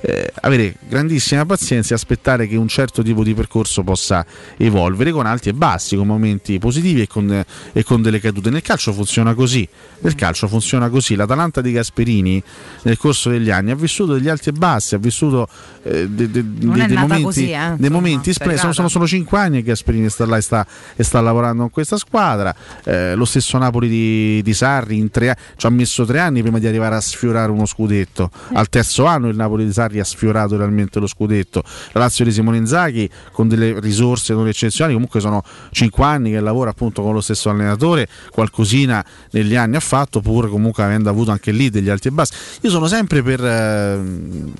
[0.00, 4.24] Eh, avere grandissima pazienza e aspettare che un certo tipo di percorso possa
[4.56, 8.50] evolvere con alti e bassi, con momenti positivi e con, e con delle cadute.
[8.50, 9.68] Nel calcio funziona così.
[10.00, 11.14] Nel calcio funziona così.
[11.14, 12.42] L'Atalanta di Gasperini
[12.82, 15.48] nel corso degli anni ha vissuto degli alti e bassi, ha vissuto
[15.82, 19.38] eh, de- de- de- dei momenti, così, eh, dei momenti spre- sono, sono solo cinque
[19.38, 22.54] anni che Gasperini sta là e sta, e sta lavorando con questa squadra.
[22.84, 26.58] Eh, lo stesso Napoli di, di Sarri in tre, ci ha messo tre anni prima
[26.58, 28.30] di arrivare a sfiorare uno scudetto.
[28.52, 31.64] Al terzo anno il Napoli di Sarri Sarri ha sfiorato realmente lo scudetto.
[31.92, 36.40] La Lazio di Simone Inzaghi con delle risorse non eccezionali, comunque sono 5 anni che
[36.40, 41.30] lavora appunto con lo stesso allenatore, qualcosina negli anni ha fatto, pur comunque avendo avuto
[41.30, 42.34] anche lì degli alti e bassi.
[42.60, 43.44] Io sono sempre per...
[43.44, 44.00] Eh,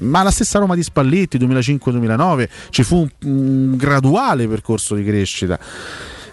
[0.00, 5.58] ma la stessa Roma di Spalletti 2005-2009 ci fu un, un graduale percorso di crescita.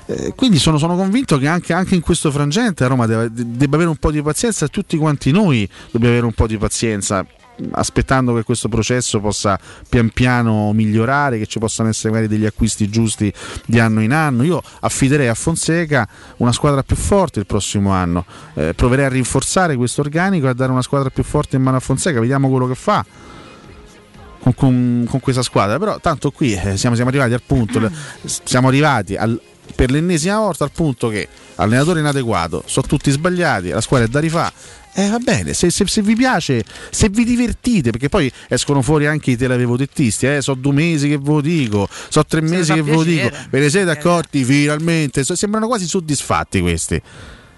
[0.07, 3.75] Eh, quindi sono, sono, convinto che anche, anche, in questo frangente a Roma debba, debba
[3.75, 7.25] avere un po' di pazienza tutti quanti noi dobbiamo avere un po' di pazienza
[7.71, 12.89] aspettando che questo processo possa pian piano migliorare, che ci possano essere magari degli acquisti
[12.89, 13.31] giusti
[13.65, 14.43] di anno in anno.
[14.43, 16.07] Io affiderei a Fonseca
[16.37, 18.25] una squadra più forte il prossimo anno,
[18.55, 21.77] eh, proverei a rinforzare questo organico e a dare una squadra più forte in mano
[21.77, 23.05] a Fonseca, vediamo quello che fa.
[24.53, 27.89] Con, con, questa squadra, però tanto qui eh, siamo, siamo, arrivati al punto,
[28.23, 29.41] siamo arrivati al,
[29.73, 34.19] per l'ennesima volta al punto che allenatore inadeguato, sono tutti sbagliati, la squadra è da
[34.19, 34.53] rifare
[34.97, 39.05] eh, va bene, se, se, se, vi piace, se vi divertite, perché poi escono fuori
[39.05, 42.39] anche i te l'avevo dettisti, eh, so due mesi che ve lo dico, so tre
[42.47, 46.61] se mesi che ve lo dico, ve ne siete accorti finalmente, so, sembrano quasi soddisfatti
[46.61, 47.01] questi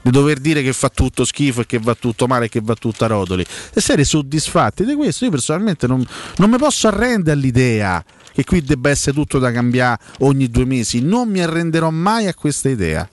[0.01, 2.73] di dover dire che fa tutto schifo e che va tutto male e che va
[2.73, 3.45] tutto a rotoli.
[3.73, 5.26] E siete soddisfatti di questo?
[5.26, 6.03] Io personalmente non,
[6.38, 8.03] non mi posso arrendere all'idea
[8.34, 12.34] che qui debba essere tutto da cambiare ogni due mesi, non mi arrenderò mai a
[12.34, 13.07] questa idea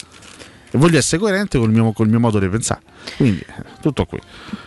[0.74, 2.80] e voglio essere coerente col mio, col mio modo di pensare.
[3.16, 3.46] Quindi
[3.80, 4.18] tutto qui.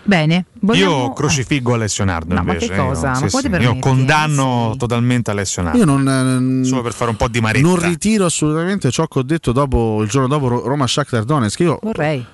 [0.03, 0.45] Bene.
[0.61, 1.07] Vogliamo...
[1.07, 2.69] Io crocifiggo Alessio Nardo no, invece.
[2.69, 3.11] Ma che cosa?
[3.11, 3.47] Io, ma sì, sì.
[3.49, 4.77] io condanno sì.
[4.77, 5.77] totalmente Alessio Nardo.
[5.79, 7.67] Io non, Solo per fare un po' di maretta.
[7.67, 11.59] Non ritiro assolutamente ciò che ho detto dopo, il giorno dopo Roma Shakhtar Donetsk.
[11.59, 12.25] Io vorrei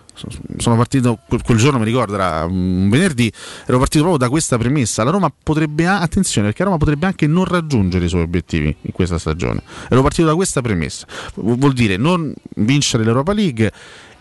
[0.58, 3.32] sono partito quel giorno, mi ricordo, era un venerdì,
[3.66, 5.04] ero partito proprio da questa premessa.
[5.04, 8.92] La Roma potrebbe, attenzione, perché la Roma potrebbe anche non raggiungere i suoi obiettivi in
[8.92, 9.62] questa stagione.
[9.90, 13.72] Ero partito da questa premessa, vuol dire non vincere l'Europa League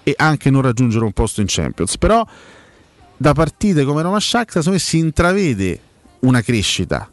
[0.03, 1.99] e anche non raggiungere un posto in Champions.
[1.99, 2.27] Però
[3.17, 5.81] da partite come Roma Shakhtar si intravede
[6.21, 7.09] una crescita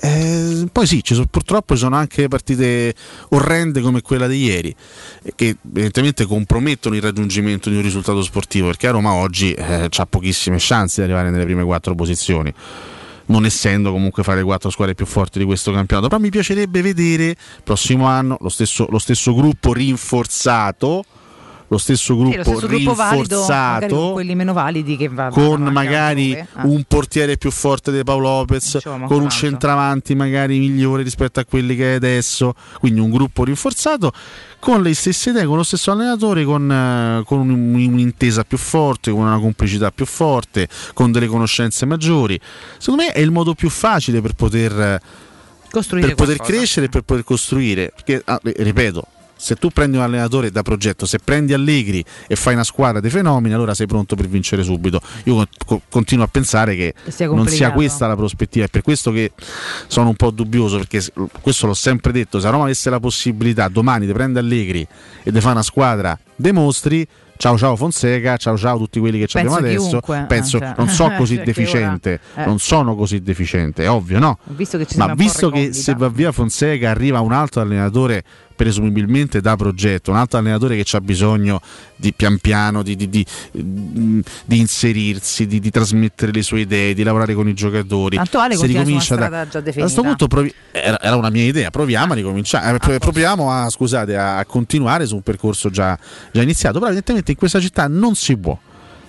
[0.00, 2.94] eh, poi sì, ci sono, purtroppo ci sono anche partite
[3.30, 4.74] orrende come quella di ieri,
[5.34, 10.58] che evidentemente compromettono il raggiungimento di un risultato sportivo, perché Roma oggi eh, ha pochissime
[10.60, 12.52] chance di arrivare nelle prime quattro posizioni.
[13.26, 16.80] Non essendo comunque fra le quattro squadre più forti di questo campionato, però mi piacerebbe
[16.80, 21.04] vedere prossimo anno lo stesso, lo stesso gruppo rinforzato
[21.68, 25.28] lo stesso gruppo, sì, lo stesso gruppo rinforzato valido, con quelli meno validi che va,
[25.28, 26.64] con magari ah.
[26.64, 31.44] un portiere più forte di Paolo Lopez diciamo, con un centravanti magari migliore rispetto a
[31.44, 34.12] quelli che è adesso quindi un gruppo rinforzato
[34.58, 39.10] con le stesse idee, con lo stesso allenatore, con, uh, con un, un'intesa più forte,
[39.10, 42.38] con una complicità più forte, con delle conoscenze maggiori.
[42.78, 45.00] Secondo me è il modo più facile per poter,
[45.70, 47.92] per poter crescere e per poter costruire.
[47.94, 49.06] Perché, ah, ripeto,
[49.38, 53.08] se tu prendi un allenatore da progetto, se prendi Allegri e fai una squadra di
[53.08, 55.00] fenomeni, allora sei pronto per vincere subito.
[55.24, 59.12] Io co- continuo a pensare che sia non sia questa la prospettiva, è per questo
[59.12, 59.32] che
[59.86, 61.02] sono un po' dubbioso, perché
[61.40, 64.86] questo l'ho sempre detto, se Roma avesse la possibilità domani di prendere Allegri
[65.22, 67.06] e di fare una squadra dei mostri,
[67.36, 70.00] ciao ciao Fonseca, ciao ciao tutti quelli che abbiamo adesso.
[70.00, 70.74] Chiunque, Penso, cioè.
[70.76, 72.44] non so così cioè, deficiente, eh.
[72.44, 74.38] non sono così deficiente, è ovvio, no?
[74.44, 78.24] Visto Ma visto che se va via Fonseca arriva un altro allenatore
[78.58, 81.60] presumibilmente da progetto, un altro allenatore che ha bisogno
[81.94, 87.34] di pian piano di, di, di, di inserirsi, di, trasmettere le sue idee, di lavorare
[87.34, 88.16] con i giocatori.
[88.16, 89.78] Tanto Ale se ricomincia da, già definita.
[89.78, 93.48] a questo punto provi- era, era, una mia idea, proviamo a ricominciare, eh, ah, proviamo
[93.48, 95.96] a, scusate, a, continuare su un percorso già,
[96.32, 98.58] già iniziato, però evidentemente in questa città non si può,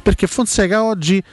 [0.04, 1.24] perché Fonseca oggi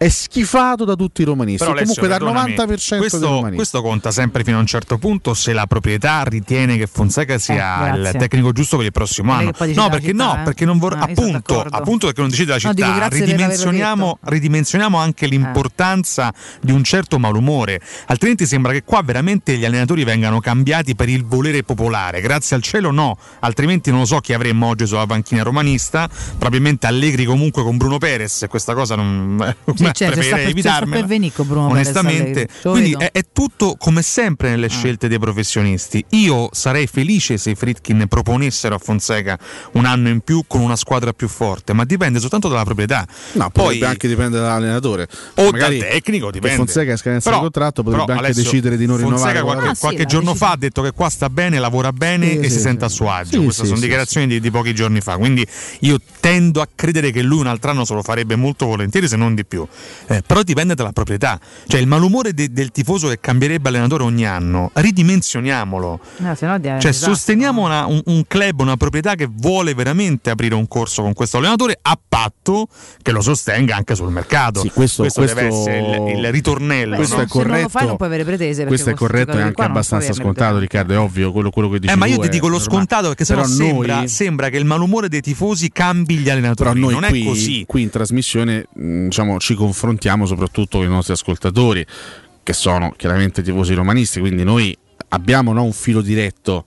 [0.00, 1.62] è schifato da tutti i romanisti.
[1.62, 3.56] Però, comunque dal 90% questo, dei romanisti.
[3.56, 7.92] Questo conta sempre fino a un certo punto se la proprietà ritiene che Fonseca sia
[7.94, 9.50] Eh, il tecnico giusto per il prossimo anno.
[9.74, 10.42] No, perché città, no, eh?
[10.44, 14.18] perché non vor- No, appunto, appunto perché non decide No, città, dico averlo ridimensioniamo.
[14.24, 14.30] Eh.
[14.30, 16.32] ridimensioniamo anche l'importanza
[16.62, 17.78] di un certo malumore.
[18.06, 22.22] Altrimenti sembra che qua veramente gli allenatori vengano cambiati per il volere popolare.
[22.22, 26.08] Grazie al cielo no, altrimenti non lo so chi avremmo oggi sulla panchina romanista,
[26.38, 29.54] probabilmente Allegri comunque con Bruno Perez questa cosa non
[29.89, 32.48] Sì, sta preferirei per, sta per evitarmela onestamente.
[32.62, 36.04] Quindi è, è tutto come sempre nelle scelte dei professionisti.
[36.10, 39.38] Io sarei felice se i Fritkin proponessero a Fonseca
[39.72, 43.06] un anno in più con una squadra più forte, ma dipende soltanto dalla proprietà.
[43.32, 45.08] No, Poi anche dipendere dall'allenatore.
[45.36, 46.56] o Magari dal tecnico dipende.
[46.56, 49.20] Fonseca a scadenza Però- di contratto potrebbe però, anche Alessio, decidere di non rinnovare.
[49.20, 49.68] Fonseca qualche.
[49.70, 50.50] Ah, sì, qualche giorno decisione.
[50.50, 52.60] fa ha detto che qua sta bene, lavora bene Sì, e sì, si sì.
[52.60, 53.38] sente a suo agio.
[53.38, 55.16] Sì, Queste sì, sono sì, dichiarazioni di, di pochi giorni fa.
[55.16, 55.46] Quindi
[55.80, 59.16] io tendo a credere che lui un altro anno se lo farebbe molto volentieri, se
[59.16, 59.66] non di più.
[60.08, 61.38] Eh, però dipende dalla proprietà.
[61.66, 66.00] Cioè il malumore de- del tifoso che cambierebbe allenatore ogni anno, ridimensioniamolo.
[66.18, 67.12] No, Cioè, esatto.
[67.12, 71.38] sosteniamo una- un, un club, una proprietà che vuole veramente aprire un corso con questo
[71.38, 72.68] allenatore a patto
[73.02, 74.60] che lo sostenga anche sul mercato.
[74.60, 75.78] Sì, questo- deve questo- essere
[76.12, 76.96] il, il ritornello.
[76.96, 77.22] Questo no?
[77.22, 77.68] è Se non lo corretto.
[77.68, 78.62] fai non puoi avere pretese.
[78.64, 80.94] perché Questo è questo corretto e anche abbastanza scontato, Riccardo.
[80.94, 82.70] È ovvio quello, quello che dici Eh, ma io ti dico lo normale.
[82.76, 86.36] scontato perché sennò Però sembra, noi- sembra che il malumore dei tifosi cambi gli Però
[86.36, 86.80] allenatori.
[86.80, 87.64] noi non qui, è così.
[87.66, 91.86] qui in trasmissione mh, diciamo, ci confrontiamo soprattutto con i nostri ascoltatori,
[92.42, 94.76] che sono chiaramente tifosi romanisti, quindi noi
[95.08, 96.64] abbiamo no, un filo diretto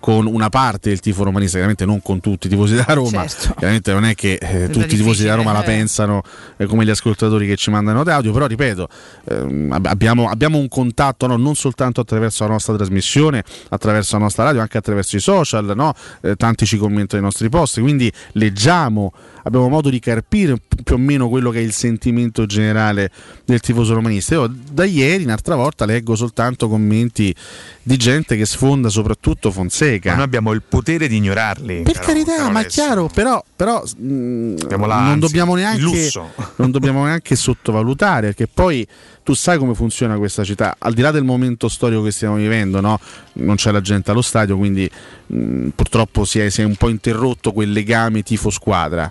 [0.00, 3.54] con una parte del tifo romanista, chiaramente non con tutti i tifosi della Roma, Certo.
[3.58, 5.66] chiaramente non è che eh, tutti i tifosi della Roma la eh.
[5.66, 6.22] pensano
[6.56, 8.88] eh, come gli ascoltatori che ci mandano note audio, però ripeto,
[9.28, 14.22] ehm, ab- abbiamo, abbiamo un contatto no, non soltanto attraverso la nostra trasmissione, attraverso la
[14.22, 15.92] nostra radio, anche attraverso i social, no?
[16.22, 19.12] Eh, tanti ci commentano i nostri post, quindi leggiamo,
[19.42, 23.10] abbiamo modo di carpire più o meno quello che è il sentimento generale
[23.44, 24.34] del tifoso romanista.
[24.34, 27.34] Io da ieri, un'altra volta, leggo soltanto commenti
[27.82, 30.10] di gente che sfonda soprattutto Fonseca.
[30.10, 31.82] Ma noi abbiamo il potere di ignorarli.
[31.82, 36.10] Per però, carità, però ma è chiaro, però, però mh, la- non, dobbiamo neanche,
[36.56, 38.86] non dobbiamo neanche sottovalutare, perché poi
[39.22, 42.80] tu sai come funziona questa città, al di là del momento storico che stiamo vivendo,
[42.80, 42.98] no?
[43.34, 44.90] non c'è la gente allo stadio, quindi
[45.26, 49.10] mh, purtroppo si è, si è un po' interrotto quel legame tifo-squadra.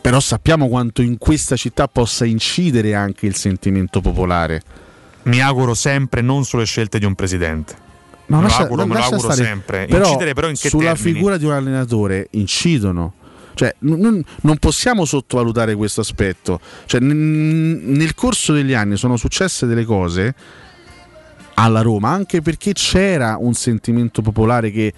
[0.00, 4.62] Però sappiamo quanto in questa città possa incidere anche il sentimento popolare.
[5.24, 7.74] Mi auguro sempre non sulle scelte di un presidente.
[8.26, 9.44] No, me lo lascia- auguro, me lo auguro stare.
[9.44, 9.86] sempre.
[9.86, 11.12] Però, Incidere però in che sulla termini?
[11.14, 13.14] figura di un allenatore incidono.
[13.54, 16.58] Cioè, non, non possiamo sottovalutare questo aspetto.
[16.86, 20.34] Cioè, n- nel corso degli anni sono successe delle cose
[21.56, 24.92] alla Roma anche perché c'era un sentimento popolare che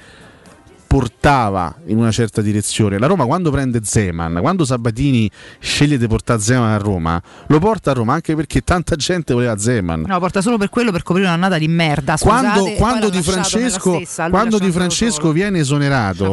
[0.86, 2.98] portava in una certa direzione.
[2.98, 7.90] La Roma quando prende Zeman, quando Sabatini sceglie di portare Zeman a Roma, lo porta
[7.90, 10.04] a Roma anche perché tanta gente voleva Zeman.
[10.06, 12.16] No, porta solo per quello per coprire un'annata di merda.
[12.16, 16.32] Scusate, Quando, quando Di Francesco, stessa, quando Di Francesco viene esonerato,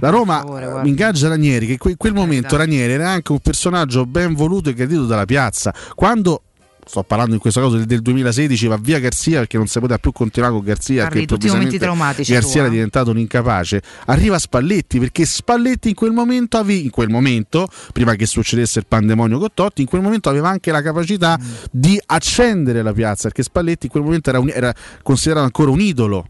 [0.00, 4.06] la Roma favore, ingaggia Ranieri, che in que- quel momento Ranieri era anche un personaggio
[4.06, 5.72] ben voluto e gradito dalla piazza.
[5.94, 6.42] Quando
[6.86, 9.98] sto parlando in questo caso del, del 2016 va via Garzia perché non si poteva
[9.98, 13.82] più continuare con Garzia Parli tutti momenti traumatici Garzia era diventato un incapace.
[14.06, 19.38] Arriva Spalletti perché Spalletti in quel momento in quel momento prima che succedesse il pandemonio
[19.38, 21.44] con Totti in quel momento aveva anche la capacità Mm.
[21.70, 25.80] di accendere la piazza perché Spalletti in quel momento era, un- era considerato ancora un
[25.80, 26.26] idolo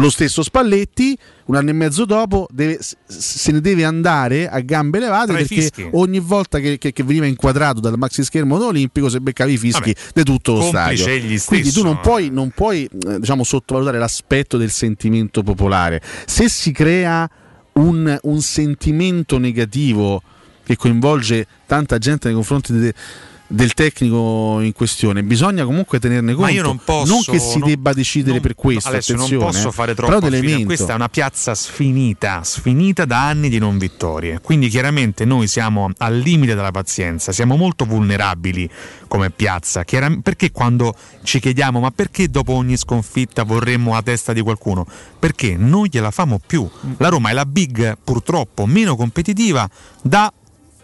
[0.00, 1.16] lo stesso Spalletti,
[1.46, 5.88] un anno e mezzo dopo, deve- se ne deve andare a gambe levate perché fischi.
[5.92, 9.94] ogni volta che, che- che veniva inquadrato dal maxi schermo olimpico si beccavi i fischi
[10.14, 11.06] di tutto lo stadio.
[11.06, 16.02] egli Quindi tu stesso, non puoi, non puoi, eh, diciamo, sottovalutare l'aspetto del sentimento popolare.
[16.26, 17.28] Se si crea
[17.74, 20.22] un, un sentimento negativo
[20.64, 22.94] che coinvolge tanta gente nei confronti de-
[23.50, 26.46] del tecnico in questione, bisogna comunque tenerne conto.
[26.46, 27.30] Ma io non posso.
[27.32, 28.88] che si non- debba decidere non- per questo.
[28.90, 29.72] Alessio, attenzione, non posso eh.
[29.72, 30.26] fare Però troppo.
[30.26, 30.66] elemento.
[30.66, 34.40] Questa è una piazza sfinita, sfinita da anni di non vittorie.
[34.40, 38.68] Quindi chiaramente noi siamo al limite della pazienza, siamo molto vulnerabili
[39.08, 39.82] come piazza.
[39.84, 44.86] Chiaram- perché quando ci chiediamo ma perché dopo ogni sconfitta vorremmo la testa di qualcuno?
[45.18, 46.68] Perché non gliela famo più.
[46.98, 49.68] La Roma è la big purtroppo meno competitiva
[50.02, 50.30] da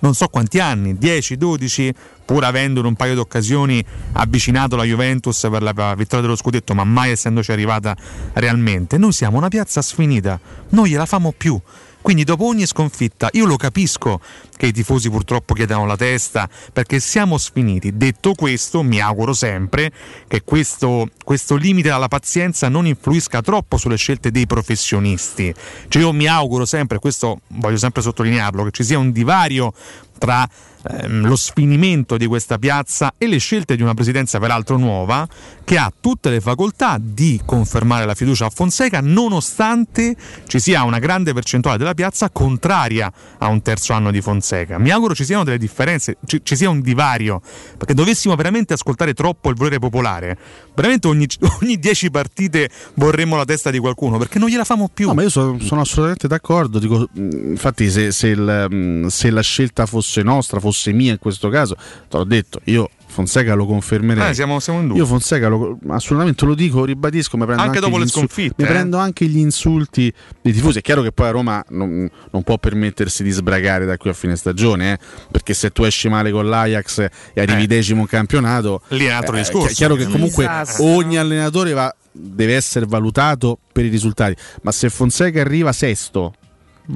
[0.05, 1.95] non so quanti anni, 10, 12,
[2.27, 3.83] pur avendo in un paio di occasioni
[4.13, 7.97] avvicinato la Juventus per la vittoria dello scudetto, ma mai essendoci arrivata
[8.35, 8.99] realmente.
[8.99, 10.39] Noi siamo una piazza sfinita,
[10.71, 11.59] non gliela famo più.
[12.05, 14.21] Quindi dopo ogni sconfitta io lo capisco
[14.59, 17.97] che i tifosi purtroppo chiedano la testa perché siamo sfiniti.
[17.97, 19.91] Detto questo, mi auguro sempre
[20.29, 25.55] che questo, questo limite alla pazienza non influisca troppo sulle scelte dei professionisti.
[25.89, 29.73] Cioè io mi auguro sempre, questo voglio sempre sottolinearlo, che ci sia un divario
[30.19, 30.49] tra
[30.89, 35.27] ehm, lo sfinimento di questa piazza e le scelte di una presidenza peraltro nuova
[35.65, 40.15] che ha tutte le facoltà di confermare la fiducia a Fonseca nonostante
[40.47, 44.79] ci sia una grande percentuale della piazza contraria a un terzo anno di Fonseca.
[44.79, 47.41] Mi auguro ci siano delle differenze, ci, ci sia un divario,
[47.77, 50.37] perché dovessimo veramente ascoltare troppo il volere popolare,
[50.75, 51.27] veramente ogni,
[51.61, 55.09] ogni dieci partite vorremmo la testa di qualcuno, perché non gliela famo più.
[55.09, 56.79] No, ma io sono, sono assolutamente d'accordo.
[56.79, 61.75] Dico, infatti, se, se il, se la scelta fosse nostra, fosse mia in questo caso,
[62.09, 64.31] te l'ho detto, io Fonseca lo confermerei.
[64.31, 64.97] Eh, siamo, siamo in due.
[64.97, 68.55] Io Fonseca lo- assolutamente lo dico, ribadisco, mi prendo Anche anche, dopo le insu- sconfitte,
[68.59, 68.73] mi eh.
[68.73, 70.13] prendo anche gli insulti
[70.43, 70.79] dei tifosi.
[70.79, 74.15] È chiaro che poi a Roma non, non può permettersi di sbragare da qui a
[74.15, 74.99] fine stagione, eh,
[75.31, 77.67] perché se tu esci male con l'Ajax e arrivi Eh.
[77.69, 79.69] decimo in campionato, Lì è un altro eh, discorso.
[79.69, 80.49] È chiaro che comunque
[80.81, 86.35] ogni allenatore va- deve essere valutato per i risultati, ma se Fonseca arriva sesto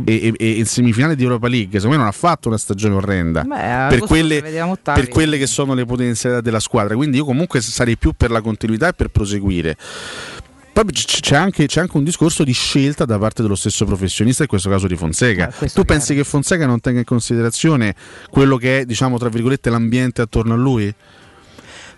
[0.04, 3.42] e, e- in semifinale di Europa League, secondo me non ha fatto una stagione orrenda
[3.42, 4.42] Beh, per, quelle,
[4.82, 6.94] per quelle che sono le potenzialità della squadra.
[6.94, 9.76] Quindi io comunque sarei più per la continuità e per proseguire.
[10.72, 14.48] Poi c'è anche, c'è anche un discorso di scelta da parte dello stesso professionista, in
[14.48, 15.52] questo caso di Fonseca.
[15.72, 17.96] tu pensi che Fonseca non tenga in considerazione
[18.30, 20.94] quello che è, diciamo, tra virgolette, l'ambiente attorno a lui?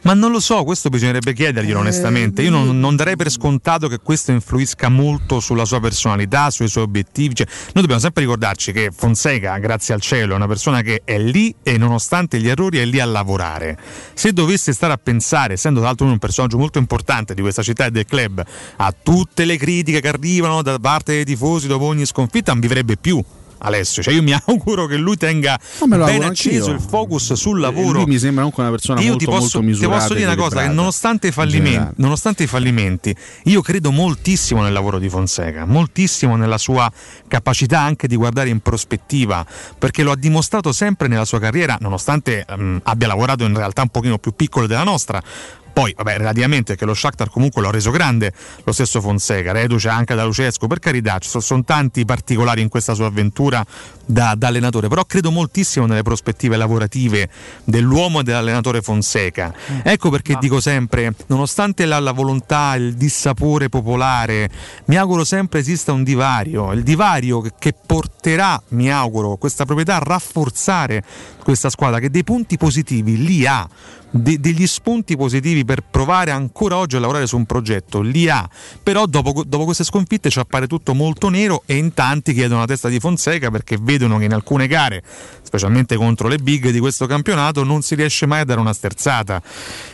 [0.03, 2.43] Ma non lo so, questo bisognerebbe chiederglielo onestamente.
[2.43, 6.85] Io non, non darei per scontato che questo influisca molto sulla sua personalità, sui suoi
[6.85, 7.35] obiettivi.
[7.35, 11.19] Cioè, noi dobbiamo sempre ricordarci che Fonseca, grazie al cielo, è una persona che è
[11.19, 13.79] lì e nonostante gli errori è lì a lavorare.
[14.15, 17.85] Se dovesse stare a pensare, essendo tra l'altro un personaggio molto importante di questa città
[17.87, 18.43] e del club,
[18.77, 22.97] a tutte le critiche che arrivano da parte dei tifosi dopo ogni sconfitta, non vivrebbe
[22.97, 23.23] più.
[23.63, 26.75] Alessio, cioè io mi auguro che lui tenga ben acceso anch'io.
[26.75, 27.99] il focus sul lavoro.
[27.99, 30.37] Lui mi sembra comunque una persona Io molto, ti posso, molto ti posso dire una
[30.37, 33.15] cosa: nonostante i, fallimenti, nonostante i fallimenti,
[33.45, 36.91] io credo moltissimo nel lavoro di Fonseca, moltissimo nella sua
[37.29, 39.45] capacità anche di guardare in prospettiva,
[39.79, 43.89] perché lo ha dimostrato sempre nella sua carriera, nonostante ehm, abbia lavorato in realtà un
[43.89, 45.23] pochino più piccole della nostra.
[45.73, 48.33] Poi, vabbè, relativamente che lo Shakhtar comunque lo ha reso grande,
[48.65, 52.69] lo stesso Fonseca, reduce anche da Lucescu, per carità, ci sono, sono tanti particolari in
[52.69, 53.65] questa sua avventura
[54.05, 57.29] da, da allenatore, però credo moltissimo nelle prospettive lavorative
[57.65, 59.55] dell'uomo e dell'allenatore Fonseca.
[59.83, 64.51] Ecco perché dico sempre, nonostante la, la volontà, il dissapore popolare,
[64.87, 70.03] mi auguro sempre esista un divario, il divario che porterà, mi auguro, questa proprietà a
[70.03, 71.05] rafforzare
[71.43, 73.69] questa squadra che dei punti positivi li ha.
[74.11, 78.49] de- degli spunti positivi per provare ancora oggi a lavorare su un progetto, li ha,
[78.83, 82.67] però dopo, dopo queste sconfitte ci appare tutto molto nero e in tanti chiedono la
[82.67, 85.03] testa di Fonseca perché vedono che in alcune gare,
[85.43, 89.41] specialmente contro le big di questo campionato, non si riesce mai a dare una sterzata.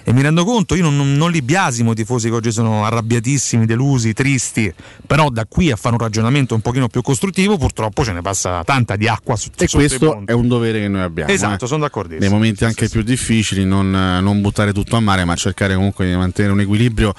[0.02, 3.66] E mi rendo conto, io non, non li biasimo i tifosi che oggi sono arrabbiatissimi,
[3.66, 4.72] delusi, tristi,
[5.06, 8.62] però da qui a fare un ragionamento un pochino più costruttivo purtroppo ce ne passa
[8.64, 11.30] tanta di acqua su E questo è un dovere che noi abbiamo.
[11.36, 11.68] Esatto, eh.
[11.68, 12.20] sono d'accordissimo.
[12.20, 16.16] Nei momenti anche più difficili, non, non buttare tutto a mare, ma cercare comunque di
[16.16, 17.14] mantenere un equilibrio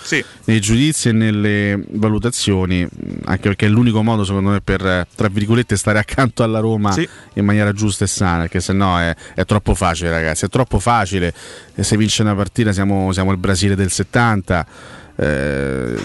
[0.45, 2.88] nei giudizi e nelle valutazioni,
[3.26, 6.94] anche perché è l'unico modo, secondo me, per eh, tra virgolette stare accanto alla Roma
[7.34, 10.45] in maniera giusta e sana, perché sennò è, è troppo facile, ragazzi.
[10.45, 11.34] È troppo facile.
[11.80, 14.65] Se vince una partita siamo, siamo il Brasile del 70.
[15.15, 15.95] eh,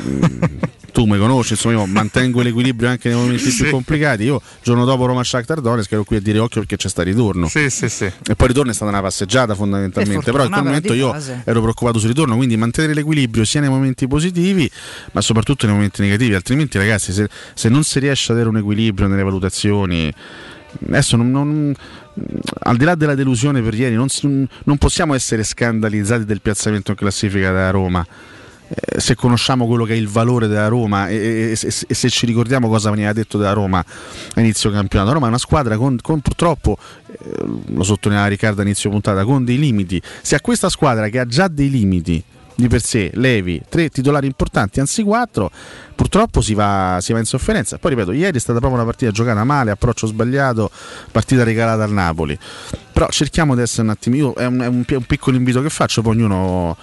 [0.92, 3.62] tu mi conosci, insomma, io mantengo l'equilibrio anche nei momenti Sì.
[3.62, 4.24] più complicati.
[4.24, 7.48] Io, giorno dopo Roma Shakhtar Donetsk, ero qui a dire occhio perché c'è sta ritorno.
[7.48, 8.04] Sì, sì, sì.
[8.04, 10.22] E poi il ritorno è stata una passeggiata fondamentalmente.
[10.24, 11.14] Per Però in quel momento io
[11.44, 14.70] ero preoccupato sul ritorno, quindi mantenere l'equilibrio sia nei momenti positivi,
[15.12, 16.34] ma soprattutto nei momenti negativi.
[16.34, 20.12] Altrimenti, ragazzi, se, se non si riesce ad avere un equilibrio nelle valutazioni,
[20.86, 21.30] adesso non.
[21.30, 21.74] non-
[22.64, 24.06] al di là della delusione per ieri, non,
[24.64, 28.06] non possiamo essere scandalizzati del piazzamento in classifica della Roma.
[28.96, 31.56] Se conosciamo quello che è il valore della Roma e, e- e
[31.94, 33.84] se- ci ricordiamo cosa veniva detto della Roma
[34.34, 38.60] a inizio campionato, la Roma è una squadra con, con purtroppo, eh, lo sottolineava Riccardo
[38.60, 40.00] a inizio puntata, con dei limiti.
[40.22, 42.22] Se a questa squadra che ha già dei limiti
[42.54, 45.50] di per sé, levi tre titolari importanti, anzi quattro,
[45.94, 47.78] purtroppo si va, si va in sofferenza.
[47.78, 50.70] Poi ripeto, ieri è stata proprio una partita giocata male, approccio sbagliato,
[51.10, 52.38] partita regalata al Napoli.
[52.92, 55.62] Però cerchiamo di essere un attimo, io è un, è un pi- un piccolo invito
[55.62, 56.76] che faccio, poi ognuno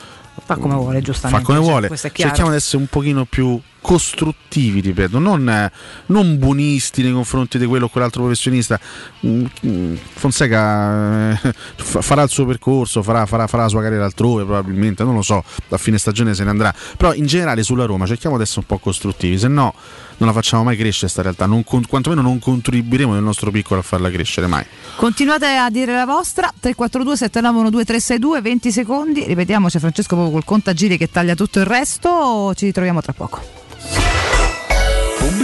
[0.43, 1.41] Fa come vuole, giustamente.
[1.41, 1.87] fa come cioè, vuole.
[1.87, 2.29] questo è chiaro.
[2.29, 5.71] Cerchiamo di essere un pochino più costruttivi, ripeto, non,
[6.07, 8.79] non buonisti nei confronti di quello o quell'altro professionista.
[9.25, 14.05] Mm, mm, Fonseca eh, fa- farà il suo percorso, farà, farà- farà la sua carriera
[14.05, 16.73] altrove probabilmente, non lo so, a fine stagione se ne andrà.
[16.97, 19.73] Però in generale sulla Roma cerchiamo di essere un po' costruttivi, se no
[20.19, 23.83] non la facciamo mai crescere sta realtà, non quantomeno non contribuiremo nel nostro piccolo a
[23.83, 24.65] farla crescere mai.
[24.97, 30.45] Continuate a dire la vostra 342 791 2362 20 secondi ripetiamo c'è Francesco proprio col
[30.45, 33.68] contagiri che taglia tutto il resto ci ritroviamo tra poco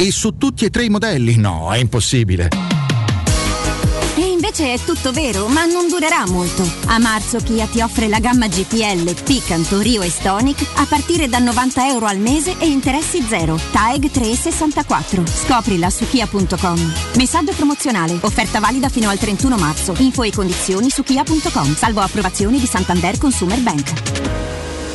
[0.00, 1.36] e su tutti e tre i modelli?
[1.38, 2.50] No, è impossibile.
[4.14, 6.62] E invece è tutto vero, ma non durerà molto.
[6.86, 11.38] A marzo Kia ti offre la gamma GPL, Picanto, Rio e Stonic a partire da
[11.38, 13.58] 90 euro al mese e interessi zero.
[13.72, 15.26] TAEG 3,64.
[15.26, 16.92] Scoprila su kia.com.
[17.16, 18.18] Messaggio promozionale.
[18.20, 19.94] Offerta valida fino al 31 marzo.
[19.98, 21.74] Info e condizioni su kia.com.
[21.74, 23.92] Salvo approvazioni di Santander Consumer Bank.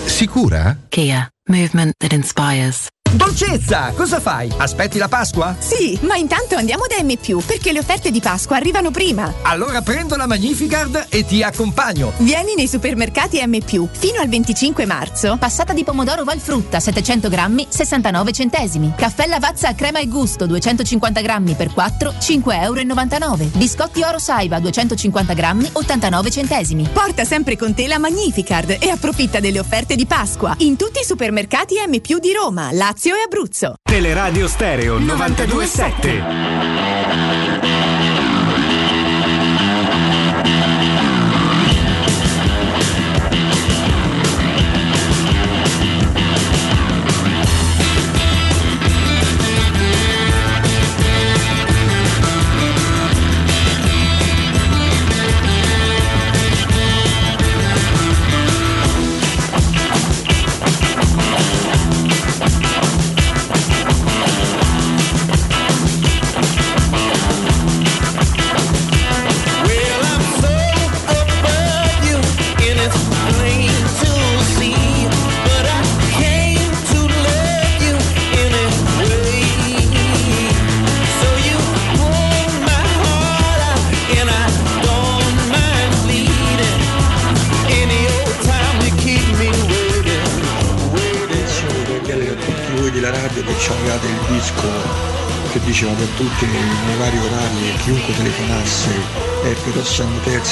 [0.06, 0.78] Sicura?
[0.88, 1.28] Kia.
[1.50, 2.88] Movement that inspires.
[3.16, 4.52] Dolcezza, cosa fai?
[4.58, 5.56] Aspetti la Pasqua?
[5.60, 7.14] Sì, ma intanto andiamo da M,
[7.46, 9.32] perché le offerte di Pasqua arrivano prima.
[9.44, 12.14] Allora prendo la Magnificard e ti accompagno.
[12.18, 15.38] Vieni nei supermercati M, fino al 25 marzo.
[15.38, 18.94] Passata di pomodoro Valfrutta 700 grammi 69 centesimi.
[18.98, 23.50] Caffè Lavazza a crema e gusto 250 grammi per 4 5,99 euro.
[23.54, 26.90] Biscotti Oro Saiba 250 grammi 89 centesimi.
[26.92, 31.06] Porta sempre con te la Magnificard e approfitta delle offerte di Pasqua in tutti i
[31.06, 33.74] supermercati M, di Roma, Lazio e Abruzzo.
[33.84, 36.22] Teleradio Stereo 927.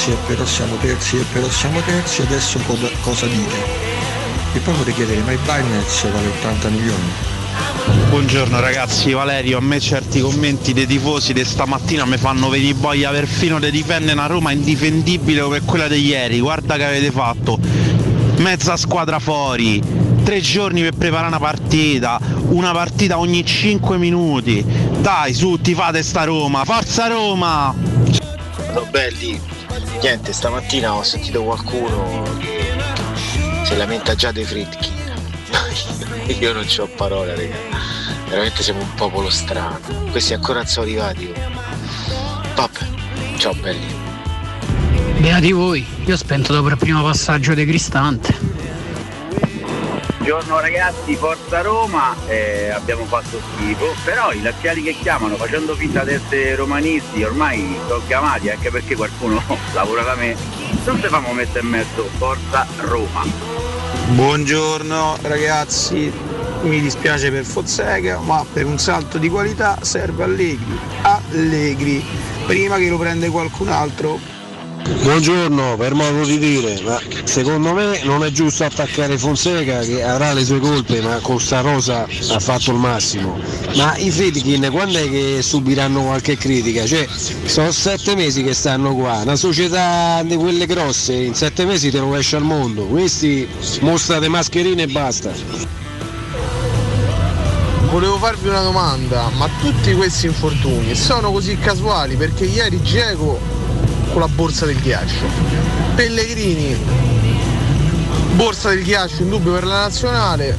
[0.01, 3.55] Terzi, e però siamo terzi, e però siamo terzi, adesso cosa, cosa dite?
[4.53, 7.11] E poi vorrei chiedere, ma il Binance vale 80 milioni?
[8.09, 13.11] Buongiorno ragazzi, Valerio, a me certi commenti dei tifosi di stamattina mi fanno venire voglia
[13.11, 17.59] perfino di difendere una Roma indifendibile come quella di ieri, guarda che avete fatto,
[18.37, 19.81] mezza squadra fuori,
[20.23, 22.19] tre giorni per preparare una partita,
[22.49, 24.65] una partita ogni 5 minuti,
[24.99, 27.73] dai su, ti fate sta Roma, forza Roma!
[28.89, 29.39] Belli,
[30.01, 32.73] niente, stamattina ho sentito qualcuno che
[33.63, 34.99] si lamenta già dei Fritkin.
[36.39, 37.79] Io non ho parole, raga.
[38.27, 39.79] Veramente siamo un popolo strano.
[40.09, 41.31] Questi ancora non sono arrivati.
[42.55, 43.99] Vabbè, ciao belli.
[45.19, 48.50] Beati voi, io ho spento dopo il primo passaggio di Cristante.
[50.21, 56.03] Buongiorno ragazzi, Forza Roma, eh, abbiamo fatto schifo, però i laziali che chiamano facendo finta
[56.03, 59.41] di essere romanisti ormai sono chiamati anche perché qualcuno
[59.73, 60.37] lavora da me,
[60.85, 63.23] non si fanno mettere in mezzo Forza Roma.
[64.09, 66.13] Buongiorno ragazzi,
[66.61, 70.79] mi dispiace per Fonseca, ma per un salto di qualità serve Allegri.
[71.01, 72.05] Allegri,
[72.45, 74.19] prima che lo prende qualcun altro.
[74.83, 80.33] Buongiorno, per modo di dire, ma secondo me non è giusto attaccare Fonseca che avrà
[80.33, 83.39] le sue colpe, ma con sta rosa ha fatto il massimo.
[83.75, 86.85] Ma i Friedkin quando è che subiranno qualche critica?
[86.85, 87.07] Cioè,
[87.45, 91.99] sono sette mesi che stanno qua, una società di quelle grosse, in sette mesi te
[91.99, 92.85] lo esce al mondo.
[92.85, 93.47] Questi
[93.81, 95.31] mostrate mascherine e basta.
[97.91, 103.50] Volevo farvi una domanda, ma tutti questi infortuni sono così casuali perché ieri Diego
[104.11, 105.25] con la borsa del ghiaccio,
[105.95, 106.75] Pellegrini,
[108.35, 110.57] borsa del ghiaccio in dubbio per la nazionale,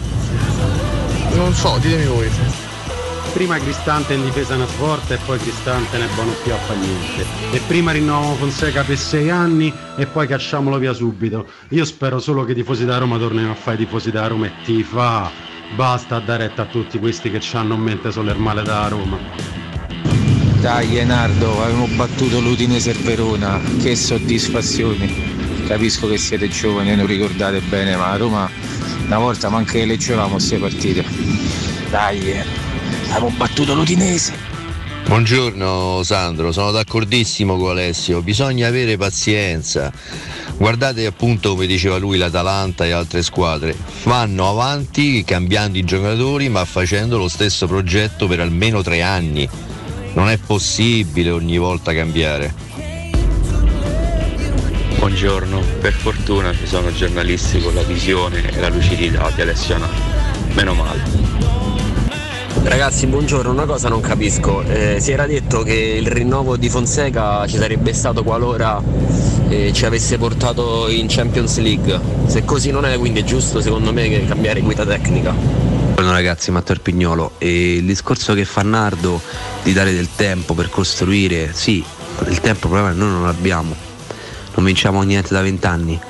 [1.35, 2.31] non so, ditemi voi.
[3.33, 7.25] Prima Cristante in difesa una svolta e poi Cristante ne buono più a fa niente.
[7.51, 11.47] E prima rinnoviamo Fonseca per sei anni e poi cacciamolo via subito.
[11.71, 14.47] Io spero solo che i tifosi da Roma tornino a fare i tifosi da Roma
[14.47, 15.31] e tifa.
[15.75, 19.62] Basta dare retta a tutti questi che hanno in mente solo il male da Roma.
[20.63, 25.13] Dai Enardo, avevamo battuto l'Udinese e Verona, che soddisfazione.
[25.67, 28.49] Capisco che siete giovani e non ricordate bene, ma a Roma
[29.07, 31.05] una volta manca che leggevamo queste partite.
[31.91, 32.45] Dai, eh,
[33.07, 34.35] abbiamo battuto l'Udinese.
[35.05, 39.93] Buongiorno Sandro, sono d'accordissimo con Alessio, bisogna avere pazienza.
[40.57, 46.65] Guardate appunto come diceva lui l'Atalanta e altre squadre, vanno avanti cambiando i giocatori ma
[46.65, 49.49] facendo lo stesso progetto per almeno tre anni.
[50.15, 52.53] Non è possibile ogni volta cambiare.
[54.99, 60.01] Buongiorno, per fortuna ci sono giornalisti con la visione e la lucidità di Alessio Nardo.
[60.53, 61.01] Meno male.
[62.63, 64.63] Ragazzi, buongiorno, una cosa non capisco.
[64.63, 68.81] Eh, si era detto che il rinnovo di Fonseca ci sarebbe stato qualora
[69.49, 71.99] eh, ci avesse portato in Champions League.
[72.27, 75.62] Se così non è, quindi è giusto secondo me cambiare guida tecnica.
[76.03, 77.33] Buongiorno ragazzi, Matteo Arpignolo.
[77.39, 79.23] E il discorso che fa Nardo
[79.63, 81.85] di dare del tempo per costruire, sì,
[82.27, 83.73] il tempo problema noi non l'abbiamo,
[84.57, 86.01] non vinciamo niente da vent'anni.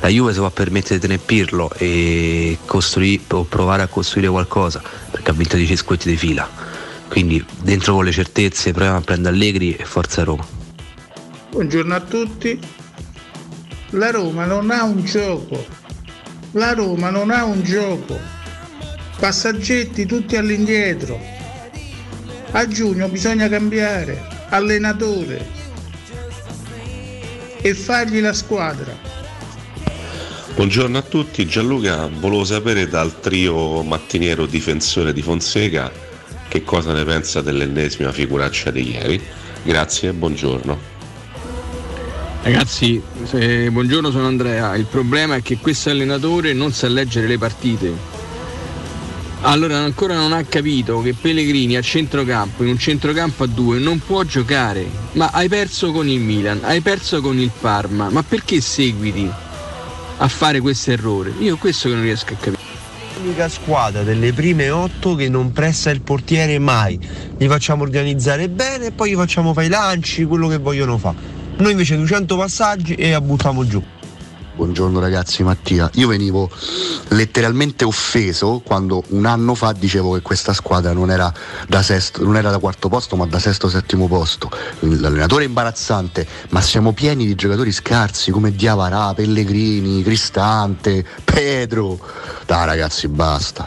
[0.00, 4.80] La Juve si può permettere di tenere Pirlo e costruire, o provare a costruire qualcosa
[5.10, 6.48] perché ha vinto 10 scudetti di fila.
[7.08, 10.46] Quindi dentro con le certezze proviamo a prendere Allegri e forza Roma.
[11.50, 12.58] Buongiorno a tutti.
[13.90, 15.62] La Roma non ha un gioco.
[16.52, 18.31] La Roma non ha un gioco.
[19.22, 21.16] Passaggetti tutti all'indietro.
[22.50, 25.46] A giugno bisogna cambiare allenatore
[27.60, 28.92] e fargli la squadra.
[30.56, 35.88] Buongiorno a tutti, Gianluca, volevo sapere dal trio mattiniero difensore di Fonseca
[36.48, 39.22] che cosa ne pensa dell'ennesima figuraccia di ieri.
[39.62, 40.78] Grazie e buongiorno.
[42.42, 44.74] Ragazzi, se- buongiorno sono Andrea.
[44.74, 48.11] Il problema è che questo allenatore non sa leggere le partite.
[49.44, 53.98] Allora ancora non ha capito che Pellegrini a centrocampo, in un centrocampo a due, non
[53.98, 54.86] può giocare.
[55.12, 59.28] Ma hai perso con il Milan, hai perso con il Parma, ma perché seguiti
[60.18, 61.32] a fare questo errore?
[61.40, 62.62] Io questo che non riesco a capire.
[63.20, 66.96] L'unica squadra delle prime otto che non pressa il portiere mai.
[67.36, 71.16] Li facciamo organizzare bene e poi gli facciamo fare i lanci, quello che vogliono fare.
[71.56, 73.82] Noi invece 200 passaggi e la buttiamo giù.
[74.54, 75.90] Buongiorno ragazzi, Mattia.
[75.94, 76.50] Io venivo
[77.08, 81.32] letteralmente offeso quando un anno fa dicevo che questa squadra non era
[81.66, 84.50] da, sesto, non era da quarto posto ma da sesto settimo posto.
[84.80, 91.98] L'allenatore è imbarazzante, ma siamo pieni di giocatori scarsi come Diavarà, Pellegrini, Cristante, Pedro.
[92.44, 93.66] Dai ragazzi, basta.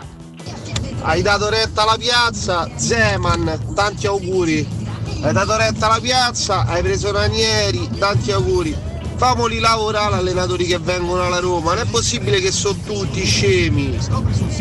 [1.01, 4.83] hai dato retta alla piazza, Zeman, tanti auguri.
[5.21, 8.93] Hai dato retta alla piazza, hai preso Ranieri, tanti auguri.
[9.17, 13.97] Famoli lavorare allenatori che vengono alla Roma, non è possibile che sono tutti scemi.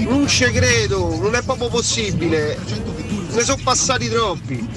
[0.09, 2.59] Non ci credo, non è proprio possibile.
[3.33, 4.69] Ne sono passati troppi.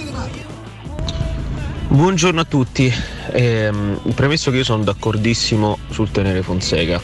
[1.90, 2.94] Buongiorno a tutti,
[3.32, 7.02] Ehm, premesso che io sono d'accordissimo sul tenere Fonseca,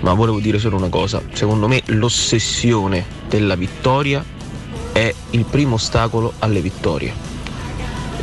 [0.00, 4.24] ma volevo dire solo una cosa, secondo me l'ossessione della vittoria
[4.92, 7.14] è il primo ostacolo alle vittorie,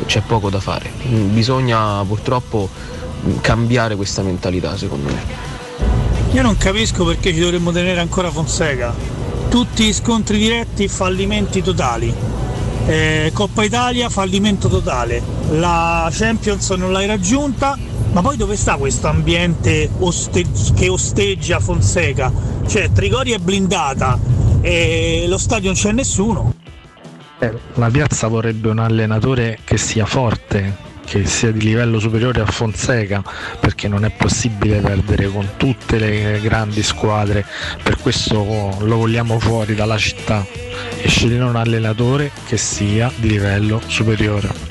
[0.06, 2.68] c'è poco da fare, bisogna purtroppo
[3.40, 5.58] cambiare questa mentalità secondo me.
[6.32, 8.94] Io non capisco perché ci dovremmo tenere ancora Fonseca.
[9.48, 12.14] Tutti gli scontri diretti, fallimenti totali.
[12.86, 15.20] Eh, Coppa Italia, fallimento totale.
[15.50, 17.76] La Champions non l'hai raggiunta,
[18.12, 20.44] ma poi dove sta questo ambiente oste-
[20.74, 22.32] che osteggia Fonseca?
[22.66, 24.18] Cioè, Trigori è blindata
[24.60, 26.54] e lo stadio non c'è nessuno.
[27.40, 30.76] Eh, la piazza vorrebbe un allenatore che sia forte,
[31.10, 33.20] che sia di livello superiore a Fonseca,
[33.58, 37.44] perché non è possibile perdere con tutte le grandi squadre,
[37.82, 38.36] per questo
[38.78, 40.46] lo vogliamo fuori dalla città
[41.02, 44.69] e scegliere un allenatore che sia di livello superiore.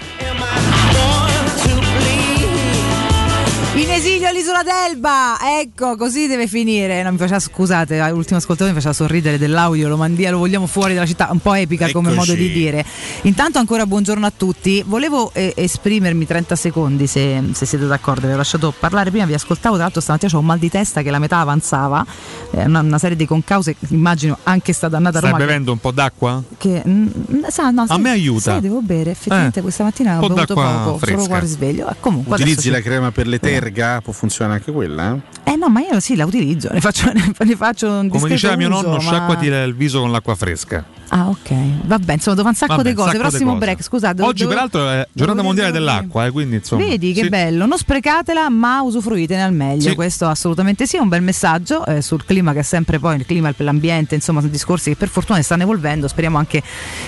[4.60, 7.02] All'isola d'Elba, ecco così deve finire.
[7.04, 10.94] No, mi faceva, scusate, l'ultimo ascoltatore mi faceva sorridere dell'audio, lo mandia, lo vogliamo fuori
[10.94, 12.30] dalla città, un po' epica come Eccoci.
[12.30, 12.84] modo di dire.
[13.24, 18.34] Intanto ancora buongiorno a tutti, volevo eh, esprimermi 30 secondi se, se siete d'accordo, vi
[18.34, 21.12] ho lasciato parlare prima, vi ascoltavo, tra l'altro stamattina ho un mal di testa che
[21.12, 22.06] la metà avanzava,
[22.52, 25.42] eh, una, una serie di concause, immagino anche sta dannata Stai Roma.
[25.42, 26.44] che- bevendo un po' d'acqua?
[26.58, 27.08] Che, mm,
[27.50, 28.52] sa, no, A sai- me aiuta.
[28.52, 31.16] sai, devo bere, effettivamente Eh, questa mattina ho bevuto poco, fresca.
[31.18, 31.90] solo qua risveglio.
[31.90, 34.00] Eh, Comunque Utilizzi la crema per le terga?
[34.02, 35.18] Può funzionare anche quella?
[35.44, 35.56] eh?
[35.56, 38.92] No, ma io sì, la utilizzo, ne faccio, ne faccio un Come diceva mio nonno,
[38.94, 40.86] ma- sciacquati il viso con l'acqua fresca.
[41.12, 41.50] Ah, ok.
[41.86, 43.10] Vabbè, insomma, devo un sacco Vabbè, di cose.
[43.10, 43.66] sacco Prossimo cose.
[43.66, 44.22] break, scusate.
[44.22, 46.86] Oggi, devo- peraltro, è giornata mondiale dell'acqua, eh, quindi insomma.
[46.86, 47.30] Vedi che sì.
[47.30, 49.96] bello, non sprecatela ma usufruitene al meglio, Sì.
[49.96, 53.26] questo assolutamente sì, è un bel messaggio eh, sul clima che è sempre poi il
[53.26, 56.62] clima per l'ambiente, insomma sono discorsi che per fortuna stanno evolvendo, speriamo anche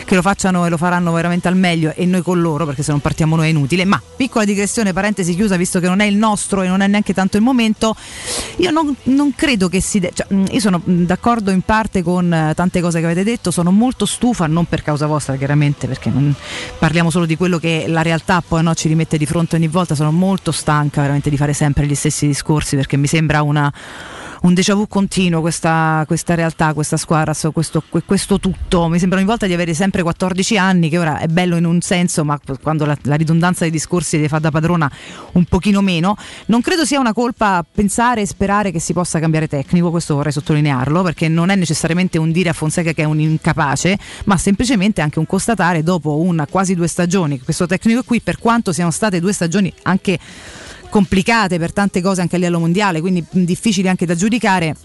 [0.04, 2.90] che lo facciano e lo faranno veramente al meglio e noi con loro perché se
[2.92, 6.16] non partiamo noi è inutile, ma piccola digressione, parentesi chiusa visto che non è il
[6.16, 7.96] nostro e non è neanche tanto il momento,
[8.58, 10.00] io non, non credo che si...
[10.00, 13.24] de- cioè, mh, io sono mh, d'accordo in parte con eh, tante cose che avete
[13.24, 16.34] detto, sono molto stufa, non per causa vostra chiaramente, perché non
[16.78, 19.96] parliamo solo di quello che la realtà poi no, ci rimette di fronte ogni volta,
[19.96, 23.72] sono molto stanca veramente di fare sempre gli stessi discorsi perché mi sembra una
[24.42, 28.88] un déjà vu continuo questa, questa realtà, questa squadra, questo, que- questo tutto.
[28.88, 31.80] Mi sembra ogni volta di avere sempre 14 anni, che ora è bello in un
[31.82, 34.92] senso, ma quando la, la ridondanza dei discorsi ti fa da padrona
[35.34, 36.16] un pochino meno.
[36.48, 40.32] Non credo sia una colpa pensare e sperare che si possa cambiare tecnico, questo vorrei
[40.32, 45.02] sottolinearlo, perché non è necessariamente un dire a Fonseca che è un incapace, ma semplicemente
[45.02, 49.20] anche un constatare dopo una quasi due stagioni, questo tecnico qui, per quanto siano state
[49.20, 50.18] due stagioni anche
[50.92, 54.76] complicate per tante cose anche a livello mondiale, quindi difficili anche da giudicare.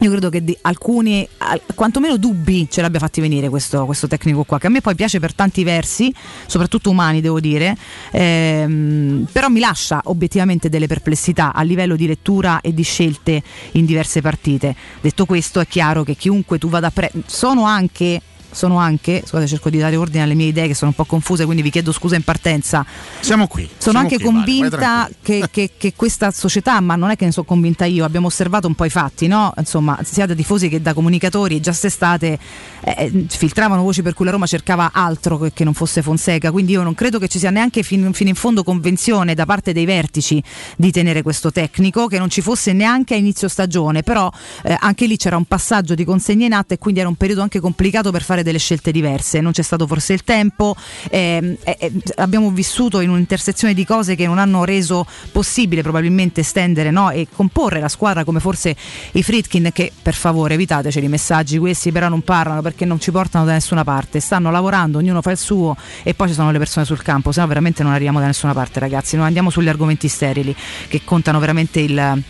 [0.00, 4.58] Io credo che alcuni, al- quantomeno dubbi ce l'abbia fatti venire questo, questo tecnico qua,
[4.58, 6.14] che a me poi piace per tanti versi,
[6.46, 7.76] soprattutto umani devo dire,
[8.12, 13.42] ehm, però mi lascia obiettivamente delle perplessità a livello di lettura e di scelte
[13.72, 14.76] in diverse partite.
[15.00, 18.20] Detto questo è chiaro che chiunque tu vada a prendere, sono anche...
[18.50, 21.44] Sono anche, scusate cerco di dare ordine alle mie idee che sono un po' confuse,
[21.44, 22.84] quindi vi chiedo scusa in partenza.
[23.20, 23.64] Siamo qui.
[23.64, 25.46] Sono siamo anche qui, Vale, convinta tranquillo.
[25.50, 28.66] che, che- che questa società, ma non è che ne sono convinta io, abbiamo osservato
[28.66, 29.52] un po' i fatti, no?
[29.56, 32.38] Insomma, sia da tifosi che da comunicatori, già st'estate
[32.84, 36.72] eh, filtravano voci per cui la Roma cercava altro che, che non fosse Fonseca, quindi
[36.72, 39.84] io non credo che ci sia neanche fin- fino in fondo convenzione da parte dei
[39.84, 40.42] vertici
[40.76, 44.30] di tenere questo tecnico, che non ci fosse neanche a inizio stagione, però
[44.64, 47.42] eh, anche lì c'era un passaggio di consegne in atto e quindi era un periodo
[47.42, 50.76] anche complicato per fare delle scelte diverse, non c'è stato forse il tempo,
[51.10, 56.42] ehm, eh, eh, abbiamo vissuto in un'intersezione di cose che non hanno reso possibile probabilmente
[56.42, 58.76] stendere no, e comporre la squadra come forse
[59.12, 63.10] i Fritkin che per favore evitateceli i messaggi questi però non parlano perché non ci
[63.10, 66.58] portano da nessuna parte, stanno lavorando, ognuno fa il suo e poi ci sono le
[66.58, 69.68] persone sul campo, se no veramente non arriviamo da nessuna parte ragazzi, non andiamo sugli
[69.68, 70.54] argomenti sterili
[70.88, 72.22] che contano veramente il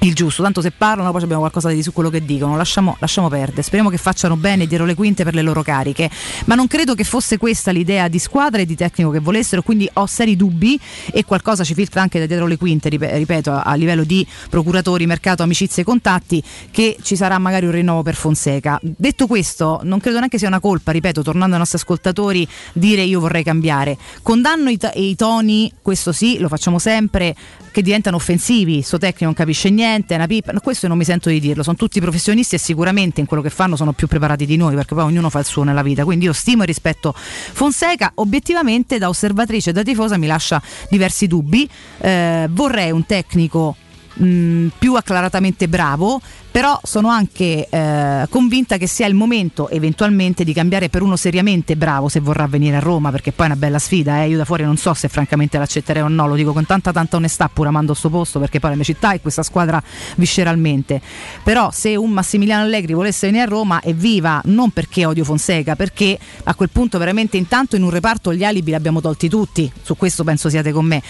[0.00, 3.28] il giusto, tanto se parlano poi abbiamo qualcosa di su quello che dicono, lasciamo, lasciamo
[3.28, 6.10] perdere, speriamo che facciano bene dietro le quinte per le loro cariche,
[6.44, 9.88] ma non credo che fosse questa l'idea di squadra e di tecnico che volessero, quindi
[9.94, 10.78] ho seri dubbi
[11.10, 15.06] e qualcosa ci filtra anche da dietro le quinte, rip- ripeto, a, livello di procuratori,
[15.06, 18.78] mercato, amicizie e contatti, che ci sarà magari un rinnovo per Fonseca.
[18.82, 23.20] Detto questo, non credo neanche sia una colpa, ripeto, tornando ai nostri ascoltatori, dire io
[23.20, 23.96] vorrei cambiare.
[24.22, 27.34] Condanno i, ta- i toni, questo sì, lo facciamo sempre,
[27.70, 30.52] che diventano offensivi, sto tecnico non capisce niente niente, è una pippa.
[30.52, 33.50] No, questo non mi sento di dirlo, sono tutti professionisti e sicuramente in quello che
[33.50, 36.04] fanno sono più preparati di noi, perché poi ognuno fa il suo nella vita.
[36.04, 40.60] Quindi io stimo e rispetto Fonseca, obiettivamente da osservatrice e da tifosa mi lascia
[40.90, 41.68] diversi dubbi.
[41.98, 43.76] Eh, vorrei un tecnico
[44.16, 46.20] mh, più acclaratamente bravo,
[46.50, 51.76] però sono anche eh, convinta che sia il momento eventualmente di cambiare per uno seriamente
[51.76, 54.28] bravo se vorrà venire a Roma, perché poi è una bella sfida, eh.
[54.28, 57.16] io da fuori non so se francamente l'accetterei o no, lo dico con tanta tanta
[57.16, 59.82] onestà pur amando sto posto, perché poi la mia città è questa squadra
[60.16, 61.00] visceralmente,
[61.42, 66.18] però se un Massimiliano Allegri volesse venire a Roma evviva, non perché odio Fonseca, perché
[66.44, 69.94] a quel punto veramente intanto in un reparto gli alibi li abbiamo tolti tutti, su
[69.96, 71.02] questo penso siate con me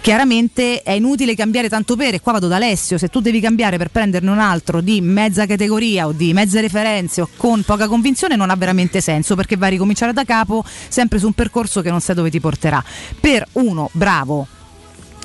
[0.00, 3.76] chiaramente è inutile cambiare tanto per e qua vado da Alessio se tu devi cambiare
[3.76, 8.36] per prenderne un altro di mezza categoria o di mezze referenze o con poca convinzione
[8.36, 11.90] non ha veramente senso perché vai a ricominciare da capo sempre su un percorso che
[11.90, 12.82] non sai dove ti porterà.
[13.20, 14.46] Per uno bravo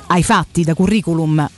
[0.08, 1.48] ai fatti da curriculum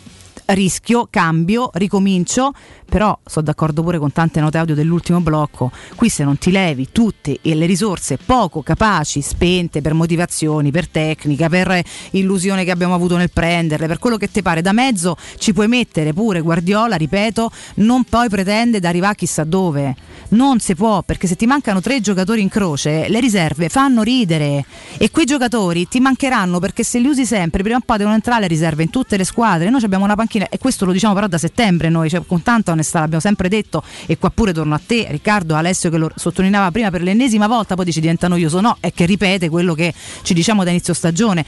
[0.46, 2.52] rischio, cambio, ricomincio,
[2.88, 6.88] però sono d'accordo pure con tante note audio dell'ultimo blocco, qui se non ti levi
[6.90, 11.82] tutte le risorse poco capaci, spente per motivazioni, per tecnica, per
[12.12, 15.68] illusione che abbiamo avuto nel prenderle, per quello che ti pare da mezzo, ci puoi
[15.68, 19.94] mettere pure Guardiola, ripeto, non poi pretende di arrivare chissà dove.
[20.30, 24.64] Non si può, perché se ti mancano tre giocatori in croce, le riserve fanno ridere
[24.98, 28.42] e quei giocatori ti mancheranno perché se li usi sempre, prima o poi devono entrare
[28.42, 29.70] le riserve in tutte le squadre.
[29.70, 32.72] Noi abbiamo una panchina e questo lo diciamo però da settembre noi, cioè, con tanta
[32.78, 36.70] onestà l'abbiamo sempre detto e qua pure torno a te, Riccardo, Alessio che lo sottolineava
[36.70, 39.92] prima per l'ennesima volta, poi dici diventa noioso, no, è che ripete quello che
[40.22, 41.44] ci diciamo da inizio stagione.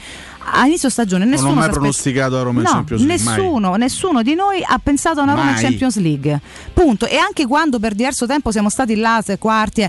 [0.53, 3.23] A inizio stagione nessuno non ho mai pronosticato a Roma in No, Champions League.
[3.25, 3.35] mai.
[3.37, 5.57] nessuno, nessuno di noi ha pensato a una Roma in.
[5.61, 6.41] Champions League.
[6.73, 7.05] Punto.
[7.05, 9.87] E anche quando per diverso tempo siamo stati là, se quarti.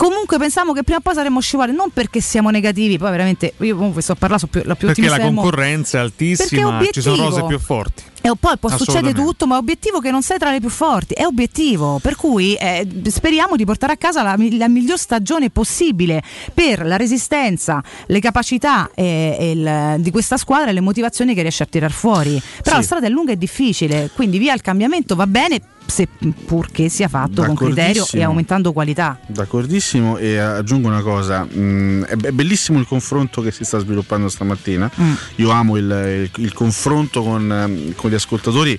[0.00, 3.76] Comunque pensavamo che prima o poi saremmo scivolati, non perché siamo negativi, poi veramente io
[3.76, 7.58] comunque sto sono più, la più Perché la concorrenza è altissima, ci sono rose più
[7.58, 8.04] forti.
[8.22, 11.12] E poi può succedere tutto, ma è obiettivo che non sei tra le più forti,
[11.12, 11.98] è obiettivo.
[12.00, 16.22] Per cui eh, speriamo di portare a casa la, la miglior stagione possibile
[16.54, 21.42] per la resistenza, le capacità eh, e il- di questa squadra e le motivazioni che
[21.42, 22.40] riesce a tirar fuori.
[22.62, 22.76] Però Sì.
[22.76, 25.60] la strada è lunga e difficile, quindi via il cambiamento va bene,
[25.90, 26.08] se,
[26.46, 29.18] purché sia fatto con criterio e aumentando qualità.
[29.26, 34.90] D'accordissimo e aggiungo una cosa, mm, è, bellissimo il confronto che si sta sviluppando stamattina,
[35.00, 35.12] Mm.
[35.36, 38.78] io amo il, il- il confronto con, ehm, con gli ascoltatori,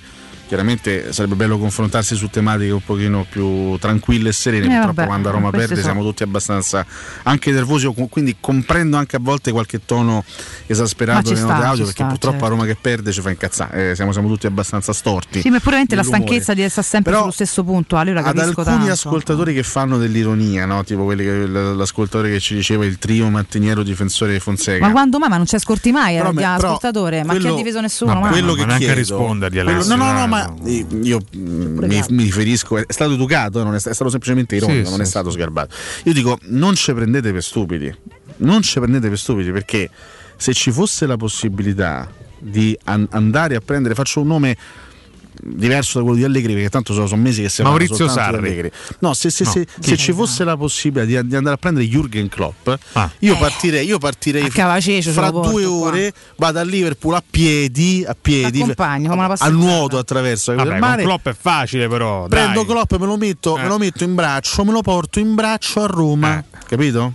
[0.52, 5.06] chiaramente sarebbe bello confrontarsi su tematiche un pochino più tranquille e serene, Eh, purtroppo vabbè,
[5.06, 6.84] quando a Roma perde sono- siamo tutti abbastanza
[7.22, 10.22] anche nervosi, quindi comprendo anche a volte qualche tono Ma
[10.66, 12.52] esasperato ci nelle sta, note audio perché sta, purtroppo certo.
[12.52, 15.40] a Roma che perde ci fa incazzare, eh, siamo, siamo tutti abbastanza storti.
[15.40, 18.20] Sì, ma è puramente la stanchezza di essere sempre Però sullo stesso punto, io la
[18.20, 18.92] ad capisco alcuni tanto.
[18.92, 20.84] ascoltatori che fanno dell'ironia, no?
[20.84, 24.84] tipo quelli che, l'ascoltatore che ci diceva il trio mattiniero difensore di Fonseca.
[24.84, 25.30] Ma quando mai?
[25.30, 28.12] Ma non ci ascolti mai, eh, però ascoltatore, ma chi ha quello- difeso nessuno?
[28.12, 30.68] ma ma- quello che neanche chiedo- rispondergli, quello- Alessio, no, no, no, dai, ma
[31.02, 34.90] io, mm, mi, mi riferisco, è stato educato, non è, è stato semplicemente ironico, Sì,
[34.90, 35.74] non sì, è stato sgarbato.
[36.04, 37.94] Io dico, non ci prendete per stupidi,
[38.38, 39.90] non ci prendete per stupidi perché
[40.36, 44.56] se ci fosse la possibilità di an- andare a prendere, faccio un nome
[45.40, 48.36] diverso da quello di Allegri perché tanto sono, sono mesi che si parla Maurizio Sarri.
[48.36, 48.70] Allegri.
[49.00, 51.86] no se, se- No, se- se ci fosse la possibilità di, di andare a prendere
[51.86, 52.68] Jürgen Klopp
[53.20, 54.42] io partirei, io partirei
[55.12, 55.72] fra porto due qua.
[55.88, 61.28] ore vado a Liverpool a piedi a piedi a nuoto attraverso Vabbè, con mare Klopp
[61.28, 62.26] è facile però.
[62.28, 62.66] prendo dai.
[62.66, 63.62] Klopp me lo, metto, Eh.
[63.62, 67.12] me lo metto in braccio me lo porto in braccio a Roma capito?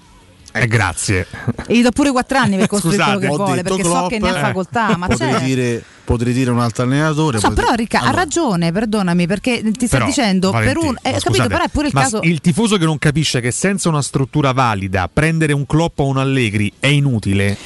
[0.63, 1.27] Eh, grazie.
[1.67, 4.27] E gli do pure 4 anni per costruire quello che vuole, perché so che ne
[4.27, 4.97] ha Klopp, eh, facoltà.
[4.97, 5.43] Ma potrei, c'è.
[5.43, 9.87] dire, potrei dire un altro allenatore So, però Ricca ha Allora, ragione, perdonami, perché ti
[9.87, 10.95] sto dicendo per Valentino, un.
[11.01, 12.19] eh, ma capito, scusate, però è pure il ma caso.
[12.23, 16.17] il tifoso che non capisce che senza una struttura valida prendere un Klopp o un
[16.17, 17.57] Allegri è inutile.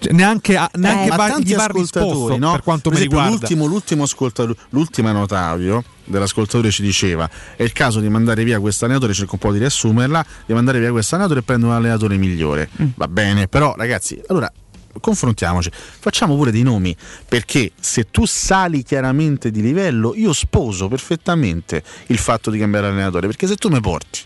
[0.00, 2.52] Cioè, neanche, a- neanche Eh, va, tanti ascoltatori, risposto no?
[2.52, 3.30] per quanto Per mi riguarda.
[3.30, 8.60] l'ultimo, l'ultimo ascoltatore- l'ultima nota audio dell'ascoltatore ci diceva è il caso di mandare via
[8.60, 11.76] questo allenatore cerco un po' di riassumerla di mandare via questo allenatore e prendere un
[11.78, 12.86] allenatore migliore Mm.
[12.94, 14.50] va bene però ragazzi allora
[15.00, 16.96] confrontiamoci facciamo pure dei nomi
[17.28, 23.26] perché se tu sali chiaramente di livello io sposo perfettamente il fatto di cambiare allenatore
[23.26, 24.20] perché se tu mi porti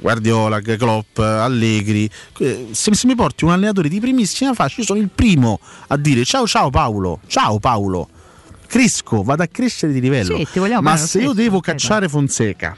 [0.00, 2.10] Guardiola, Klopp, Allegri.
[2.38, 5.96] eh, Se, se mi porti un allenatore di primissima fascia, io sono il primo a
[5.96, 8.08] dire ciao ciao Paolo, ciao Paolo.
[8.66, 10.36] Cresco, vado a crescere di livello.
[10.36, 10.46] Sì,
[10.80, 12.76] Ma bene, se io stesso, devo cacciare Fonseca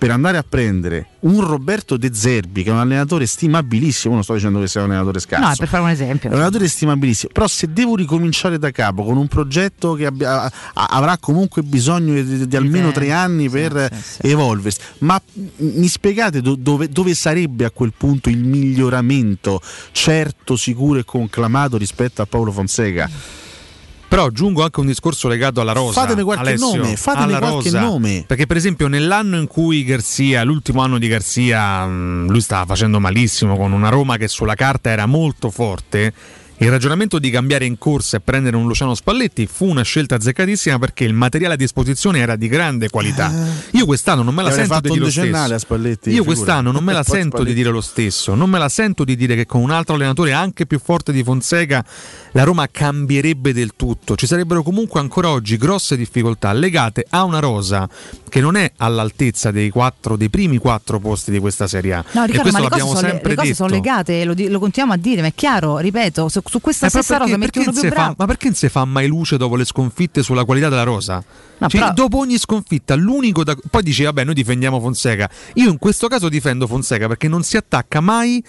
[0.00, 4.32] per andare a prendere un Roberto De Zerbi, che è un allenatore stimabilissimo, non sto
[4.32, 5.46] dicendo che sia un allenatore scarso.
[5.46, 6.30] No, per fare un esempio.
[6.30, 10.50] È un allenatore stimabilissimo, però se devo ricominciare da capo con un progetto che abbia-
[10.72, 13.90] avrà comunque bisogno di, di almeno tre anni per
[14.22, 15.20] evolversi, ma
[15.56, 19.60] mi spiegate do- dove, dove sarebbe a quel punto il miglioramento
[19.92, 23.49] certo, sicuro e conclamato rispetto a Paolo Fonseca?
[24.10, 26.00] Però aggiungo anche un discorso legato alla rosa.
[26.00, 27.80] Fatemi qualche Alessio, nome, fatemi qualche rosa.
[27.80, 28.24] nome.
[28.26, 32.98] Perché per esempio nell'anno in cui Garzia, l'ultimo anno di Garzia, mh, lui stava facendo
[32.98, 36.12] malissimo con una Roma che sulla carta era molto forte.
[36.62, 40.78] Il ragionamento di cambiare in corsa e prendere un Luciano Spalletti fu una scelta azzeccatissima
[40.78, 43.32] perché il materiale a disposizione era di grande qualità.
[43.70, 45.54] Io quest'anno non me la sento di dire lo stesso.
[45.54, 47.54] a Spalletti, Io quest'anno non me la sento di Spalletti.
[47.54, 48.34] dire lo stesso.
[48.34, 51.22] Non me la sento di dire che con un altro allenatore anche più forte di
[51.24, 51.82] Fonseca
[52.32, 54.14] la Roma cambierebbe del tutto.
[54.14, 57.88] Ci sarebbero comunque ancora oggi grosse difficoltà legate a una rosa
[58.28, 62.04] che non è all'altezza dei, quattro, dei primi quattro posti di questa Serie A.
[62.12, 63.62] No, e Riccardo, questo ma le cose, l'abbiamo sono, le- sempre le cose detto.
[63.64, 66.86] sono legate, lo, di- lo continuiamo a dire, ma è chiaro, ripeto, su, su questa
[66.86, 68.08] Eh, stessa rosa metti non più si bravo.
[68.10, 71.22] fa, ma perché non si fa mai luce dopo le sconfitte sulla qualità della rosa?
[71.58, 73.54] No, Cioè, però- Dopo ogni sconfitta, l'unico da...
[73.70, 75.30] poi dici, vabbè, noi difendiamo Fonseca.
[75.54, 78.42] Io in questo caso difendo Fonseca perché non si attacca mai.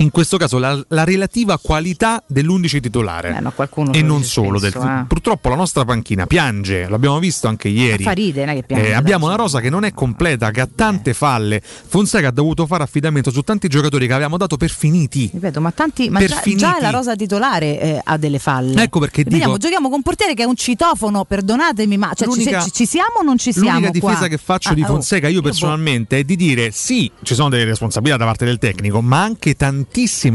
[0.00, 4.58] In questo caso la, la relativa qualità dell'11 titolare Eh, qualcuno e non solo.
[4.58, 5.04] del- spesso, eh.
[5.06, 8.02] Purtroppo la nostra panchina piange, l'abbiamo visto anche ieri.
[8.02, 10.62] Fa ride, non è che piange, Eh, abbiamo una rosa che non è completa, che
[10.62, 11.60] ha tante falle.
[11.62, 15.28] Fonseca ha dovuto fare affidamento su tanti giocatori che avevamo dato per finiti.
[15.34, 16.60] Ripeto, ma tanti ma Per già, finiti.
[16.62, 18.82] già la rosa titolare eh, ha delle falle.
[18.82, 22.26] Ecco perché Vediamo, dico- giochiamo con un portiere che è un citofono, perdonatemi, ma cioè,
[22.62, 23.72] ci, ci- siamo o non ci siamo?
[23.72, 24.28] L'unica difesa qua?
[24.28, 27.64] che faccio Ah, di oh, Fonseca io personalmente è di dire sì, ci sono delle
[27.64, 29.88] responsabilità da parte del tecnico, ma anche tantissime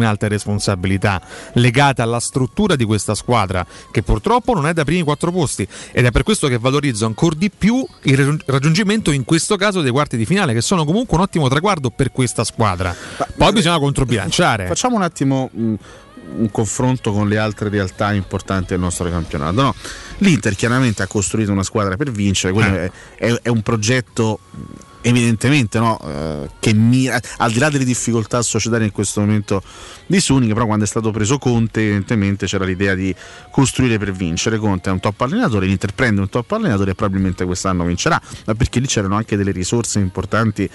[0.03, 1.21] altre responsabilità
[1.53, 6.05] legate alla struttura di questa squadra che purtroppo non è da primi quattro posti ed
[6.05, 9.91] è per questo che valorizzo ancora di più il raggiung- raggiungimento in questo caso dei
[9.91, 12.95] quarti di finale che sono comunque un ottimo traguardo per questa squadra.
[13.37, 14.67] Poi bisogna controbilanciare.
[14.67, 15.73] Facciamo un attimo mh,
[16.37, 19.61] un confronto con le altre realtà importanti del nostro campionato.
[19.61, 19.75] no?
[20.19, 22.91] L'Inter chiaramente ha costruito una squadra per vincere, quello Eh.
[23.17, 24.39] è, è- è un progetto
[25.05, 25.99] evidentemente no?
[26.03, 29.61] eh, che mira, al di là delle difficoltà societarie in questo momento
[30.07, 33.13] di Suning, però quando è stato preso Conte evidentemente c'era l'idea di
[33.51, 34.57] costruire per vincere.
[34.57, 38.55] Conte è un top allenatore, l'Inter prende un top allenatore e probabilmente quest'anno vincerà, ma
[38.55, 40.67] perché lì c'erano anche delle risorse importanti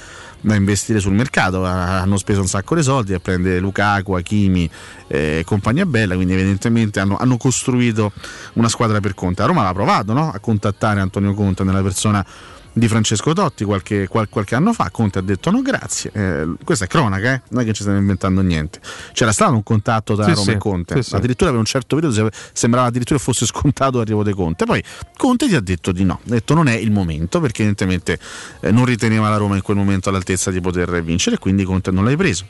[0.42, 4.70] da investire sul mercato, ha- hanno speso un sacco di soldi a prendere Lukaku, Hakimi
[5.08, 8.12] e eh, compagnia bella, quindi evidentemente hanno, hanno costruito
[8.54, 9.42] una squadra per Conte.
[9.42, 10.30] A Roma l'ha provato no?
[10.32, 12.24] a contattare Antonio Conte nella persona
[12.72, 14.90] di Francesco Totti qualche, qual- qualche anno fa.
[14.90, 16.10] Conte ha detto no, grazie.
[16.12, 17.42] Eh, questa è cronaca, eh?
[17.50, 18.80] non è che ci stiamo inventando niente.
[19.12, 21.96] C'era stato un contatto tra Sì, Roma sì, e Conte, sì, addirittura per un certo
[21.96, 24.64] periodo se- sembrava addirittura fosse scontato l'arrivo di Conte.
[24.64, 24.82] Poi
[25.16, 28.18] Conte ti ha detto di no, ha detto non è il momento perché evidentemente
[28.60, 32.04] eh, non riteneva la Roma in quel momento all'altezza di poter vincere quindi Conte non
[32.04, 32.46] l'hai preso.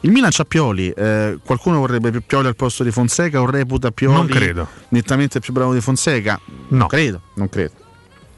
[0.00, 3.90] Il Milan c'ha Pioli, eh, qualcuno vorrebbe più Pioli al posto di Fonseca o reputa
[3.90, 4.68] Pioli Non credo.
[4.90, 6.38] nettamente più bravo di Fonseca?
[6.68, 7.72] Non credo, non credo.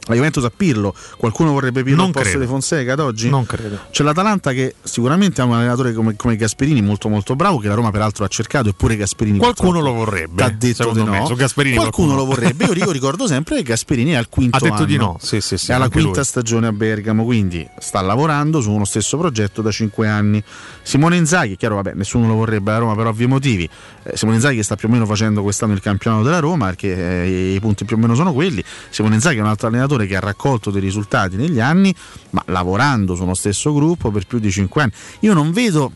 [0.06, 2.44] La Juventus a Pirlo, qualcuno vorrebbe Pirlo Non al posto credo.
[2.44, 3.28] di Fonseca ad oggi?
[3.28, 3.78] Non credo.
[3.90, 7.74] C'è l'Atalanta che sicuramente ha un allenatore come, come Gasperini molto molto bravo, che la
[7.74, 11.34] Roma peraltro ha cercato, eppure Gasperini Qualcuno lo vorrebbe, t'ha detto secondo di no.
[11.34, 12.14] Gasperini qualcuno, qualcuno.
[12.14, 12.64] lo vorrebbe.
[12.64, 14.84] Io, io ricordo sempre che Gasperini è al quinto Ha detto anno.
[14.86, 16.24] di no, sì, sì, sì, è alla quinta lui.
[16.24, 20.42] stagione a Bergamo, quindi sta lavorando su uno stesso progetto da cinque anni.
[20.80, 23.68] Simone Inzaghi, chiaro, vabbè, nessuno lo vorrebbe alla Roma per ovvi motivi.
[24.04, 27.24] Eh, Simone Inzaghi che sta più o meno facendo quest'anno il campionato della Roma, perché
[27.24, 28.64] eh, i punti più o meno sono quelli.
[28.88, 31.94] Simone Inzaghi è un altro allenatore che ha raccolto dei risultati negli anni,
[32.30, 34.92] ma lavorando su uno stesso gruppo per più di cinque anni.
[35.20, 35.92] Io non vedo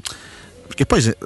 [0.66, 1.18] perché poi se,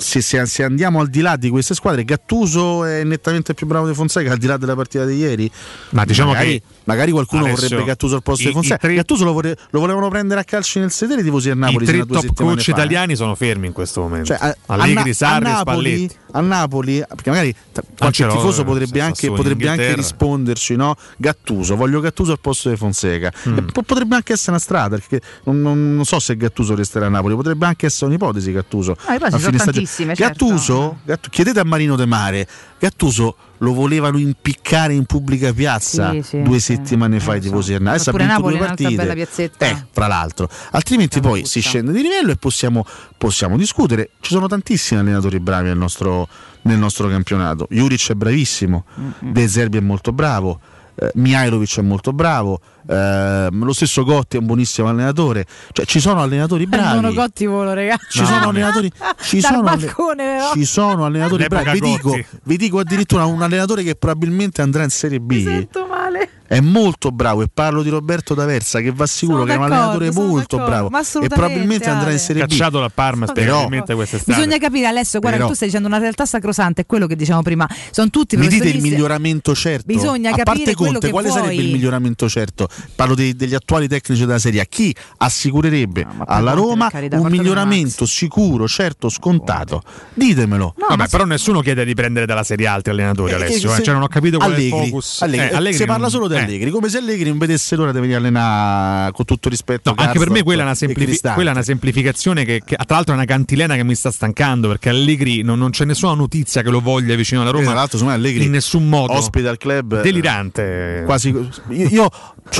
[0.00, 3.86] se- se- se andiamo al di là di queste squadre, Gattuso è nettamente più bravo
[3.86, 5.50] di Fonseca al di là della partita di ieri.
[5.90, 8.74] Ma diciamo magari, che- magari qualcuno Alessio, vorrebbe Gattuso al posto i- di Fonseca.
[8.74, 11.54] i tre- Gattuso lo, vorre- lo volevano prendere a calci nel sedere i tifosi a
[11.54, 12.74] I Napoli tre a due top coach fa, eh.
[12.74, 14.26] italiani sono fermi in questo momento.
[14.28, 16.16] Cioè, a, a Allegri, Na- Sarri, a Napoli, Spalletti.
[16.32, 20.94] a Napoli, perché magari t- qualche tifoso potrebbe, eh, anche, Sassuolo, potrebbe anche risponderci: no?
[21.16, 23.32] Gattuso, voglio Gattuso al posto di Fonseca.
[23.48, 23.58] Mm.
[23.58, 27.06] E po- potrebbe anche essere una strada, perché non, non- non so se Gattuso resterà
[27.06, 28.52] a Napoli, potrebbe anche essere un'ipotesi.
[28.52, 29.86] Gattuso Ah, a fine stagione.
[29.90, 30.46] Tantissime, certo.
[30.46, 32.46] Gattuso, Gattu- chiedete a Marino De Mare,
[32.78, 37.72] Gattuso lo volevano impiccare in pubblica piazza Sì, sì, due sì, settimane fa i tifosi
[37.72, 38.02] del Napoli.
[38.08, 38.94] Oppure Napoli due partite.
[38.94, 39.66] bella piazzetta.
[39.66, 40.48] Eh, fra l'altro.
[40.70, 42.86] Altrimenti poi si scende di livello e possiamo,
[43.18, 44.10] possiamo discutere.
[44.20, 46.26] Ci sono tantissimi allenatori bravi nel nostro,
[46.62, 47.66] nel nostro campionato.
[47.68, 48.84] Juric è bravissimo,
[49.18, 50.58] De Zerbi è molto bravo.
[50.94, 56.00] eh, Mihailovic è molto bravo, ehm, lo stesso Gotti è un buonissimo allenatore, cioè ci
[56.00, 56.94] sono allenatori bravi.
[56.94, 58.18] Sono cotti volo, ragazzi.
[58.18, 58.90] Ci sono allenatori,
[59.22, 60.52] ci sono, alle- balcone, però.
[60.52, 61.80] ci sono allenatori L'epoca bravi.
[61.80, 62.26] Vi dico, Gotti.
[62.44, 65.42] vi dico addirittura un allenatore che probabilmente andrà in Serie B.
[65.44, 66.28] Sento male.
[66.46, 69.64] è molto bravo e parlo di Roberto D'Aversa che va sicuro Sono che è un
[69.64, 72.18] allenatore molto bravo ma e probabilmente andrà in Ale.
[72.18, 72.48] Serie B.
[72.48, 74.32] Cacciato da Parma Però- sperimentalmente quest'estate.
[74.34, 77.42] Bisogna capire Alessio, guarda, Però- tu stai dicendo una realtà sacrosanta, è quello che dicevamo
[77.42, 77.68] prima.
[77.90, 79.84] Sono tutti Mi dite il miglioramento certo?
[79.86, 81.40] Bisogna A capire parte quello Conte, quale vuoi.
[81.42, 82.68] sarebbe il miglioramento certo?
[82.94, 84.64] Parlo dei- degli attuali tecnici della Serie A.
[84.64, 89.82] Chi assicurerebbe alla Conte, Roma carità, un miglioramento sicuro, certo, scontato?
[90.14, 90.74] Ditemelo.
[90.88, 93.74] Vabbè, però nessuno chiede di prendere dalla Serie A altri allenatori, Alessio.
[93.74, 93.82] eh.
[93.82, 95.22] Cioè, non ho capito qual è il Allegri, focus.
[95.22, 95.46] Allegri.
[95.48, 96.38] Eh, Allegri si non- parla solo di eh.
[96.42, 99.94] Allegri, come se Allegri non vedesse l'ora di venire a allenare con tutto rispetto.
[99.96, 102.76] No, anche per me quella è, una e semplifi- quella è una semplificazione che, che,
[102.76, 106.14] tra l'altro è una cantilena che mi sta stancando perché Allegri non, non c'è nessuna
[106.14, 108.88] notizia che lo voglia vicino alla Eh, Roma tra l'altro, secondo me Allegri in nessun
[108.88, 109.12] modo.
[109.12, 111.02] ospite al club eh, delirante.
[111.04, 112.10] Quasi, io, io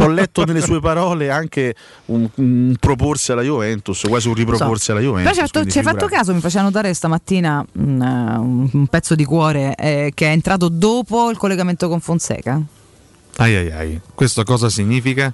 [0.03, 1.75] ho letto nelle sue parole anche
[2.07, 5.31] un, un proporsi alla Juventus, quasi un riproporsi alla Juventus.
[5.33, 9.15] Però certo, ci hai fatto caso, mi faceva notare stamattina un, eh, un- un pezzo
[9.15, 12.61] di cuore eh, che è entrato dopo il collegamento con Fonseca.
[13.37, 14.01] Ai ai ai.
[14.15, 15.33] Questo cosa significa?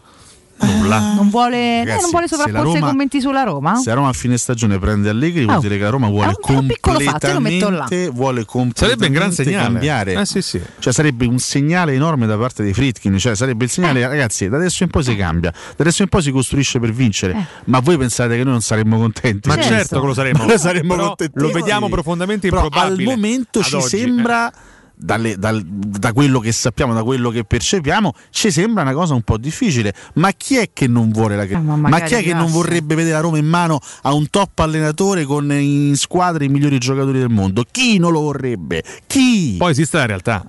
[0.59, 1.13] Nulla.
[1.15, 3.75] Non vuole, eh, Ragazzi, non vuole sovrapporsi ai Roma- commenti sulla Roma?
[3.77, 5.61] Se la Roma a fine stagione prende Allegri, vuol Oh.
[5.61, 9.65] dire che la Roma vuole lo completamente, vuole completamente Sarebbe un gran segnale.
[9.65, 10.13] cambiare.
[10.15, 10.61] Eh, sì, sì.
[10.79, 14.09] Cioè sarebbe un segnale enorme da parte dei Fritkin, cioè sarebbe il segnale, Eh.
[14.09, 17.47] ragazzi, da adesso in poi si cambia, da adesso in poi si costruisce per vincere.
[17.65, 19.49] Ma voi pensate che noi non saremmo contenti?
[19.49, 20.45] Ma certo, che lo saremmo.
[20.47, 23.11] Noi saremmo Però lo vediamo profondamente Però improbabile.
[23.13, 24.53] Al momento ad ci oggi, sembra
[24.97, 29.23] dalle- dal- da quello che sappiamo, da quello che percepiamo, ci sembra una cosa un
[29.23, 29.93] po' difficile.
[30.15, 32.95] Ma chi è che non vuole la ma ma, magari chi è che non vorrebbe
[32.95, 37.19] vedere la Roma in mano a un top allenatore con in squadra i migliori giocatori
[37.19, 37.65] del mondo?
[37.71, 38.83] Chi non lo vorrebbe?
[39.07, 39.57] Chi?
[39.59, 40.45] Poi esiste la realtà.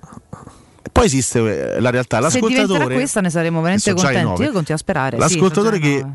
[0.90, 2.16] Poi esiste eh, la realtà.
[2.28, 4.22] Se diventerà L'ascoltatore questa ne saremo veramente contenti.
[4.22, 4.44] nove.
[4.44, 5.16] Io continuo a sperare.
[5.16, 6.06] sì, L'ascoltatore i che.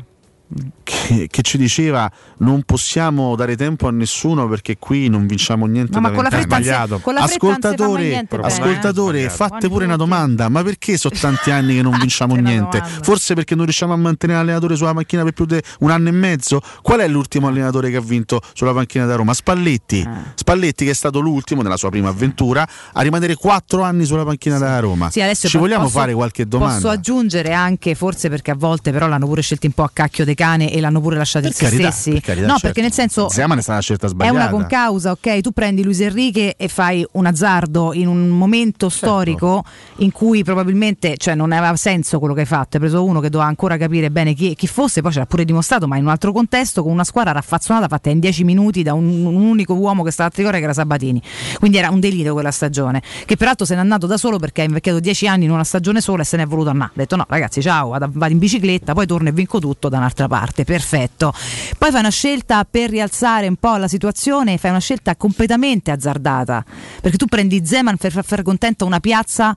[0.82, 5.92] Che, che ci diceva non possiamo dare tempo a nessuno perché qui non vinciamo niente
[5.94, 9.30] No, ma con la fretta si- con la ascoltatore, niente bene, ascoltatore eh.
[9.30, 13.54] fate pure una domanda ma perché sono tanti anni che non vinciamo niente forse perché
[13.54, 17.00] non riusciamo a mantenere l'allenatore sulla macchina per più di un anno e mezzo qual
[17.00, 19.34] è l'ultimo allenatore che ha vinto sulla panchina da Roma?
[19.34, 20.08] Spalletti Eh.
[20.34, 24.58] Spalletti che è stato l'ultimo nella sua prima avventura a rimanere quattro anni sulla panchina
[24.58, 26.74] da Roma Sì, adesso ci vogliamo posso- fare qualche domanda?
[26.74, 30.24] Posso aggiungere anche, forse perché a volte però l'hanno pure scelti un po' a cacchio
[30.24, 32.10] de cane e l'hanno pure lasciati Per se carità, stessi.
[32.12, 32.66] per carità, no, certo.
[32.66, 35.40] perché nel senso Zeman è stata una scelta è sbagliata una concausa, ok?
[35.40, 39.06] Tu prendi Luis Enrique e fai un azzardo in un momento Certo.
[39.06, 39.64] storico
[39.98, 42.76] in cui probabilmente cioè, non aveva senso quello che hai fatto.
[42.76, 45.44] Hai preso uno che doveva ancora capire bene chi, chi fosse, poi ce l'ha pure
[45.44, 48.94] dimostrato, ma in un altro contesto, con una squadra raffazzonata fatta in 10 minuti da
[48.94, 51.20] un, un unico uomo che stava a Tricore che era Sabatini.
[51.58, 53.02] Quindi era un delirio quella stagione.
[53.24, 56.00] Che peraltro se n'è andato da solo perché ha invecchiato 10 anni in una stagione
[56.00, 56.90] sola e se ne è voluto andare.
[56.94, 60.23] Ha detto no, ragazzi, ciao, vado in bicicletta, poi torno e vinco tutto da un'altra
[60.28, 60.64] parte.
[60.64, 61.32] Perfetto.
[61.78, 66.64] Poi fai una scelta per rialzare un po' la situazione, fai una scelta completamente azzardata.
[67.00, 69.56] Perché tu prendi Zeman per far fare contenta una piazza.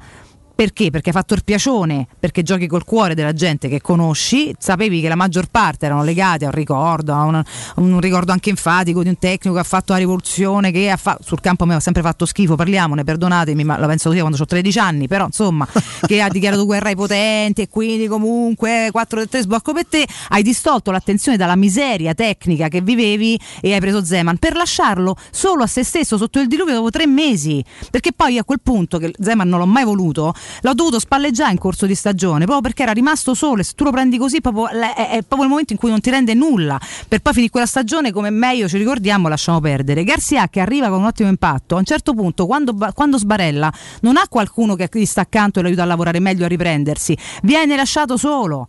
[0.57, 0.89] Perché?
[0.89, 5.07] Perché hai fatto il piacione, perché giochi col cuore della gente che conosci, sapevi che
[5.07, 7.43] la maggior parte erano legati a un ricordo, a un,
[7.75, 11.19] un ricordo anche enfatico di un tecnico che ha fatto la rivoluzione, che ha fa-
[11.21, 14.35] sul campo a me ha sempre fatto schifo, parliamone, perdonatemi, ma la penso così quando
[14.41, 15.67] ho 13 anni, però insomma,
[16.07, 20.89] che ha dichiarato guerra ai potenti e quindi comunque 4-3 sbocco per te, hai distolto
[20.89, 25.83] l'attenzione dalla miseria tecnica che vivevi e hai preso Zeman per lasciarlo solo a se
[25.83, 29.59] stesso sotto il diluvio dopo tre mesi, perché poi a quel punto che Zeman non
[29.59, 33.61] l'ho mai voluto, l'ho dovuto spalleggiare in corso di stagione, proprio perché era rimasto solo
[33.61, 35.99] e se tu lo prendi così proprio, è, è proprio il momento in cui non
[35.99, 40.03] ti rende nulla, per poi finire quella stagione come meglio ci ricordiamo lasciamo perdere.
[40.03, 43.71] Garcia che arriva con un ottimo impatto, a un certo punto quando, quando sbarella
[44.01, 47.17] non ha qualcuno che gli sta accanto e lo aiuta a lavorare meglio a riprendersi,
[47.43, 48.67] viene lasciato solo.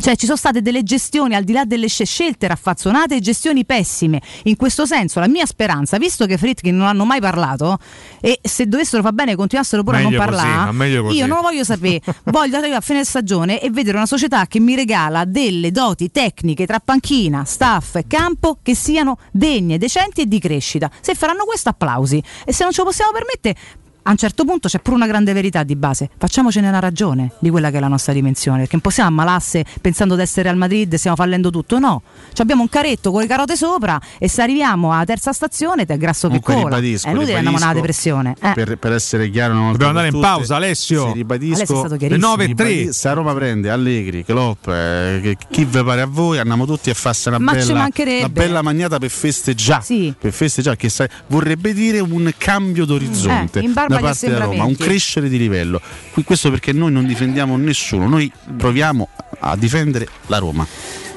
[0.00, 3.64] Cioè ci sono state delle gestioni al di là delle sce- scelte raffazzonate e gestioni
[3.64, 4.20] pessime.
[4.44, 7.78] In questo senso la mia speranza, visto che Fritkin non hanno mai parlato
[8.20, 11.64] e se dovessero far bene continuassero pure Meglio a non parlare, io non lo voglio
[11.64, 12.00] sapere.
[12.24, 16.66] voglio arrivare a fine stagione e vedere una società che mi regala delle doti tecniche
[16.66, 20.90] tra panchina, staff e campo che siano degne, decenti e di crescita.
[21.00, 24.68] Se faranno questo applausi e se non ce lo possiamo permettere a un certo punto
[24.68, 26.08] c'è pure una grande verità di base.
[26.16, 30.16] Facciamocene una ragione di quella che è la nostra dimensione, perché non possiamo ammalasse pensando
[30.16, 31.78] di essere al Madrid e stiamo fallendo tutto.
[31.78, 32.00] No,
[32.32, 35.96] Ci abbiamo un carretto con le carote sopra e se arriviamo alla terza stazione è
[35.98, 36.76] grasso che Comunque cola.
[36.76, 38.36] ribadisco, è inutile andiamo nella ribadisco, depressione.
[38.40, 38.52] Eh.
[38.64, 40.96] Per, per essere chiaro, una volta Dobbiamo andare in tutte, pausa, Alessio.
[40.98, 42.08] sì, Alessio è ribadisco stato chiarissimo.
[42.10, 42.68] Le nove e tre.
[42.68, 46.64] ribadisco, Se a Roma prende Allegri, Klopp, eh, che- chi vi pare a voi, andiamo
[46.64, 50.14] tutti a farsi una, Ma bella, una bella magnata per festeggiare.
[50.18, 54.44] Per festeggiare, che sai- vorrebbe dire un cambio d'orizzonte Eh, in barba da parte della
[54.44, 55.80] Roma, un crescere di livello.
[56.12, 59.08] Qui- Questo perché noi non difendiamo nessuno, noi proviamo
[59.40, 60.66] a difendere la Roma.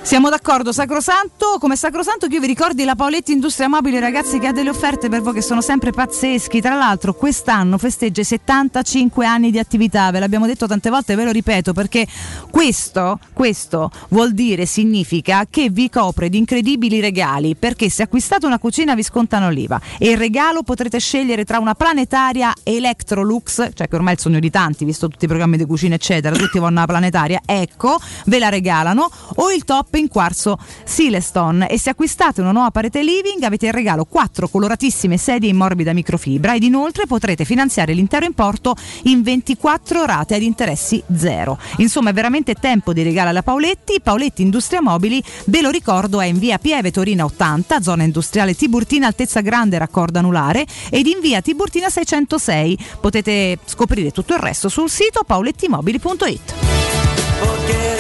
[0.04, 1.58] Siamo d'accordo, Sacrosanto.
[1.60, 5.10] Come Sacrosanto che io vi ricordi la Paoletti Industria Mobile, ragazzi, che ha delle offerte
[5.10, 6.60] per voi che sono sempre pazzeschi.
[6.60, 10.10] Tra l'altro, quest'anno festeggia i 75 anni di attività.
[10.10, 12.08] Ve l'abbiamo detto tante volte, ve lo ripeto, perché
[12.50, 17.56] questo, questo vuol dire, significa che vi copre di incredibili regali.
[17.56, 19.80] Perché se acquistate una cucina vi scontano l'IVA.
[20.00, 24.40] E il regalo potrete scegliere tra una planetaria Electrolux, cioè che ormai è il sogno
[24.40, 27.40] di tanti, visto tutti i programmi di cucina, eccetera, tutti vanno alla planetaria.
[27.46, 29.10] Ecco, ve la regalano.
[29.36, 33.72] O il top in quarzo Silestone e se acquistate una nuova parete living avete in
[33.72, 40.06] regalo quattro coloratissime sedie in morbida microfibra ed inoltre potrete finanziare l'intero importo in 24
[40.06, 41.58] rate ad interessi zero.
[41.78, 44.00] Insomma è veramente tempo di regalare alla Paoletti.
[44.02, 49.08] Paoletti Industria Mobili, ve lo ricordo, è in via Pieve Torina 80, zona industriale Tiburtina,
[49.08, 52.78] altezza grande raccordo anulare ed in via Tiburtina 606.
[53.00, 57.91] Potete scoprire tutto il resto sul sito paolettimobili.it.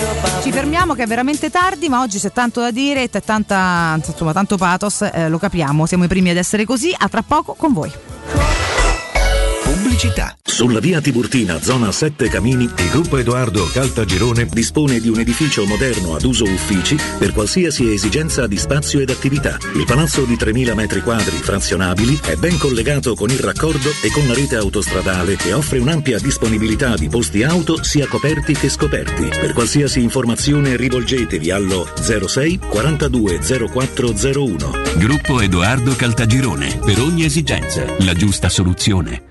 [0.42, 4.34] Ci fermiamo che è veramente tardi, ma oggi c'è tanto da dire, c'è tanta, insomma,
[4.34, 7.74] tanto pathos, eh, lo capiamo, siamo i primi ad essere così, a tra poco con
[7.74, 7.92] voi.
[9.82, 10.38] Pubblicità.
[10.44, 16.14] Sulla via Tiburtina, zona 7 Camini, il gruppo Edoardo Caltagirone dispone di un edificio moderno
[16.14, 19.58] ad uso uffici per qualsiasi esigenza di spazio ed attività.
[19.74, 24.28] Il palazzo di 3.000 metri quadri frazionabili è ben collegato con il raccordo e con
[24.28, 29.30] la rete autostradale e offre un'ampia disponibilità di posti auto sia coperti che scoperti.
[29.30, 34.72] Per qualsiasi informazione rivolgetevi allo 06 42 0401.
[34.98, 36.78] Gruppo Edoardo Caltagirone.
[36.86, 39.31] Per ogni esigenza, la giusta soluzione.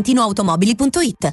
[0.00, 1.32] valentinoautomobili.it.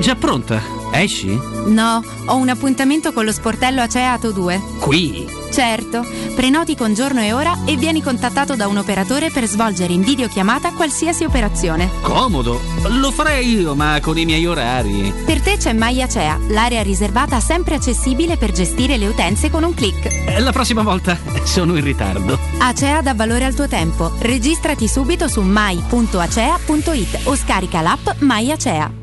[0.00, 0.60] Già pronta?
[0.92, 1.38] Esci?
[1.66, 4.60] No, ho un appuntamento con lo sportello Aceato 2.
[4.80, 5.26] Qui?
[5.52, 6.04] Certo,
[6.34, 10.72] prenoti con giorno e ora e vieni contattato da un operatore per svolgere in videochiamata
[10.72, 11.90] qualsiasi operazione.
[12.02, 12.60] Comodo.
[12.88, 15.12] Lo farei io, ma con i miei orari.
[15.24, 20.06] Per te c'è MyAcea, l'area riservata sempre accessibile per gestire le utenze con un clic.
[20.06, 22.38] Eh, La prossima volta sono in ritardo.
[22.58, 24.12] Acea dà valore al tuo tempo.
[24.18, 29.02] Registrati subito su mai.acea.it o scarica l'app MyAcea.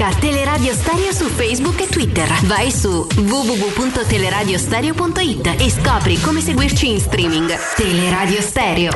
[0.00, 2.26] Cerca Teleradio Stereo su Facebook e Twitter.
[2.46, 7.54] Vai su www.teleradiostereo.it e scopri come seguirci in streaming.
[7.76, 8.92] Teleradio Stereo.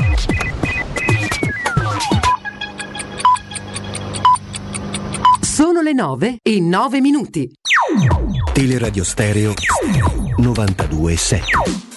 [5.43, 7.53] Sono le 9 e 9 minuti.
[8.55, 9.53] Teleradio Stereo
[10.39, 11.94] 92.7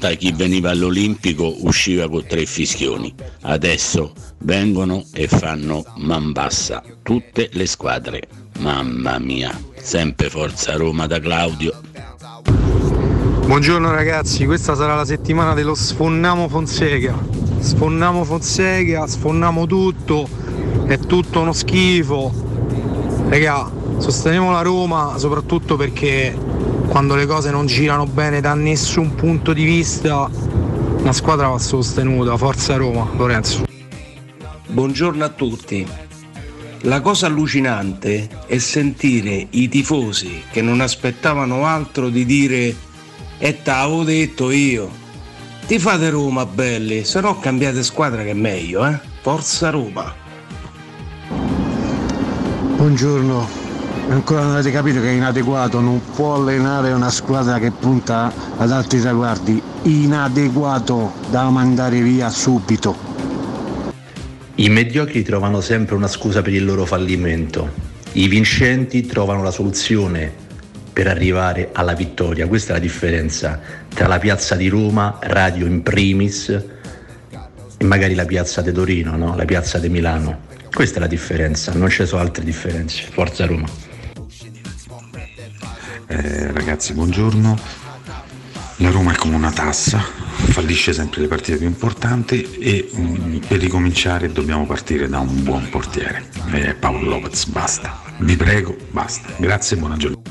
[0.00, 7.50] volta chi veniva all'Olimpico usciva con tre fischioni, adesso vengono e fanno man bassa tutte
[7.52, 8.22] le squadre.
[8.60, 11.78] Mamma mia, sempre Forza Roma da Claudio.
[13.46, 17.14] Buongiorno ragazzi, questa sarà la settimana dello sfonnamo Fonseca.
[17.58, 20.26] Sfonnamo Fonseca, sfonniamo tutto,
[20.86, 22.32] è tutto uno schifo.
[23.28, 26.34] Raga, sosteniamo la Roma soprattutto perché
[26.90, 30.28] quando le cose non girano bene da nessun punto di vista,
[30.98, 32.36] una squadra va sostenuta.
[32.36, 33.64] Forza Roma, Lorenzo.
[34.66, 35.86] Buongiorno a tutti.
[36.80, 42.74] La cosa allucinante è sentire i tifosi che non aspettavano altro di dire
[43.38, 44.90] e t'avevo detto io.
[45.68, 48.98] Ti fate Roma belli, se no cambiate squadra che è meglio, eh?
[49.20, 50.12] Forza Roma.
[52.76, 53.59] Buongiorno,
[54.08, 58.70] ancora non avete capito che è inadeguato, non può allenare una squadra che punta ad
[58.70, 63.08] alti traguardi, inadeguato da mandare via subito.
[64.56, 67.70] I mediocri trovano sempre una scusa per il loro fallimento,
[68.12, 70.48] i vincenti trovano la soluzione
[70.92, 72.46] per arrivare alla vittoria.
[72.46, 78.26] Questa è la differenza tra la piazza di Roma, Radio in primis, e magari la
[78.26, 79.34] piazza di Torino, no?
[79.34, 80.48] la piazza di Milano.
[80.72, 83.02] Questa è la differenza, non ci sono altre differenze.
[83.10, 83.68] Forza Roma.
[86.06, 87.58] Eh, ragazzi, buongiorno.
[88.76, 93.58] La Roma è come una tassa, fallisce sempre le partite più importanti e mm, per
[93.58, 96.24] ricominciare dobbiamo partire da un buon portiere.
[96.52, 98.00] Eh, Paolo Lopez, basta.
[98.18, 99.28] Vi prego, basta.
[99.36, 100.30] Grazie e buona giornata.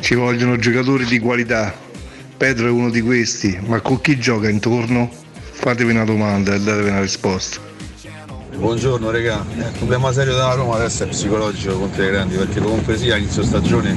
[0.00, 1.74] Ci vogliono giocatori di qualità.
[2.36, 5.10] Pedro è uno di questi, ma con chi gioca intorno?
[5.52, 7.65] Fatevi una domanda e datevi una risposta.
[8.58, 12.96] Buongiorno regà, il problema serio della Roma adesso è psicologico contro i grandi perché comunque
[12.96, 13.94] sia all'inizio stagione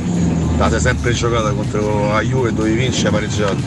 [0.58, 3.58] la sei sempre giocata contro la Juve dove vince hai pareggiato.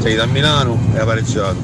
[0.00, 1.56] Sei da Milano e hai pareggiato.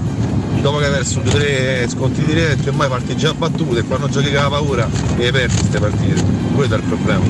[0.60, 4.08] Dopo che hai perso due o tre scontri diretti ormai parti già battute e quando
[4.08, 6.22] giochi con la paura e hai perso queste partite.
[6.54, 7.24] Quello è il problema.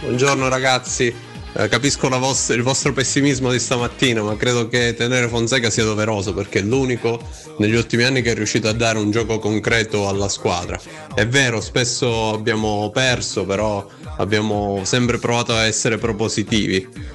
[0.00, 1.14] Buongiorno ragazzi,
[1.58, 6.34] Eh, capisco vostra- il vostro pessimismo di stamattina, ma credo che tenere Fonseca sia doveroso
[6.34, 7.18] perché è l'unico
[7.58, 10.78] negli ultimi anni che è riuscito a dare un gioco concreto alla squadra.
[11.14, 13.88] È vero, spesso abbiamo perso, però
[14.18, 17.14] abbiamo sempre provato a essere propositivi.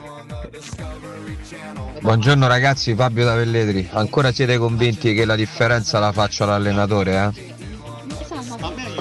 [2.01, 3.87] Buongiorno ragazzi, Fabio da Velletri.
[3.91, 7.50] Ancora siete convinti che la differenza la faccia l'allenatore, eh?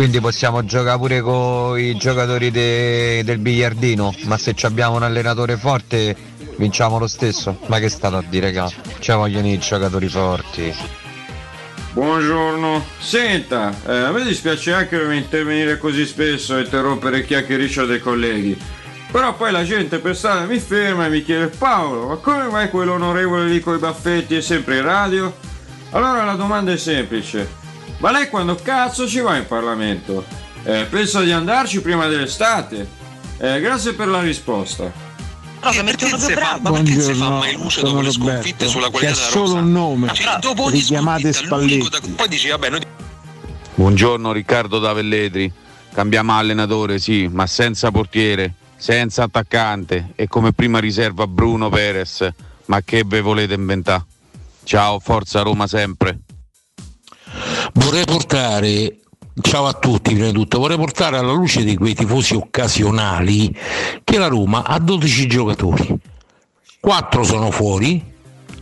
[0.01, 5.59] Quindi possiamo giocare pure con i giocatori de- del biliardino, ma se abbiamo un allenatore
[5.59, 6.17] forte
[6.57, 7.59] vinciamo lo stesso.
[7.67, 8.71] Ma che state a dire, raga?
[8.99, 10.75] Ci vogliono i giocatori forti.
[11.93, 18.59] Buongiorno, senta, eh, a me dispiace anche intervenire così spesso e interrompere chiacchiericcio dei colleghi.
[19.13, 22.71] Però poi la gente per strada mi ferma e mi chiede Paolo, ma come mai
[22.71, 25.37] quell'onorevole lì con i baffetti è sempre in radio?
[25.91, 27.47] Allora la domanda è semplice,
[28.01, 30.25] ma lei quando cazzo ci va in Parlamento?
[30.65, 32.87] Eh, pensa di andarci prima dell'estate?
[33.39, 34.93] Eh, grazie per la risposta.
[35.63, 38.67] No, se metti uno più bravo, ma perché si fa mai luce dopo le sconfitte
[38.67, 39.59] sulla qualità C'è della solo rosa?
[39.59, 40.13] un nome.
[40.15, 41.89] Cioè, dopo ogni sconfitta, Spalletti.
[41.91, 42.81] da- Poi dici, vabbè, noi
[43.75, 45.51] Buongiorno Riccardo da Velletri.
[45.93, 52.27] Cambiamo allenatore, sì, ma senza portiere, senza attaccante e come prima riserva Bruno Perez.
[52.67, 54.05] Ma che ve volete inventare?
[54.65, 56.19] Ciao, forza Roma sempre.
[57.75, 58.97] Vorrei portare,
[59.41, 63.57] ciao a tutti prima di tutto, vorrei portare alla luce di quei tifosi occasionali
[64.03, 65.99] che la Roma ha 12 giocatori,
[66.81, 68.03] 4 sono fuori,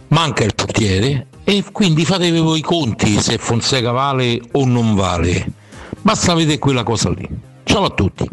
[0.09, 5.53] manca il portiere e quindi fatevi voi i conti se Fonseca vale o non vale.
[6.03, 7.27] Basta vedere quella cosa lì.
[7.65, 8.29] Ciao a tutti.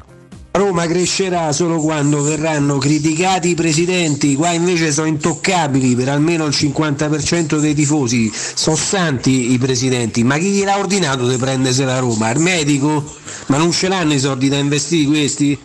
[0.57, 6.53] Roma crescerà solo quando verranno criticati i presidenti, qua invece sono intoccabili per almeno il
[6.55, 12.31] 50% dei tifosi, sono santi i presidenti, ma chi gliel'ha ordinato di prendersi la Roma?
[12.31, 13.03] Il medico?
[13.47, 15.59] Ma non ce l'hanno i soldi da investire questi?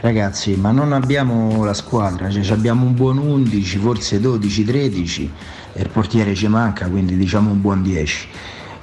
[0.00, 5.30] Ragazzi, ma non abbiamo la squadra, cioè abbiamo un buon 11, forse 12, 13
[5.74, 8.26] e il portiere ci manca, quindi diciamo un buon 10.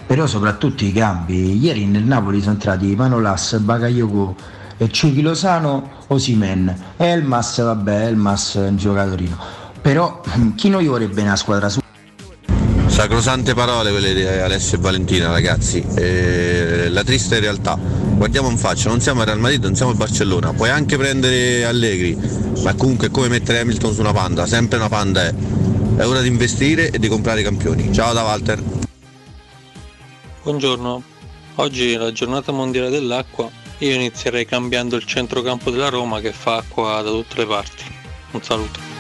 [0.08, 4.55] Però soprattutto i cambi, ieri nel Napoli sono entrati Manolas, Bakayoko e
[4.92, 9.38] Ciuchi Lozano, Osimen, Elmas, vabbè, Elmas è un giocatorino.
[9.82, 10.22] Però
[10.56, 11.80] chi non gli vorrebbe una squadra su?
[12.88, 18.88] Sacrosante parole quelle di Alessio e Valentina ragazzi, Eh, la triste realtà, guardiamo in faccia,
[18.88, 22.18] non siamo il Real Madrid, non siamo il Barcellona, puoi anche prendere Allegri,
[22.64, 25.34] ma comunque è come mettere Hamilton su una panda, sempre una panda è,
[25.98, 27.94] è ora di investire e di comprare i campioni.
[27.94, 28.64] Ciao da Walter.
[30.44, 31.04] Buongiorno,
[31.56, 33.50] oggi è la giornata mondiale dell'acqua,
[33.80, 37.84] io inizierei cambiando il centrocampo della Roma che fa acqua da tutte le parti.
[38.32, 38.95] Un saluto.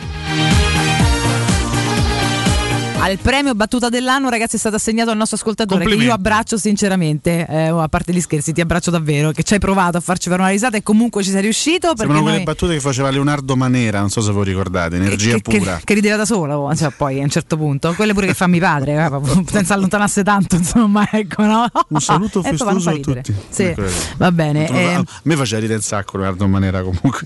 [2.97, 5.85] Al premio battuta dell'anno, ragazzi, è stato assegnato al nostro ascoltatore.
[5.85, 7.45] Che io abbraccio sinceramente.
[7.47, 9.31] eh, a parte gli scherzi, ti abbraccio davvero.
[9.31, 11.89] Che ci hai provato a farci fare una risata e comunque ci sei riuscito.
[11.95, 15.41] Sembrano quelle noi, battute che faceva Leonardo Manera, non so se voi ricordate, energia che,
[15.41, 15.79] che- pura.
[15.83, 17.93] che rideva da solo, cioè, poi a un certo punto.
[17.93, 21.67] Quelle pure che fa mio padre, eh, senza allontanarsi tanto, insomma, ecco, no?
[21.89, 23.33] Un saluto festoso a tutti.
[23.49, 23.83] Sì, Ecco,
[24.17, 24.67] va bene.
[24.67, 27.21] A eh, me faceva ridere un sacco Leonardo Manera comunque.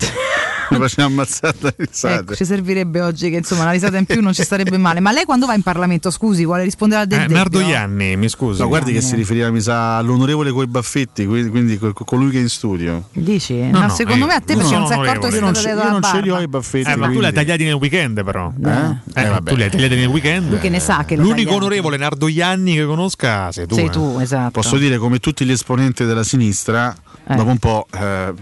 [0.78, 2.14] Faceva ammazzare da risate.
[2.20, 5.00] ecco, ci servirebbe oggi che insomma una risata in più non ci starebbe male.
[5.00, 7.36] Ma lei quando va in Parlamento, scusi, vuole rispondere a del Eh, Debbio?
[7.36, 8.60] Nardo Ianni, mi scusi.
[8.60, 12.30] No, guardi che si riferiva, mi sa, all'onorevole coi baffetti, quindi, quindi co- co- colui
[12.30, 13.08] che è in studio.
[13.12, 13.54] Dici?
[13.56, 15.32] No, No, no, secondo eh, me a te perché non si è sono accorto che
[15.34, 16.34] ce- tagliato io la non ce li barba.
[16.36, 16.90] ho i baffetti.
[16.90, 18.52] Eh, ma tu li hai tagliati nel weekend, però.
[18.64, 19.22] Eh.
[19.22, 20.50] Eh, ma tu li hai tagliati nel weekend.
[20.50, 23.74] Lui che ne sa che L'unico onorevole Nardo Ianni che conosca sei tu.
[23.74, 23.90] Sei eh.
[23.90, 24.50] tu, esatto.
[24.50, 26.94] Posso dire come tutti gli esponenti della sinistra,
[27.26, 27.34] Eh.
[27.36, 28.32] dopo un po' eh,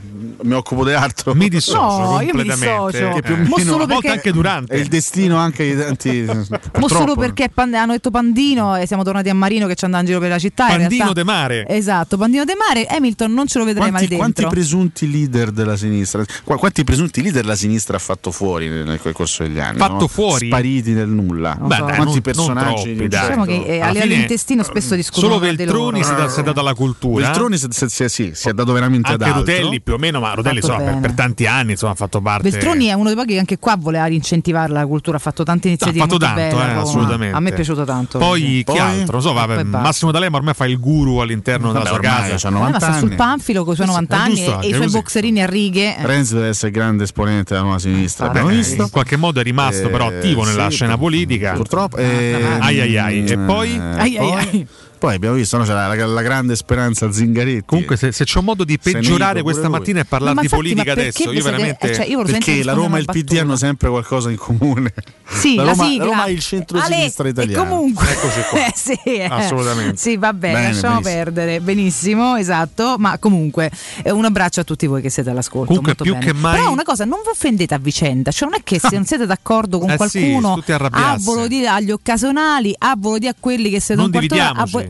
[0.43, 1.35] mi occupo di altro.
[1.35, 2.67] Mi dissocio No, io mi completamente.
[2.99, 3.15] dissocio.
[3.15, 3.41] Che più o Eh.
[3.41, 4.75] meno Mo solo a volte perché- anche durante.
[4.75, 6.23] è il destino anche di tanti.
[6.27, 6.35] Mo
[6.73, 6.89] purtroppo.
[6.89, 10.09] solo perché Pan- hanno detto Pandino e siamo tornati a Marino che ci andava in
[10.09, 10.69] giro per la città.
[10.71, 11.67] in Pandino de Mare.
[11.69, 12.87] Esatto, Pandino de Mare.
[12.87, 14.49] Hamilton non ce lo vedrei Quanti, mai quanti dentro.
[14.59, 16.25] presunti leader della sinistra?
[16.45, 19.79] Qua- Quanti presunti leader la sinistra ha fatto fuori nel, nel corso degli anni?
[19.79, 20.07] Fatto no?
[20.09, 20.47] fuori?
[20.47, 21.57] Spariti nel nulla.
[21.61, 22.65] Beh, dai, quanti non- personaggi?
[22.65, 23.21] non troppi, dai.
[23.29, 25.45] Diciamo che eh, a livello fine, intestino spesso discutono Solo.
[25.45, 26.11] Veltroni si
[26.41, 27.25] è, dato alla cultura.
[27.27, 29.53] Veltroni si è dato veramente anche ad altro.
[29.55, 32.51] Rutelli più o meno, ma Rutelli insomma, per, per tanti anni insomma, ha fatto parte.
[32.51, 35.69] Veltroni è uno dei pochi che anche qua voleva incentivare la cultura, ha fatto tante
[35.69, 36.73] iniziative Ha fatto molto tanto, belle.
[36.73, 37.37] eh, assolutamente.
[37.37, 38.19] A me è piaciuto tanto.
[38.19, 38.65] Poi quindi.
[38.65, 39.13] chi altro?
[39.13, 39.65] Non so, vabbè, poi.
[39.65, 42.49] Massimo D'Alema ormai fa il guru all'interno della Vabbè, sua ormai casa.
[42.49, 44.61] c'ha 90 Eh, ma sta sul panfilo con i suoi Sì, 90 è anni giusto
[44.61, 45.97] e- i suoi boxerini a righe.
[45.97, 46.07] eh.
[46.07, 48.27] Renzi deve essere grande esponente della nuova sinistra.
[48.27, 48.83] Vabbè, abbiamo eh, visto.
[48.83, 51.53] in qualche modo è rimasto Eh, però attivo nella sì, scena politica.
[51.53, 51.97] Purtroppo.
[51.97, 53.25] eh, ai ai ai.
[53.25, 53.75] E poi?
[53.75, 54.67] eh, Ai, ai, poi- ai.
[54.99, 57.63] Poi abbiamo visto, no, c'era la, la grande speranza Zingaretti.
[57.67, 59.79] Comunque, se, se c'è un modo di peggiorare questa lui.
[59.79, 61.91] mattina e parlare Ma di infatti, politica adesso, io veramente.
[61.91, 64.93] eh, cioè, io Perché la Roma e il PD hanno sempre qualcosa in comune.
[65.29, 66.05] Sì, la, Roma, sigla.
[66.05, 67.63] Roma è il centro-sinistra Ale, italiano.
[67.63, 68.59] E comunque, Eccoci qua.
[68.67, 69.25] Eh, sì, eh.
[69.25, 69.97] Assolutamente.
[69.99, 71.23] Sì, va bene, Bene, lasciamo benissimo.
[71.25, 71.61] perdere.
[71.61, 72.97] Benissimo, esatto.
[72.99, 73.71] Ma comunque,
[74.05, 75.67] eh, un abbraccio a tutti voi che siete all'ascolto.
[75.67, 76.25] Comunque, molto più bene.
[76.25, 78.31] che mai- Però una cosa, non vi offendete a vicenda.
[78.31, 81.25] Cioè, non è che se non siete d'accordo con Eh sì, qualcuno, tutti a arrabbiarsi.
[81.27, 84.39] volo dire agli occasionali, a volo dire a quelli che siete Non un quarto a
[84.65, 84.88] dividiamoci.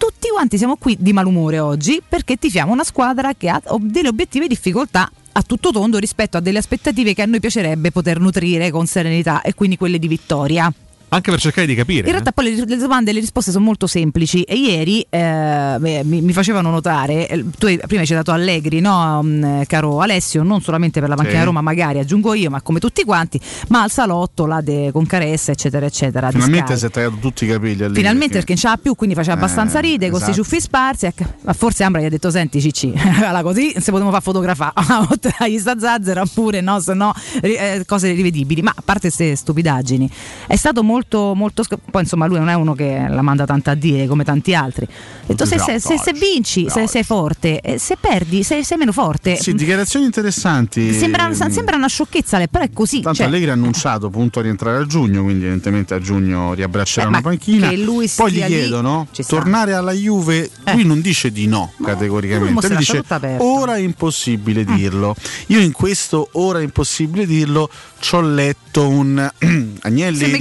[0.00, 4.46] Tutti quanti siamo qui di malumore oggi perché tifiamo una squadra che ha delle obiettive
[4.46, 8.86] difficoltà a tutto tondo rispetto a delle aspettative che a noi piacerebbe poter nutrire con
[8.86, 10.72] serenità e quindi quelle di vittoria.
[11.12, 12.06] Anche per cercare di capire.
[12.06, 15.76] In realtà poi le, le domande e le risposte sono molto semplici e ieri eh,
[15.78, 20.42] mi, mi facevano notare, eh, tu hai- prima hai citato Allegri, no, mm, caro Alessio,
[20.42, 21.44] non solamente per la panchina Sì.
[21.44, 25.50] Roma magari aggiungo io, ma come tutti quanti, ma al salotto là de- con Caressa
[25.52, 26.30] eccetera eccetera.
[26.30, 27.82] Finalmente si è tagliato tutti i capelli.
[27.82, 30.30] a lì, Finalmente perché non ce l'ha più, quindi faceva Eh, abbastanza ride, con questi
[30.30, 30.44] esatto.
[30.44, 31.06] ciuffi sparsi.
[31.06, 31.24] ecco.
[31.42, 34.72] Ma forse Ambra gli ha detto: Senti, Cicci, allora così se potremmo fare fotografare
[35.10, 37.12] oltre agli sta zazzera pure, no, se no,
[37.42, 38.62] eh, cose rivedibili.
[38.62, 40.08] Ma a parte queste stupidaggini,
[40.46, 40.98] è stato molto,
[41.34, 41.62] molto.
[41.62, 44.54] sc- Poi insomma, lui non è uno che la manda tanto a dire come tanti
[44.54, 44.86] altri.
[45.26, 48.92] Detto: se, se- se- se vinci, se sei forte, eh, se perdi, sei, sei meno
[48.92, 49.36] forte.
[49.36, 50.92] Sì, dichiarazioni interessanti.
[50.92, 53.00] Sembra, sembra una sciocchezza, però è così.
[53.00, 57.04] Tanto cioè- Allegri ha annunciato punto a rientrare a giugno, quindi evidentemente a giugno riabbraccerà
[57.06, 57.68] Eh, una ma panchina.
[57.68, 59.06] che lui Poi gli chiedono.
[59.16, 59.24] Eh.
[59.24, 60.50] tornare alla Juve.
[60.72, 63.02] Lui non dice di no lui categoricamente, lui dice
[63.38, 65.14] ora è impossibile dirlo.
[65.48, 67.68] Io in questo ora è impossibile dirlo
[67.98, 69.30] ci ho letto un
[69.82, 70.38] Agnelli, Sembra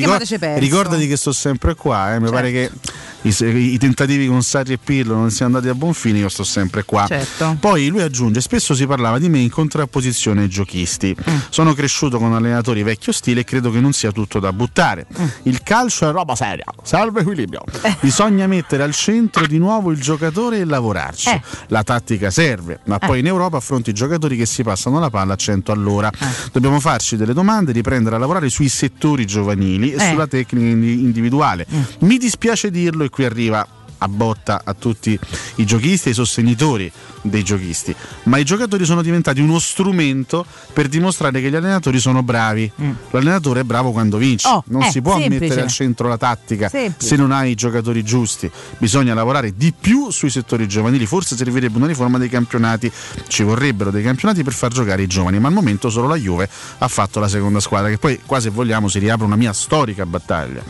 [0.54, 0.60] perso.
[0.60, 2.92] ricordati che sto sempre qua, eh, mi pare che Certo.
[3.24, 3.36] I,
[3.74, 6.84] i tentativi con Sarri e Pirlo non siano andati a buon fine, io sto sempre
[6.84, 7.06] qua.
[7.08, 7.58] Certo.
[7.60, 11.16] Poi lui aggiunge: Spesso si parlava di me in contrapposizione ai giochisti.
[11.30, 11.36] Mm.
[11.50, 15.06] Sono cresciuto con allenatori vecchio stile e credo che non sia tutto da buttare.
[15.20, 15.26] Mm.
[15.44, 17.64] Il calcio è roba seria, serve equilibrio.
[18.00, 21.30] Bisogna mettere al centro di nuovo il giocatore e lavorarci.
[21.30, 21.42] Eh.
[21.68, 25.34] La tattica serve, ma poi in Europa affronti i giocatori che si passano la palla
[25.34, 26.10] a 100 all'ora.
[26.52, 30.10] Dobbiamo farci delle domande, riprendere a lavorare sui settori giovanili e Eh.
[30.10, 31.66] sulla tecnica indi- individuale.
[32.00, 33.68] Mi dispiace dirlo e qui arriva
[34.02, 35.20] a botta a tutti
[35.56, 36.90] i giochisti e i sostenitori
[37.22, 42.24] dei giochisti, ma i giocatori sono diventati uno strumento per dimostrare che gli allenatori sono
[42.24, 42.72] bravi.
[43.10, 45.40] L'allenatore è bravo quando vince, Oh, non eh, si può semplice.
[45.42, 47.08] mettere al centro la tattica Semplice.
[47.10, 48.50] se non hai i giocatori giusti.
[48.78, 52.90] Bisogna lavorare di più sui settori giovanili, forse servirebbe una riforma dei campionati,
[53.28, 56.48] ci vorrebbero dei campionati per far giocare i giovani, ma al momento solo la Juve
[56.78, 60.06] ha fatto la seconda squadra, che poi qua se vogliamo si riapre una mia storica
[60.06, 60.64] battaglia.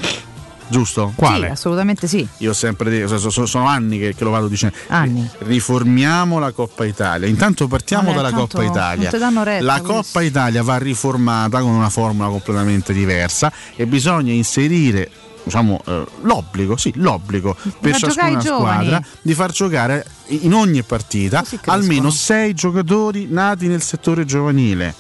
[0.69, 1.13] Giusto?
[1.45, 2.27] Sì, assolutamente sì.
[2.37, 4.75] Io ho sempre detto, so- so- sono anni che, che lo vado dicendo.
[4.87, 5.27] Anni.
[5.39, 7.27] Riformiamo la Coppa Italia.
[7.27, 9.09] Intanto partiamo Vabbè, dalla tanto Coppa Italia.
[9.43, 9.81] retta, La.
[9.81, 15.09] Coppa Italia va riformata con una formula completamente diversa e bisogna inserire
[15.43, 21.43] diciamo, eh, l'obbligo, sì, l'obbligo per giocare ciascuna squadra di far giocare in ogni partita
[21.65, 24.93] almeno sei giocatori nati nel settore giovanile.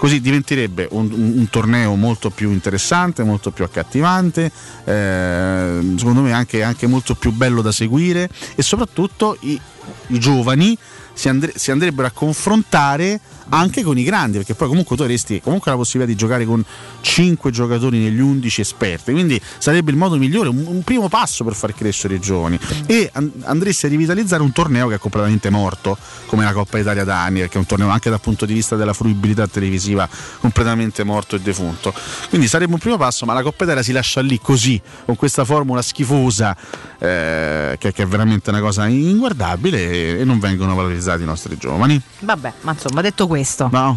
[0.00, 4.50] Così diventerebbe un, un- un torneo molto più interessante, molto più accattivante,
[4.86, 9.60] eh, secondo me anche, anche molto più bello da seguire e soprattutto i,
[10.06, 10.74] i giovani
[11.12, 15.40] si, andre- si andrebbero a confrontare anche con i grandi, perché poi comunque tu avresti
[15.40, 16.64] comunque la possibilità di giocare con
[17.00, 21.54] 5 giocatori negli 11 esperti, quindi sarebbe il modo migliore, un, un primo passo per
[21.54, 25.96] far crescere i giovani e an- andresti a rivitalizzare un torneo che è completamente morto,
[26.26, 28.76] come la Coppa Italia da anni, perché è un torneo anche dal punto di vista
[28.76, 30.08] della fruibilità televisiva
[30.40, 31.92] completamente morto e defunto.
[32.28, 35.44] Quindi sarebbe un primo passo, ma la Coppa Italia si lascia lì così, con questa
[35.44, 36.56] formula schifosa,
[36.98, 41.56] eh, che, che è veramente una cosa inguardabile e, e non vengono valorizzati i nostri
[41.56, 42.00] giovani.
[42.20, 43.38] Vabbè, ma insomma, detto questo,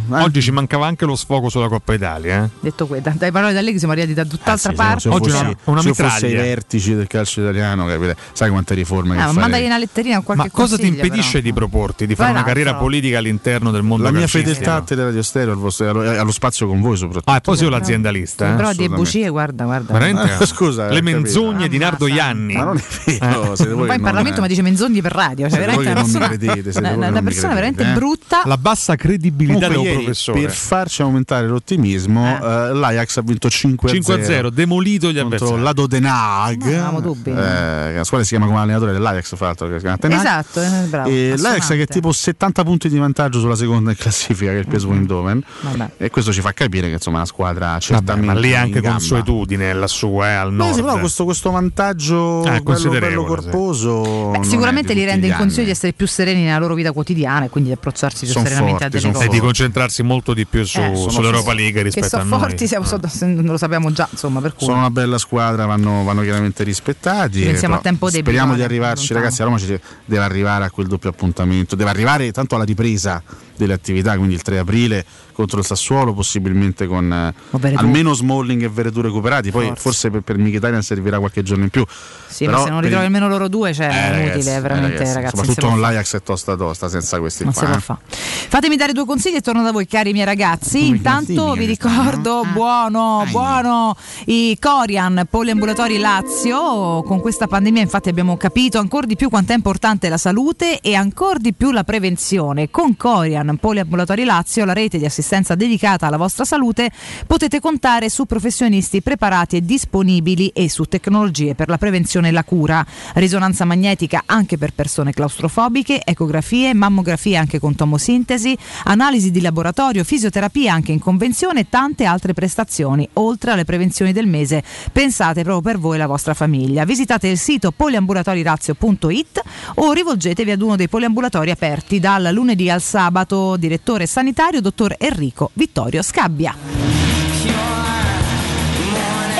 [0.10, 2.44] Oggi ci mancava anche lo sfogo sulla Coppa Italia.
[2.46, 2.50] Eh?
[2.62, 5.00] detto que- dai parole da lei che siamo arrivati da tutt'altra Eh Sì, parte.
[5.02, 6.42] se Oggi fossi, una- una se ai mitraglia.
[6.42, 8.16] vertici del calcio italiano, capite?
[8.34, 9.42] sai quante riforme Ah, che ma farei?
[9.42, 11.44] mandagli una letterina con qualche Ma cosa ti impedisce però.
[11.44, 14.76] di proporti di Vai fare una là, carriera politica all'interno del mondo La mia fedeltà
[14.76, 17.32] a Teleradio Stereo al vostro- allo, allo spazio con voi soprattutto.
[17.32, 18.46] Ah, e poi sei l'aziendalista.
[18.46, 18.56] Eh?
[18.56, 18.96] Però di assolutamente.
[19.12, 19.94] bugie, guarda, guarda.
[19.94, 20.32] Veramente?
[20.34, 22.54] Ah, scusa, Le eh, menzogne di Nardo Ianni.
[22.56, 22.82] Ma non è
[23.18, 25.50] vero, va in che Parlamento ma dice menzogne per radio.
[25.50, 27.94] Cioè, veramente voi una che non mi persona, che mi veramente eh.
[27.94, 28.42] brutta.
[28.46, 30.42] La bassa credibilità Comunque, del ieri, professore.
[30.42, 33.92] per farci aumentare l'ottimismo, eh, l'Ajax ha vinto 5-0.
[33.94, 35.62] 5-0, demolito gli contro avversari.
[35.64, 37.30] l'Ado Den Haag, Non avevamo dubbi.
[37.32, 40.20] eh, la squadra si chiama come allenatore dell'Ajax, fra l'altro, che si chiama Ten Hag.
[40.20, 41.10] Esatto, eh, bravo.
[41.10, 44.60] E l'Ajax che è tipo 70 punti di vantaggio sulla seconda in classifica che è
[44.62, 45.90] il PSV Eindhoven Vabbè.
[45.98, 48.82] e questo ci fa capire che insomma una squadra Vabbè, certamente ma lì è anche
[48.82, 50.74] consuetudine la sua, eh, al Eh nord.
[50.76, 53.28] sì, però questo, questo vantaggio Eh, bello, bello sì.
[53.28, 56.74] corposo Beh, non sicuramente di li rende in consiglio di essere più sereni nella loro
[56.76, 59.40] vita quotidiana e quindi di approcciarsi più Son serenamente forti, a delle son e di
[59.40, 61.54] concentrarsi molto di più su, Eh, sull'Europa.
[61.54, 62.40] League rispetto sono a noi.
[62.40, 62.86] forti, siamo-
[63.22, 64.66] non lo sappiamo già, insomma, per cui.
[64.66, 67.42] Sono una bella squadra, vanno, vanno chiaramente rispettati.
[67.42, 69.20] Pensiamo a tempo debito, Speriamo di eh, arrivarci, lontano.
[69.22, 69.42] ragazzi.
[69.42, 73.22] A Roma ci deve arrivare a quel doppio appuntamento, deve arrivare tanto alla ripresa
[73.56, 78.70] delle attività, quindi il 3 aprile contro il Sassuolo, possibilmente con eh, almeno Smalling e
[78.70, 79.52] Veretù recuperati.
[79.52, 79.82] Poi Forza.
[79.82, 81.84] forse per, per Mkhitaryan servirà qualche giorno in più.
[82.28, 84.60] Sì, Però ma se non ritrovi almeno loro due, cioè Eh, è ragazzi, inutile, eh,
[84.62, 85.36] veramente, ragazzi, ragazzi.
[85.38, 86.88] soprattutto con l'Ajax è tosta tosta.
[86.88, 87.76] sta senza questi Non qua.
[87.76, 87.80] eh.
[87.80, 88.00] fa'.
[88.08, 90.88] Fatemi dare due consigli e torno da voi, cari miei ragazzi.
[90.88, 93.96] Intanto vi ricordo, buono, buono,
[94.26, 97.04] i Corian Poliambulatori Lazio.
[97.04, 100.96] Con questa pandemia, infatti, abbiamo capito ancora di più quanto è importante la salute e
[100.96, 102.70] ancora di più la prevenzione.
[102.72, 105.22] Con Corian Poliambulatori Lazio, la rete di assistenza
[105.56, 106.92] dedicata alla vostra salute,
[107.26, 112.44] potete contare su professionisti preparati e disponibili e su tecnologie per la prevenzione e la
[112.44, 112.86] cura.
[113.14, 120.74] Risonanza magnetica anche per persone claustrofobiche, ecografie, mammografie anche con tomosintesi, analisi di laboratorio, fisioterapia
[120.74, 125.80] anche in convenzione e tante altre prestazioni, oltre alle prevenzioni del mese pensate proprio per
[125.80, 126.86] voi e la vostra famiglia.
[126.86, 129.42] Visitate il sito poliambulatorirazio.it
[129.76, 133.58] o rivolgetevi ad uno dei poliambulatori aperti dal lunedì al sabato.
[133.58, 136.93] Direttore sanitario dottor Enrico Vittorio Scabbia.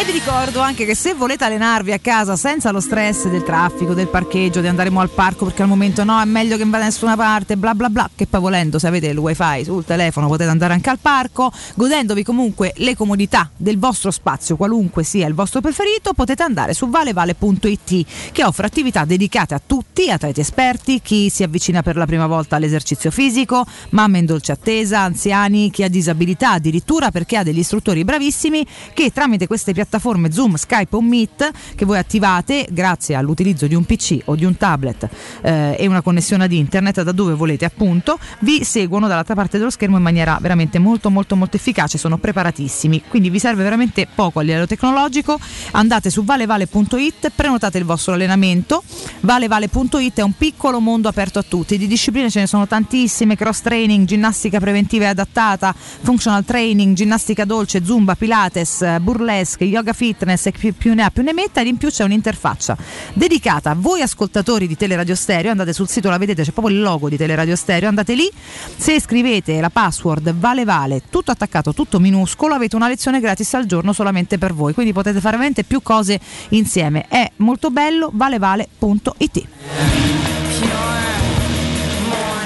[0.06, 4.10] Vi ricordo anche che se volete allenarvi a casa senza lo stress del traffico, del
[4.10, 7.16] parcheggio, di andare al parco perché al momento no, è meglio che vada da nessuna
[7.16, 10.74] parte, bla bla bla, che poi volendo se avete il wifi sul telefono potete andare
[10.74, 16.12] anche al parco, godendovi comunque le comodità del vostro spazio, qualunque sia il vostro preferito,
[16.12, 21.82] potete andare su valevale.it che offre attività dedicate a tutti, atleti esperti, chi si avvicina
[21.82, 27.10] per la prima volta all'esercizio fisico, mamme in dolce attesa, anziani, chi ha disabilità addirittura
[27.10, 29.92] perché ha degli istruttori bravissimi che tramite queste piattaforme
[30.32, 34.58] Zoom, Skype o Meet che voi attivate grazie all'utilizzo di un PC o di un
[34.58, 35.08] tablet
[35.42, 39.70] eh, e una connessione ad internet da dove volete appunto, vi seguono dall'altra parte dello
[39.70, 44.40] schermo in maniera veramente molto molto molto efficace, sono preparatissimi, quindi vi serve veramente poco
[44.40, 45.40] a livello tecnologico,
[45.72, 48.84] andate su valevale.it, prenotate il vostro allenamento,
[49.22, 53.62] valevale.it è un piccolo mondo aperto a tutti, di discipline ce ne sono tantissime, cross
[53.62, 60.52] training, ginnastica preventiva e adattata, functional training, ginnastica dolce, zumba, pilates, burlesque, yoga fitness e
[60.52, 62.78] più, più ne ha più ne metta ed in più c'è un'interfaccia
[63.14, 66.82] dedicata a voi ascoltatori di Teleradio Stereo, andate sul sito, la vedete, c'è proprio il
[66.82, 68.32] logo di Teleradio Stereo, andate lì,
[68.78, 73.66] se scrivete la password vale vale, tutto attaccato, tutto minuscolo, avete una lezione gratis al
[73.66, 79.93] giorno solamente per voi, quindi potete fare veramente più cose insieme, è molto bello, valevale.it.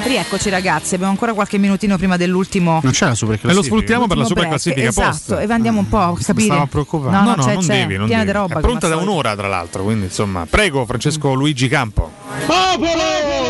[0.08, 4.08] Rieccoci ragazzi, abbiamo ancora qualche minutino prima dell'ultimo Non c'è la super E lo sfruttiamo
[4.08, 5.24] per la L'ultimo super classifica break, post.
[5.32, 6.46] Esatto, e andiamo un po' a capire.
[6.46, 7.12] Stavo preoccupato.
[7.12, 8.32] No, No, no, c'è, non c'è, devi, non piena devi.
[8.34, 8.58] di roba.
[8.60, 12.10] È pronta da un'ora, tra l'altro, quindi insomma, prego Francesco Luigi Campo.
[12.46, 13.47] Popolo!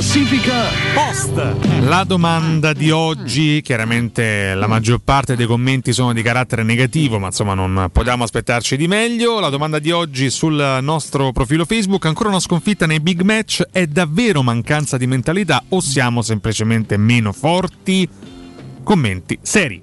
[0.00, 0.64] Classifica
[0.94, 1.34] post.
[1.80, 7.26] La domanda di oggi, chiaramente la maggior parte dei commenti sono di carattere negativo, ma
[7.26, 9.40] insomma non potevamo aspettarci di meglio.
[9.40, 13.86] La domanda di oggi sul nostro profilo Facebook, ancora una sconfitta nei big match, è
[13.86, 18.08] davvero mancanza di mentalità o siamo semplicemente meno forti?
[18.82, 19.82] Commenti seri.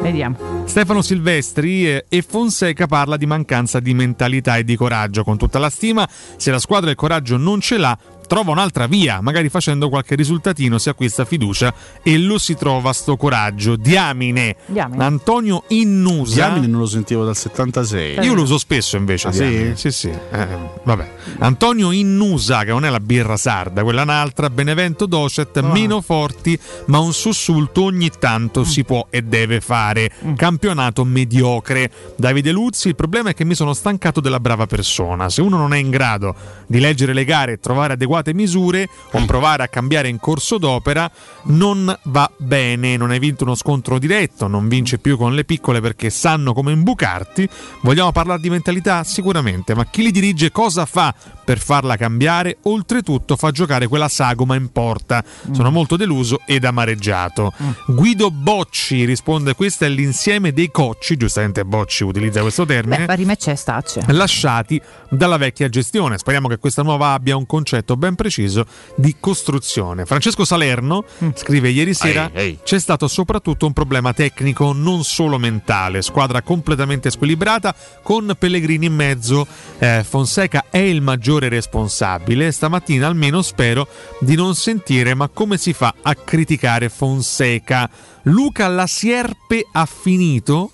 [0.00, 0.36] Vediamo.
[0.64, 5.24] Stefano Silvestri eh, e Fonseca parla di mancanza di mentalità e di coraggio.
[5.24, 9.20] Con tutta la stima, se la squadra il coraggio non ce l'ha, trova un'altra via,
[9.20, 13.74] magari facendo qualche risultatino si acquista fiducia e lo si trova sto coraggio.
[13.74, 14.54] Diamine.
[14.66, 15.02] Diamine.
[15.02, 16.34] Antonio Innusa.
[16.34, 18.24] Diamine non lo sentivo dal 76.
[18.24, 19.28] Io lo uso spesso invece.
[19.28, 19.72] Ah, sì?
[19.74, 20.08] Sì, sì.
[20.08, 20.46] Eh,
[20.84, 21.10] vabbè.
[21.38, 24.50] Antonio Innusa, che non è la birra sarda, quella è un'altra.
[24.50, 30.12] Benevento Docet, meno forti, ma un sussulto ogni tanto si può e deve fare.
[30.36, 31.90] Campionato mediocre.
[32.16, 35.30] Davide Luzzi, il problema è che mi sono stancato della brava persona.
[35.30, 36.34] Se uno non è in grado
[36.66, 41.10] di leggere le gare e trovare adeguate misure o provare a cambiare in corso d'opera,
[41.44, 42.96] non va bene.
[42.96, 46.72] Non hai vinto uno scontro diretto, non vince più con le piccole perché sanno come
[46.72, 47.48] imbucarti.
[47.82, 49.04] Vogliamo parlare di mentalità?
[49.04, 51.14] Sicuramente, ma chi li dirige cosa fa
[51.48, 52.58] per farla cambiare?
[52.64, 55.24] Oltretutto fa giocare quella sagoma in porta.
[55.52, 57.54] Sono molto deluso ed amareggiato.
[57.86, 63.36] Guido Bocci risponde: Questo è l'insieme dei cocci, giustamente Bocci utilizza questo termine Beh, rime
[63.36, 64.02] c'è stacce.
[64.08, 64.78] lasciati
[65.08, 66.18] dalla vecchia gestione.
[66.18, 70.04] Speriamo che questa nuova abbia un concetto ben preciso di costruzione.
[70.04, 76.02] Francesco Salerno scrive ieri sera c'è stato soprattutto un problema tecnico, non solo mentale.
[76.02, 79.46] Squadra completamente squilibrata con Pellegrini in mezzo.
[79.78, 82.50] Eh, Fonseca è il maggiore responsabile.
[82.50, 83.86] Stamattina almeno spero
[84.18, 87.88] di non sentire ma come si fa a criticare Fonseca?
[88.22, 90.70] Luca La Sierpe ha finito?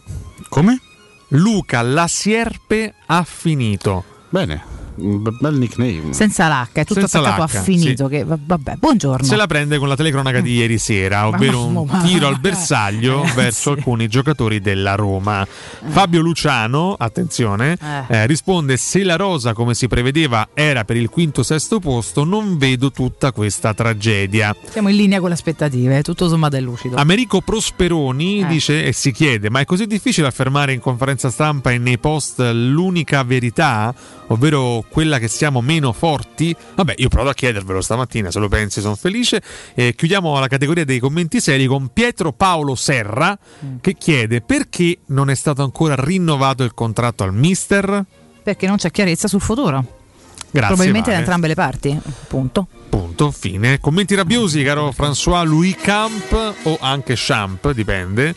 [0.48, 0.80] Come?
[1.28, 4.04] Luca La Sierpe ha finito.
[4.30, 4.73] Bene.
[4.96, 6.12] Un bel nickname.
[6.12, 8.08] Senza l'H, è tutto Senza attaccato a finito.
[8.08, 9.26] Che, va- vabbè, buongiorno.
[9.26, 13.34] Se la prende con la telecronaca di ieri sera, ovvero un tiro al bersaglio Ragazzi.
[13.36, 15.46] verso alcuni giocatori della Roma.
[15.86, 17.76] Fabio Luciano, attenzione,
[18.08, 18.14] Eh.
[18.16, 22.56] eh, risponde: Se la rosa, come si prevedeva, era per il quinto sesto posto, non
[22.58, 24.54] vedo tutta questa tragedia.
[24.70, 26.96] Siamo in linea con le aspettative, tutto sommato è lucido.
[26.96, 28.46] Americo Prosperoni Eh.
[28.46, 32.38] dice e si chiede: ma è così difficile affermare in conferenza stampa e nei post
[32.40, 33.92] l'unica verità,
[34.28, 36.54] ovvero quella che siamo meno forti?
[36.74, 39.42] Vabbè, io provo a chiedervelo stamattina, se lo pensi sono felice.
[39.74, 43.76] E chiudiamo la categoria dei commenti seri con Pietro Paolo Serra Mm.
[43.80, 48.04] che chiede perché non è stato ancora rinnovato il contratto al mister?
[48.42, 50.02] Perché non c'è chiarezza sul futuro.
[50.50, 50.68] Grazie.
[50.68, 51.18] Probabilmente da Vale.
[51.24, 52.00] entrambe le parti.
[52.28, 52.68] Punto.
[52.88, 53.80] Punto, fine.
[53.80, 58.34] Commenti rabbiosi, caro François Louis Camp o anche Champ, dipende.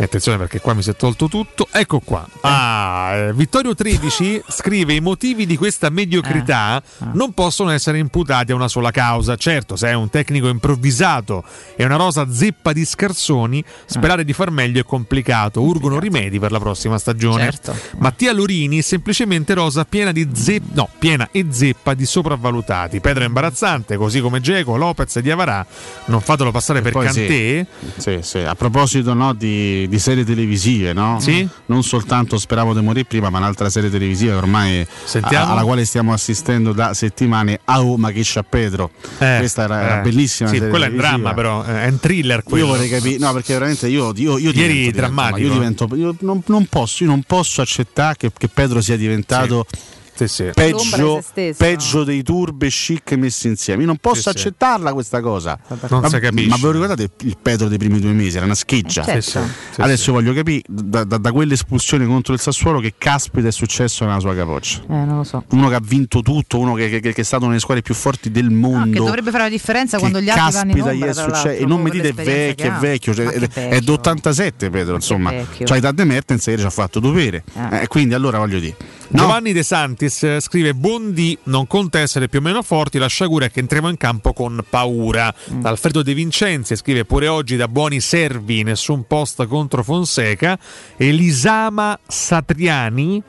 [0.00, 1.68] E attenzione perché qua mi si è tolto tutto.
[1.70, 2.26] Ecco qua.
[2.40, 8.54] Ah, eh, Vittorio 13 scrive: I motivi di questa mediocrità non possono essere imputati a
[8.54, 9.36] una sola causa.
[9.36, 11.44] Certo, se è un tecnico improvvisato
[11.76, 15.60] e una rosa zeppa di scarsoni, sperare di far meglio è complicato.
[15.60, 17.42] Urgono rimedi per la prossima stagione.
[17.42, 17.76] Certo.
[17.98, 23.00] Mattia Lorini è semplicemente rosa piena di zeppa, no, piena e zeppa di sopravvalutati.
[23.00, 25.66] Pedro è imbarazzante, così come Geco, Lopez e Diavarà.
[26.06, 27.26] Non fatelo passare per Poi Cantè.
[27.26, 27.66] Sì,
[27.98, 28.38] sì, sì.
[28.38, 31.18] A proposito no, di, di serie televisive, no?
[31.20, 31.46] Sì?
[31.66, 34.86] non soltanto Speravo di morire prima, ma un'altra serie televisiva ormai
[35.20, 37.60] a- alla quale stiamo assistendo da settimane.
[37.66, 38.90] Oh, ma che c'ha Pedro!
[39.18, 40.02] Eh, Questa era, era eh.
[40.02, 40.48] bellissima.
[40.48, 41.64] Sì, quello è un dramma, però.
[41.64, 42.64] eh, È un thriller quello.
[42.64, 45.38] Io vorrei capire, no, perché veramente io, io, io Ieri divento, drammatico.
[45.46, 49.66] Io, divento, io non, non posso, io non posso accettare che, che Pedro sia diventato
[49.68, 49.76] Sì,
[50.14, 50.44] sì.
[50.44, 51.22] Di peggio,
[51.56, 53.80] peggio dei turbe chic messi insieme.
[53.82, 54.28] Io non posso Sì, sì.
[54.30, 55.58] accettarla questa cosa.
[55.88, 56.48] Non ma, si capisce.
[56.48, 58.36] ma ve lo ricordate il Pedro dei primi due mesi?
[58.36, 59.02] Era una scheggia.
[59.04, 59.48] Eh, certo.
[59.48, 60.10] Sì, sì, sì, Adesso sì.
[60.10, 64.34] voglio capire da, da- da quell'espulsione contro il Sassuolo che caspita è successo nella sua
[64.34, 64.80] capoccia.
[64.82, 65.44] Eh, non lo so.
[65.50, 68.30] Uno che ha vinto tutto, uno che, che- che è stato nelle squadre più forti
[68.30, 68.98] del No, mondo.
[68.98, 71.80] che dovrebbe fare la differenza quando gli altri vanno in ombra, è l'altro, e non
[71.80, 72.78] mi dite vecchio, è che ha.
[72.78, 73.96] vecchio, cioè, ed- è vecchio.
[73.96, 75.30] d'87 Pedro, insomma.
[75.30, 75.66] vecchio.
[75.66, 77.42] Cioè da De Mertens ieri ci ha fatto dovere.
[77.54, 77.82] Eh.
[77.82, 78.76] Eh, quindi allora voglio dire.
[79.12, 82.98] No, Giovanni De Santis eh, scrive: Bondi non conta essere più o meno forti.
[82.98, 85.34] La sciagura è che entriamo in campo con paura.
[85.52, 85.66] Mm.
[85.66, 90.58] Alfredo De Vincenzi scrive: Pure oggi da buoni servi, nessun post contro Fonseca.
[90.96, 93.22] Elisama Satriani.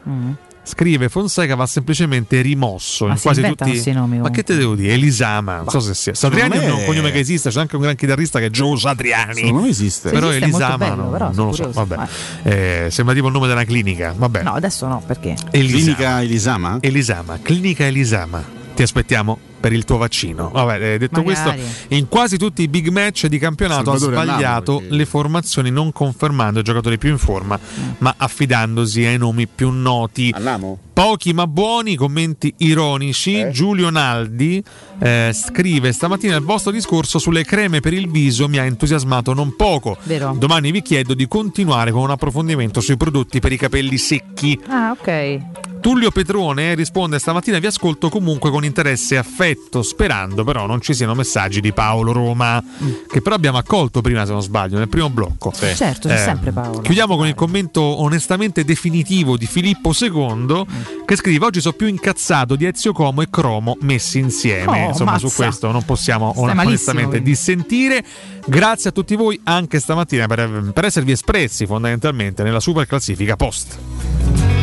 [0.73, 3.05] Scrive Fonseca va semplicemente rimosso.
[3.05, 3.91] Ma in si quasi tutti.
[3.91, 4.93] nomi Ma che te devo dire?
[4.93, 6.13] Elisama, non so se sia.
[6.13, 8.77] Satriani è me- un cognome che esiste, c'è anche un gran chitarrista che è Joe
[8.77, 9.51] Satriani.
[9.51, 10.11] me esiste.
[10.11, 11.63] Però Esiste, è Elisama bello, no, però, non lo so.
[11.65, 11.85] curioso.
[11.85, 12.07] Vabbè.
[12.43, 14.13] Eh, sembra tipo il nome della clinica.
[14.15, 14.43] Vabbè.
[14.43, 15.35] No, adesso no, perché?
[15.51, 15.77] Elisama.
[15.81, 16.77] Clinica Elisama?
[16.79, 18.41] Elisama, Clinica Elisama.
[18.73, 20.49] Ti aspettiamo per il tuo vaccino.
[20.49, 21.61] Vabbè, eh, detto Magari.
[21.61, 25.69] questo, in quasi tutti i big match di campionato Salvatore ha sbagliato perché- le formazioni
[25.69, 27.57] non confermando i giocatori più in forma,
[27.99, 30.31] ma affidandosi ai nomi più noti.
[30.33, 30.77] Allamo?
[30.91, 33.49] Pochi ma buoni commenti ironici.
[33.51, 34.61] Giulio Naldi
[34.99, 39.55] eh, scrive: Stamattina il vostro discorso sulle creme per il viso mi ha entusiasmato non
[39.55, 39.97] poco.
[40.03, 40.35] Vero.
[40.37, 44.59] Domani vi chiedo di continuare con un approfondimento sui prodotti per i capelli secchi.
[44.67, 45.39] Ah, ok.
[45.81, 49.50] Tullio Petrone risponde stamattina vi ascolto comunque con interesse e affetto,
[49.81, 52.63] sperando però non ci siano messaggi di Paolo Roma,
[53.09, 55.51] che però abbiamo accolto prima se non sbaglio, nel primo blocco.
[55.51, 56.81] Certo, c'è sempre Paolo.
[56.81, 60.65] Chiudiamo con il commento onestamente definitivo di Filippo II
[61.05, 64.85] che scrive oggi sono più incazzato di Ezio Como e Cromo messi insieme.
[64.85, 65.43] Oh, Insomma su mazza.
[65.43, 67.29] questo non possiamo on- onestamente quindi.
[67.29, 68.03] dissentire.
[68.45, 74.60] Grazie a tutti voi anche stamattina per, per esservi espressi fondamentalmente nella super classifica post.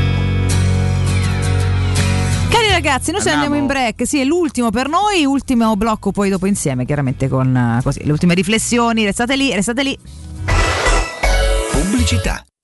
[2.81, 4.07] Ragazzi, noi ne andiamo in break.
[4.07, 8.13] Sì, è l'ultimo per noi, ultimo blocco poi dopo insieme, chiaramente con eh, così, le
[8.13, 9.05] ultime riflessioni.
[9.05, 9.99] Restate lì, restate lì.
[11.73, 12.48] Pubblicità.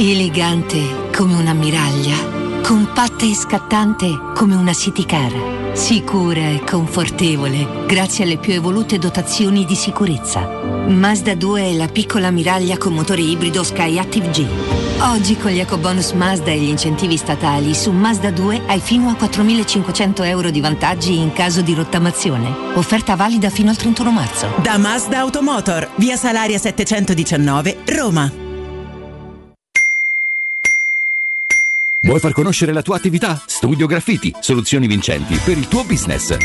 [0.00, 8.38] Elegante come un'ammiraglia, compatta e scattante come una city car, sicura e confortevole grazie alle
[8.38, 10.46] più evolute dotazioni di sicurezza.
[10.86, 14.46] Mazda 2 è la piccola ammiraglia con motore ibrido Skyactiv G.
[15.00, 19.16] Oggi con gli ecobonus Mazda e gli incentivi statali su Mazda 2 hai fino a
[19.20, 22.54] 4.500 euro di vantaggi in caso di rottamazione.
[22.74, 24.46] Offerta valida fino al 31 marzo.
[24.62, 28.46] Da Mazda Automotor, via Salaria 719, Roma.
[32.00, 33.42] Vuoi far conoscere la tua attività?
[33.44, 36.36] Studio Graffiti, soluzioni vincenti per il tuo business.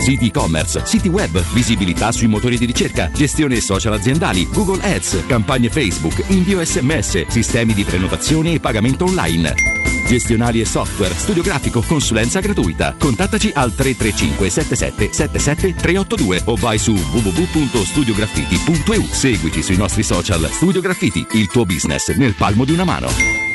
[0.00, 5.70] Siti e-commerce, siti web, visibilità sui motori di ricerca, gestione social aziendali, Google Ads, campagne
[5.70, 9.54] Facebook, invio sms, sistemi di prenotazione e pagamento online.
[10.08, 12.96] Gestionali e software, studio grafico, consulenza gratuita.
[12.98, 19.04] Contattaci al 335 77 77 382 o vai su www.studiograffiti.eu.
[19.04, 20.48] Seguici sui nostri social.
[20.50, 23.54] Studio Graffiti, il tuo business nel palmo di una mano.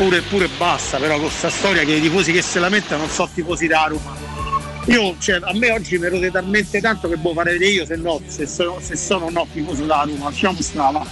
[0.00, 3.10] Pure, pure basta, però con questa storia che i tifosi che se la mettono non
[3.10, 4.16] so tifosi da Roma.
[4.86, 8.18] Io, cioè, a me oggi mi rode talmente tanto che boh fare io se no,
[8.26, 11.06] se sono, se sono no tifoso da Roma, lasciamo stava.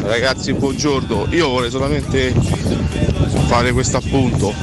[0.00, 1.26] Ragazzi, buongiorno.
[1.32, 2.32] Io vorrei solamente
[3.46, 4.54] fare questo appunto,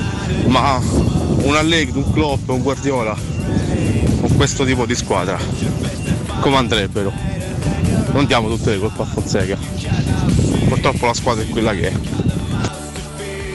[0.47, 3.15] ma un Allegri, un Klopp, un Guardiola
[4.21, 5.37] con questo tipo di squadra
[6.39, 7.11] come andrebbero?
[8.11, 10.36] Non diamo tutte le colpe a Fonseca.
[10.67, 11.93] Purtroppo la squadra è quella che è.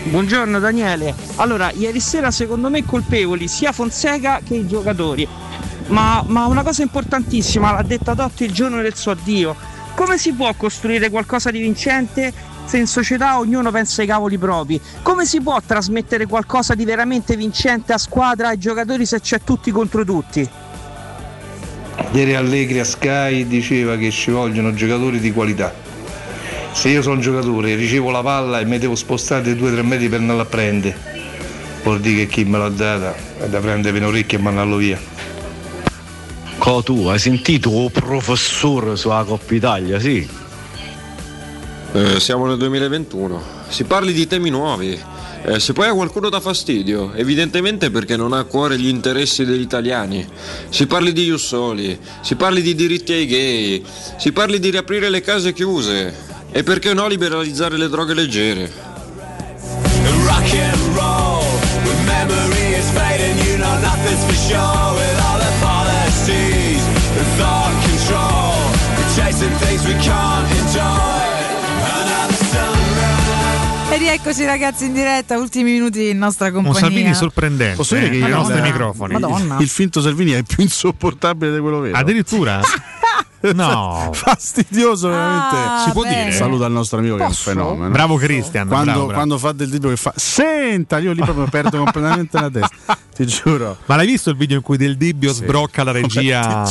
[0.05, 1.15] Buongiorno Daniele.
[1.37, 5.29] Allora, ieri sera secondo me colpevoli sia Fonseca che i giocatori.
[5.89, 9.55] ma, ma una cosa importantissima l'ha detta Totti il giorno del suo addio.
[9.95, 12.33] Come si può costruire qualcosa di vincente
[12.65, 14.81] se in società ognuno pensa ai cavoli propri?
[15.03, 19.71] Come si può trasmettere qualcosa di veramente vincente a squadra ai giocatori se c'è tutti
[19.71, 20.49] contro tutti?
[22.13, 25.92] Ieri Allegri a Sky diceva che ci vogliono giocatori di qualità.
[26.73, 30.09] Se io sono un giocatore, ricevo la palla e mi devo spostare di 2-3 metri
[30.09, 30.97] per andarla a prendere,
[31.85, 34.99] vuol dire che chi me l'ha data è da prendere le orecchie e mandarlo via.
[36.59, 40.27] Co tu hai sentito il professore sulla Coppa Italia, sì?
[41.93, 43.43] Eh, siamo nel 2021.
[43.69, 44.99] Si parli di temi nuovi.
[45.45, 49.45] Eh, se poi a qualcuno dà fastidio, evidentemente perché non ha a cuore gli interessi
[49.45, 50.27] degli italiani.
[50.69, 53.85] Si parli di Jussoli, si parli di diritti ai gay,
[54.17, 56.32] si parli di riaprire le case chiuse.
[56.55, 58.71] E perché no liberalizzare le droghe leggere?
[73.91, 76.81] E rieccoci ragazzi in diretta, ultimi minuti in nostra Un compagnia.
[76.81, 79.13] Salvini sorprendente Posso dire che eh, il- nostri microfoni.
[79.13, 79.59] Madonna.
[79.61, 81.97] Il finto Salvini è più insopportabile di quello vero.
[81.99, 82.61] Addirittura?
[83.55, 84.11] No.
[84.15, 85.57] Fastidioso veramente.
[85.57, 86.25] Ah, Si può bene.
[86.25, 86.37] dire?
[86.37, 87.51] Saluta il nostro amico che è un Posso?
[87.51, 87.91] fenomeno.
[87.91, 89.13] Bravo Christian, Quando, bravo, bravo.
[89.15, 92.99] quando fa del tipo che fa Senta, io lì proprio perdo completamente la testa.
[93.13, 93.77] Ti giuro.
[93.87, 96.65] Ma l'hai visto il video in cui Del Dibbio sbrocca la regia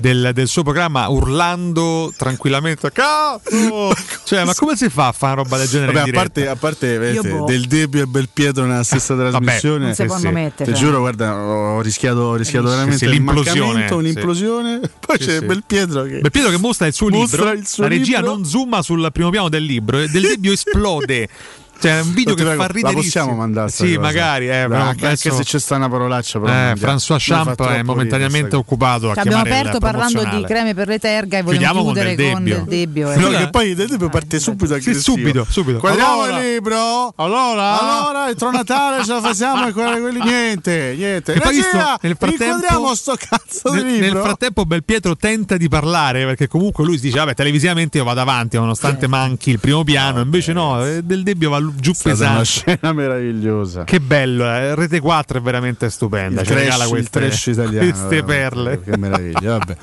[0.00, 3.92] del, del suo programma urlando tranquillamente Cazzo!
[4.24, 6.48] Cioè, ma come si fa a fare una roba del genere Vabbè, in a parte,
[6.48, 7.44] a parte vedete, boh.
[7.44, 11.80] Del Debbio e Belpietro nella stessa trasmissione, non si possono mettere, Ti giuro, guarda, ho
[11.80, 13.92] rischiato, ho rischiato Sì, veramente sì, un l'implosione, sì.
[13.94, 14.80] un'implosione.
[15.04, 15.44] Poi Sì, c'è sì.
[16.02, 18.34] Belpietro che Belpietro che mostra il suo Mostra libro, il suo la regia libro.
[18.34, 21.28] non zooma sul primo piano del libro, Del Dibbio esplode.
[21.80, 22.94] Cioè, è un video che prego, fa ridere.
[22.94, 24.00] La possiamo mandare Sì, cosa?
[24.00, 24.46] magari.
[24.48, 26.38] Eh, però anche, adesso- anche se c'è sta una parolaccia.
[26.40, 26.74] Però Eh.
[26.76, 31.38] François Champ è momentaneamente occupato a Ci abbiamo aperto parlando di creme per le terga
[31.38, 32.56] e vogliamo chiudere Del con Debbio.
[32.56, 33.12] del Debbio.
[33.12, 33.16] eh.
[33.16, 35.78] No, che poi Del Debbio parte subito Sì, subito, subito.
[35.78, 36.38] Guardiamo Allora.
[36.42, 37.12] il libro.
[37.16, 37.80] Allora?
[37.80, 41.32] Allora, entro Natale ce la facciamo e quelli, quelli niente, niente.
[41.34, 44.22] E Regia, nel frattempo- inquadriamo sto cazzo di Nel, nel libro.
[44.22, 48.56] frattempo Belpietro tenta di parlare perché comunque lui si dice vabbè televisivamente io vado avanti
[48.56, 52.38] nonostante manchi il primo piano invece no eh, del Debbio va giù È stata una
[52.40, 53.84] pesante scena meravigliosa.
[53.84, 54.74] che bello eh.
[54.74, 57.90] Rete 4 è veramente stupenda il ci regala trash, il queste, trash italiano.
[57.90, 59.76] queste perle Che meraviglia, vabbè.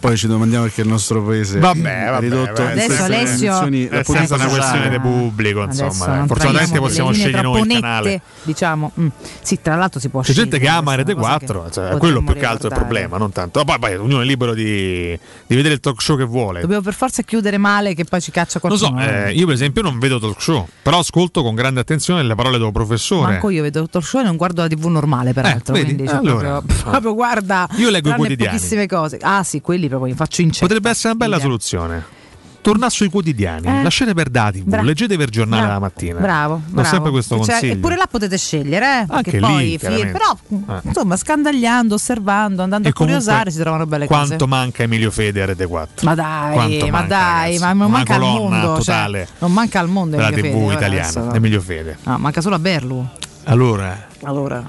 [0.00, 2.70] Poi ci domandiamo perché il nostro paese Vabbè, è vabbè, ridotto vabbè.
[2.72, 3.60] Adesso Alessio-
[3.90, 8.92] è sempre una questione di pubblico insomma fortunatamente possiamo scegliere noi il canale diciamo.
[9.00, 9.06] Mm.
[9.42, 10.50] Sì, tra l'altro si può c'è scegliere.
[10.50, 12.72] gente che ama è Rete una cosa che 4 cioè, quello più che altro è
[12.72, 16.16] il problema non tanto poi, poi ognuno è libero di, di vedere il talk show
[16.16, 19.00] che vuole Dobbiamo per forza chiudere male che poi ci caccia Lo qualcuno.
[19.00, 22.34] so, eh, io per esempio non vedo talk show, però ascolto con grande attenzione le
[22.34, 23.32] parole del professore.
[23.32, 25.74] Manco io vedo il talk show e non guardo la TV normale, peraltro.
[25.74, 26.60] Eh, quindi cioè, Allora.
[26.60, 27.68] proprio, proprio guarda.
[27.76, 28.56] Io leggo i quotidiani.
[28.56, 29.18] pochissime cose.
[29.20, 32.16] Ah, sì, quelli proprio li faccio in Potrebbe essere una bella soluzione.
[32.60, 33.82] Tornare sui quotidiani, Eh.
[33.82, 36.20] lasciate per dati, Bra- leggete per giornale Bravo, la mattina.
[36.20, 36.88] Bravo, bravo.
[36.88, 37.72] sempre questo Cioè, consiglio.
[37.74, 39.06] eppure là potete scegliere, eh?
[39.08, 40.12] Anche perché lì, poi, chiaramente.
[40.12, 40.36] però,
[40.76, 40.80] Eh.
[40.82, 44.46] insomma, scandagliando, osservando, andando E a curiosare si trovano belle Quanto cose.
[44.46, 46.04] manca Emilio Fede a Rete 4?
[46.06, 48.74] Ma dai, Quanto ma manca, dai, ma non Una manca al mondo.
[48.74, 51.96] totale Cioè, non manca al mondo Emilio TV Fede, vabbè, italiana, adesso- Emilio Fede.
[52.02, 53.08] No, manca solo a Berlu.
[53.44, 54.68] Allora, Allora,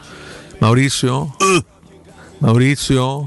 [0.59, 1.35] Maurizio?
[2.37, 3.25] Maurizio?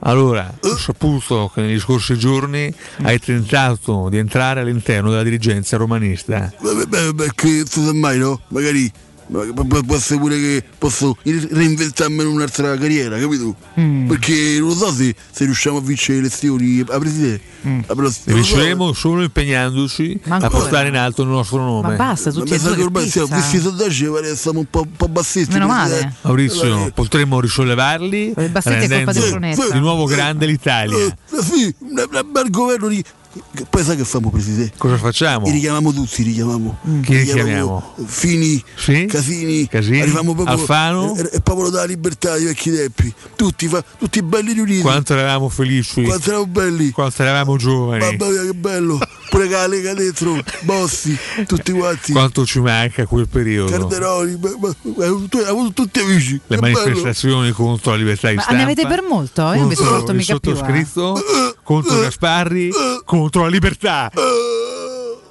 [0.00, 2.72] Allora, ho saputo che negli scorsi giorni
[3.02, 6.52] hai tentato di entrare all'interno della dirigenza romanista.
[6.60, 8.40] Beh, beh, perché mai no?
[8.48, 8.90] Magari
[9.30, 13.54] può essere pure che posso reinventarmi in un'altra carriera, capito?
[13.78, 14.08] Mm.
[14.08, 17.48] Perché non lo so se, se riusciamo a vincere le elezioni a presidente.
[17.86, 18.92] A prossima- non lo so.
[18.94, 21.88] Solo impegnandoci Ma a portare in alto il nostro nome.
[21.88, 23.40] ma basta, Ma tutti mi e due che ormai siamo, pizza.
[23.40, 25.52] visti i sondaggi pare siamo un po', un po' bassisti.
[25.52, 25.88] Meno male.
[25.90, 26.16] presidente.
[26.22, 29.68] Maurizio, Eh, potremmo risollevarli Le bassette è colpa di Brunetta.
[29.72, 30.96] di nuovo grande l'Italia.
[30.96, 33.04] eh, sì, un, un bel governo di...
[33.54, 34.72] che Poi sai che facciamo presidente?
[34.76, 35.46] Cosa facciamo?
[35.46, 36.78] Li richiamiamo tutti, li richiamiamo.
[37.02, 37.94] Chi Li richiamiamo?
[38.06, 39.06] Fini, Sì?
[39.06, 40.00] Casini, Casini?
[40.00, 41.14] arriviamo proprio Alfano?
[41.14, 43.12] È il popolo della libertà di vecchi tempi.
[43.36, 44.80] Tutti, fa- tutti belli riuniti.
[44.80, 46.90] Quanto eravamo felici, Quanto eravamo belli.
[46.90, 48.98] quanto eravamo giovani, Mamma mia che bello.
[49.30, 52.10] Pure che la Lega dentro, Bossi, tutti quanti.
[52.10, 53.70] quanto ci manca quel periodo.
[53.70, 56.32] Carderoni, ma- ma- ma- tutti amici.
[56.46, 56.78] Le che bello.
[56.80, 58.58] manifestazioni contro la libertà di Ma stampa.
[58.58, 59.42] ne avete per molto?
[59.52, 60.50] Io contro sopporto il mica più.
[60.50, 60.54] eh.
[60.56, 61.22] sottoscritto,
[61.62, 62.70] contro Gasparri,
[63.04, 64.10] contro la libertà.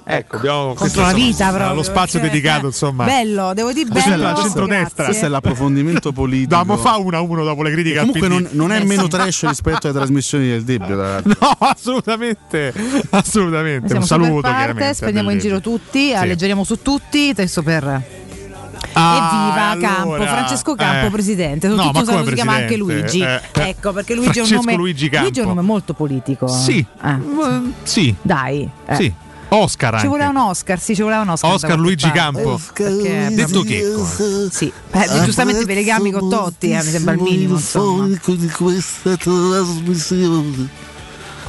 [0.02, 1.74] Ecco, abbiamo Contro la vita, proprio.
[1.74, 3.04] Lo spazio cioè, dedicato, eh, insomma.
[3.04, 4.28] Bello, devo dire Questo è bello.
[4.28, 4.84] al centrodestra.
[4.86, 5.04] grazie.
[5.04, 6.48] Questo è l'approfondimento politico.
[6.50, 9.06] Davamo fa uno a uno dopo le critiche al Comunque non, non è Eh, meno
[9.06, 10.96] trash rispetto alle trasmissioni del Debbio.
[11.22, 12.72] No, assolutamente.
[13.10, 13.86] Assolutamente.
[13.86, 14.96] Siamo Un saluto partes, chiaramente.
[14.98, 16.12] prendiamo in giro tutti, Sì.
[16.14, 18.02] alleggeriamo su tutti, adesso per
[18.92, 21.10] Evviva allora, Campo, Francesco Campo, eh.
[21.10, 21.68] presidente.
[21.68, 22.76] No, Tutto come si chiama anche?
[22.76, 23.20] Luigi.
[23.20, 23.68] Eh, eh.
[23.68, 24.74] Ecco, perché Luigi è un Francesco nome.
[24.76, 25.24] Luigi Campo.
[25.24, 26.48] Luigi è un nome molto politico.
[26.48, 26.84] Sì.
[27.02, 27.18] Eh.
[27.82, 28.14] Sì.
[28.22, 28.68] Dai.
[28.86, 28.94] eh.
[28.94, 29.14] Sì.
[29.52, 30.08] Oscar Ci anche.
[30.08, 31.52] voleva un Oscar, sì, ci voleva un Oscar.
[31.52, 32.18] Oscar Luigi parte.
[32.20, 32.60] Campo.
[32.72, 34.48] Perché è Detto proprio- Checco.
[34.50, 37.54] Sì, eh, giustamente per i legami con Totti, eh, mi sembra il minimo.
[37.54, 38.06] Insomma.
[38.06, 40.68] di questa trasmissione.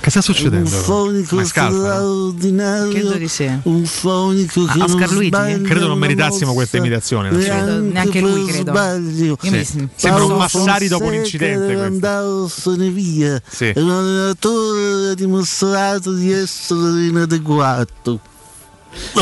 [0.01, 0.67] Che sta succedendo?
[0.67, 2.89] Un fonico straordinario.
[2.89, 3.47] Credo di sì.
[3.63, 5.27] Un fonico Ah, che Oscar non Luigi?
[5.27, 7.29] sbaglia Credo non meritassimo questa imitazione.
[7.29, 8.71] Credo, neanche neanche lui, credo.
[8.71, 9.37] sbaglio.
[9.43, 9.87] Mi- Sì.
[9.95, 13.39] Sembra un Massari dopo un incidente andarsene via.
[13.47, 13.65] Sì.
[13.65, 18.19] E un allenatore ha dimostrato di essere inadeguato.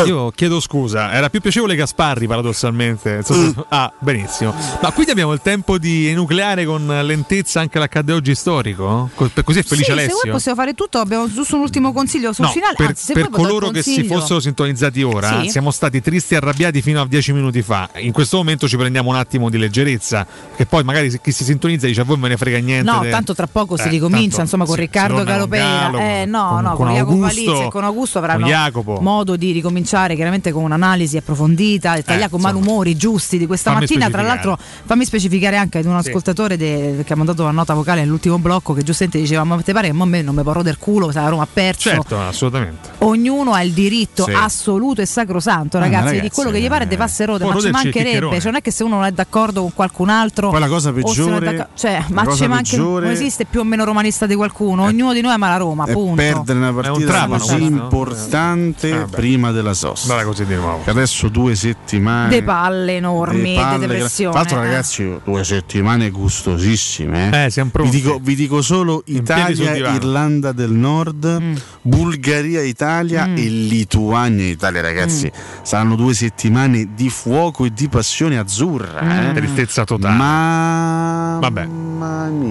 [0.06, 3.24] Io chiedo scusa, era più piacevole Gasparri paradossalmente.
[3.32, 3.50] Mm.
[3.70, 4.54] Ah, benissimo.
[4.82, 9.10] Ma quindi abbiamo il tempo di enucleare con lentezza anche l'accadde oggi storico?
[9.16, 10.20] Per- Così è felice sì, se Alessio?
[10.22, 12.74] vuoi possiamo fare tutto, abbiamo giusto un ultimo consiglio sul No, finale.
[12.76, 15.50] per, Anzi, se per coloro che si fossero sintonizzati ora, Sì.
[15.50, 17.90] siamo stati tristi e arrabbiati fino a dieci minuti fa.
[17.98, 20.26] In questo momento ci prendiamo un attimo di leggerezza,
[20.56, 22.90] che poi magari chi si sintonizza dice a voi me ne frega niente.
[22.92, 25.92] No, de- tanto tra poco si Eh, ricomincia, tanto insomma, con si- Riccardo Galopera.
[26.22, 28.48] Eh, no, con- no, con con, Jacopo Palizzi e con Augusto avranno
[28.84, 33.82] con modo di ricominciare chiaramente con un'analisi approfondita, dettagliata, con malumori giusti di questa Fammi
[33.82, 34.10] mattina.
[34.10, 36.08] Tra l'altro, fammi specificare anche ad un Sì.
[36.10, 39.74] ascoltatore de- che ha mandato la nota vocale nell'ultimo blocco che giustamente diceva: Ma te
[39.74, 41.90] pare che a me non mi porrò del culo se la Roma ha perso?
[41.90, 42.90] Certo, assolutamente.
[43.00, 44.32] Ognuno ha il diritto Sì.
[44.32, 47.54] assoluto e sacrosanto, Eh, ragazzi, di ragazzi, quello che gli pare di farsi rode, può
[47.54, 48.36] ma ci mancherebbe.
[48.40, 50.50] Cioè, non è che se uno non è d'accordo con qualcun altro.
[50.50, 54.36] Poi la cosa peggiore- cioè, ma ci manca, non esiste più o meno romanista di
[54.36, 54.84] qualcuno.
[54.84, 56.16] Ognuno di noi ama la Roma, E punto.
[56.16, 59.16] perdere una partita così importante Eh, beh.
[59.50, 60.08] Prima della sosta.
[60.14, 60.84] Guarda così di nuovo.
[60.84, 62.30] Che adesso due settimane.
[62.30, 64.32] De palle enormi, de palle de depressione.
[64.32, 64.66] Tra l'altro, eh.
[64.66, 67.30] ragazzi, due settimane gustosissime.
[67.32, 67.96] Eh, Eh, siamo vi, pronti.
[68.02, 69.76] dico, vi dico solo In Italia.
[69.94, 71.56] Irlanda del Nord, Mm.
[71.82, 75.26] Bulgaria, Italia e Lituania, Italia, ragazzi.
[75.34, 75.62] Mm.
[75.64, 79.30] Saranno due settimane di fuoco e di passione azzurra.
[79.30, 79.34] eh.
[79.34, 80.16] Tristezza totale.
[80.16, 81.38] Ma.
[81.40, 81.68] Vabbè.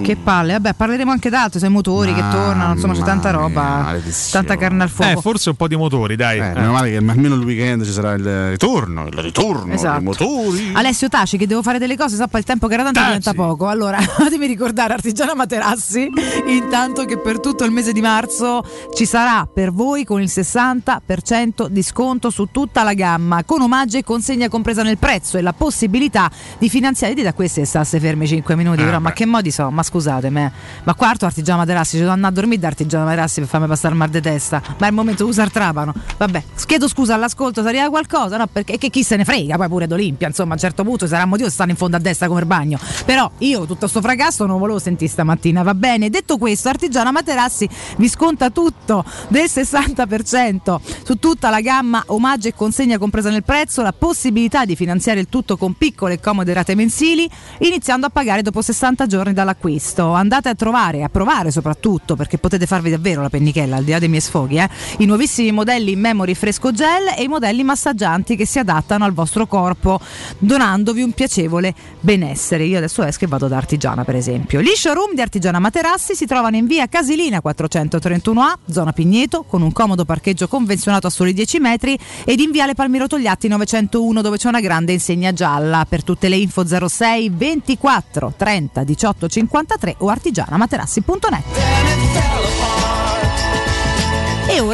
[0.03, 3.95] Che palle, vabbè, parleremo anche d'altro, sai, motori che tornano, insomma, c'è tanta roba,
[4.31, 5.19] tanta carne al fuoco.
[5.19, 6.39] Eh, forse un po' di motori, dai.
[6.39, 6.53] Eh, Eh.
[6.55, 9.97] meno male che almeno il weekend ci sarà il ritorno, il ritorno Esatto.
[9.97, 10.71] dei motori.
[10.75, 13.67] Alessio Taci che devo fare delle cose, sappa il tempo che era tanto diventa poco.
[13.69, 16.09] Allora, fatemi ricordare Artigiana Materassi,
[16.47, 18.63] intanto che per tutto il mese di marzo
[18.95, 23.97] ci sarà per voi con il 60% di sconto su tutta la gamma, con omaggio
[23.99, 27.15] e consegna compresa nel prezzo e la possibilità di finanziare.
[27.15, 29.71] Dite a questi che stasse fermi 5 minuti, Eh, però, ma che modi so?
[29.71, 30.51] Ma scusatemi, eh.
[30.85, 33.93] ma quarto Artigiana Materassi, ci devo andare a dormire da Artigiana Materassi per farmi passare
[33.95, 34.63] il mal di testa.
[34.79, 35.93] Ma è il momento di usare trapano.
[36.17, 36.43] Vabbè,
[36.79, 38.47] chiedo scusa all'ascolto, se arriva qualcosa, no?
[38.47, 41.51] Perché chi se ne frega, poi pure d'Olimpia, insomma, a un certo punto sarà motivo
[41.51, 42.79] stare in fondo a destra come il bagno.
[43.05, 46.09] Però io tutto sto fracasso non volevo sentire stamattina, va bene?
[46.09, 52.55] Detto questo, Artigiana Materassi vi sconta tutto del 60% su tutta la gamma omaggio e
[52.55, 56.77] consegna compresa nel prezzo, la possibilità di finanziare il tutto con piccole e comode rate
[56.77, 60.13] mensili, iniziando a pagare dopo 60 giorni dall'acquisto.
[60.13, 63.99] Andate a trovare, a provare soprattutto, perché potete farvi davvero la pennichella al di là
[63.99, 68.37] dei miei sfoghi, eh, i nuovissimi modelli in memory fresco gel e i modelli massaggianti
[68.37, 70.01] che si adattano al vostro corpo,
[70.39, 72.65] donandovi un piacevole benessere.
[72.65, 74.61] Io adesso esco e vado da Artigiana, per esempio.
[74.61, 79.73] Gli showroom di Artigiana Materassi si trovano in via Casilina 431A, zona Pigneto, con un
[79.73, 84.49] comodo parcheggio convenzionato a soli 10 metri, ed in viale Palmiro Togliatti 901, dove c'è
[84.49, 85.87] una grande insegna gialla.
[85.89, 92.28] Per tutte le info 06 24 30 18 53 o artigianamaterassi.net.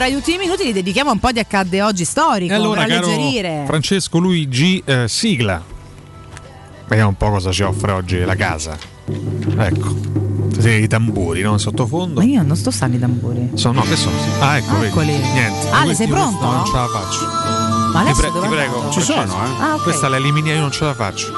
[0.05, 2.57] E ora gli ultimi minuti li dedichiamo a un po' di accadde oggi storico, E
[2.57, 3.63] allora, per caro alleggerire.
[3.67, 5.63] Francesco Luigi, eh, sigla.
[6.87, 8.77] Vediamo un po' cosa ci offre oggi la casa.
[9.57, 9.97] Ecco.
[10.59, 11.57] Sì, I tamburi, no?
[11.57, 12.21] Sottofondo.
[12.21, 13.53] Ma io non sto stando i tamburi.
[13.55, 14.15] Sono, no, che sono?
[14.41, 14.87] Ah, ecco, vedi.
[14.89, 15.17] Eccoli.
[15.17, 15.71] Niente.
[15.71, 16.45] Ale, Io- sei pronto?
[16.45, 17.25] Non ce la faccio.
[17.25, 18.75] Ma Ti, adesso pre- dove ti prego.
[18.77, 18.93] andato?
[18.93, 19.63] Ci sono, eh.
[19.63, 19.83] Ah, ok.
[19.85, 21.33] Questa la elimini, io non ce la faccio.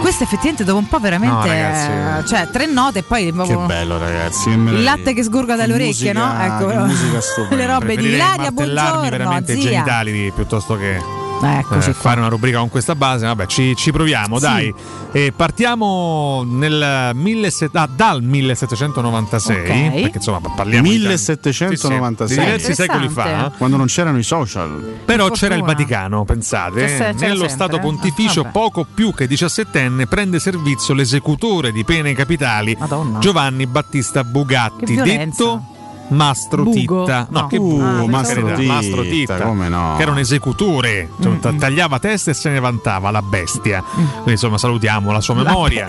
[0.00, 1.34] Questo effettivamente dopo un po' veramente.
[1.34, 2.28] No, ragazzi.
[2.28, 3.32] cioè, tre note e poi Che
[3.66, 4.50] bello, ragazzi.
[4.50, 6.64] Il latte che sgorga dalle Che orecchie, musica- no?
[6.66, 7.20] Ecco, musica
[7.56, 9.70] le robe di Ilaria, buongiorno, veramente zia.
[9.70, 13.26] genitali piuttosto che Eccoci eh, fare una rubrica con questa base.
[13.26, 14.42] Vabbè, ci, ci proviamo, Sì.
[14.42, 14.74] dai.
[15.12, 19.56] E partiamo nel 17 ah, dal 1796,
[19.86, 20.00] Ok.
[20.02, 22.28] perché insomma parliamo di tanti- 1796.
[22.28, 23.52] sì, sì, di diversi secoli fa.
[23.56, 24.98] Quando non c'erano i social.
[25.04, 25.62] Però c'era il.
[25.62, 26.84] Vaticano, pensate.
[26.84, 27.80] C'è c'era Nello sempre, Stato eh?
[27.80, 28.52] Pontificio, Ah, vabbè.
[28.58, 33.18] poco più che diciassettenne, prende servizio l'esecutore di pene capitali Madonna.
[33.18, 35.74] Giovanni Battista Bugatti, detto
[36.08, 37.04] Mastro Bugo?
[37.04, 37.26] Titta.
[37.30, 37.46] No, No.
[37.48, 39.94] che Uh, bugo, per Mastro Titta, Mastro Titta, come no.
[39.96, 43.82] che era un esecutore, cioè, Mm, ta- tagliava testa e se ne vantava la bestia.
[43.82, 45.86] Quindi insomma salutiamo la sua La memoria.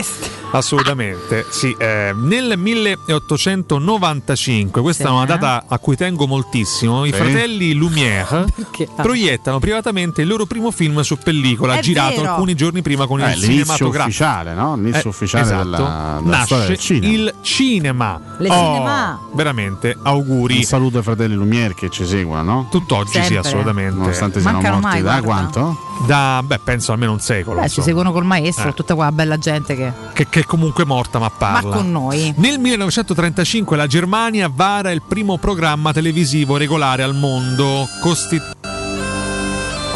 [0.52, 1.76] Assolutamente, sì.
[1.78, 5.10] eh, nel 1895, questa Sì.
[5.10, 7.18] è una data a cui tengo moltissimo, i Sì.
[7.18, 8.88] fratelli Lumière Perché?
[8.96, 12.34] proiettano privatamente il loro primo film su pellicola, È girato vero.
[12.34, 14.00] alcuni giorni prima con Eh, il cinematografico.
[14.00, 14.76] ufficiale, no?
[14.76, 15.64] L'inizio Eh, ufficiale esatto.
[15.64, 17.14] della, della storia Nasce del cinema.
[17.14, 18.22] il cinema.
[18.38, 19.20] Le Oh, cinema.
[19.34, 20.58] Veramente, auguri.
[20.58, 22.68] Un saluto ai fratelli Lumière che ci seguono, no?
[22.70, 23.38] Tutt'oggi sì, Sempre.
[23.40, 23.98] assolutamente.
[23.98, 25.50] Nonostante siano Mancano morti mai, da guarda.
[25.60, 25.78] quanto?
[26.06, 27.60] Da, beh, penso almeno un secolo.
[27.62, 28.74] Beh, ci seguono col maestro, Eh.
[28.74, 29.92] tutta quella bella gente che.
[30.14, 31.70] Che, che è comunque morta ma parla.
[31.70, 32.34] Ma con noi.
[32.38, 37.88] Nel 1935 la Germania vara il primo programma televisivo regolare al mondo.
[38.02, 38.40] Costi...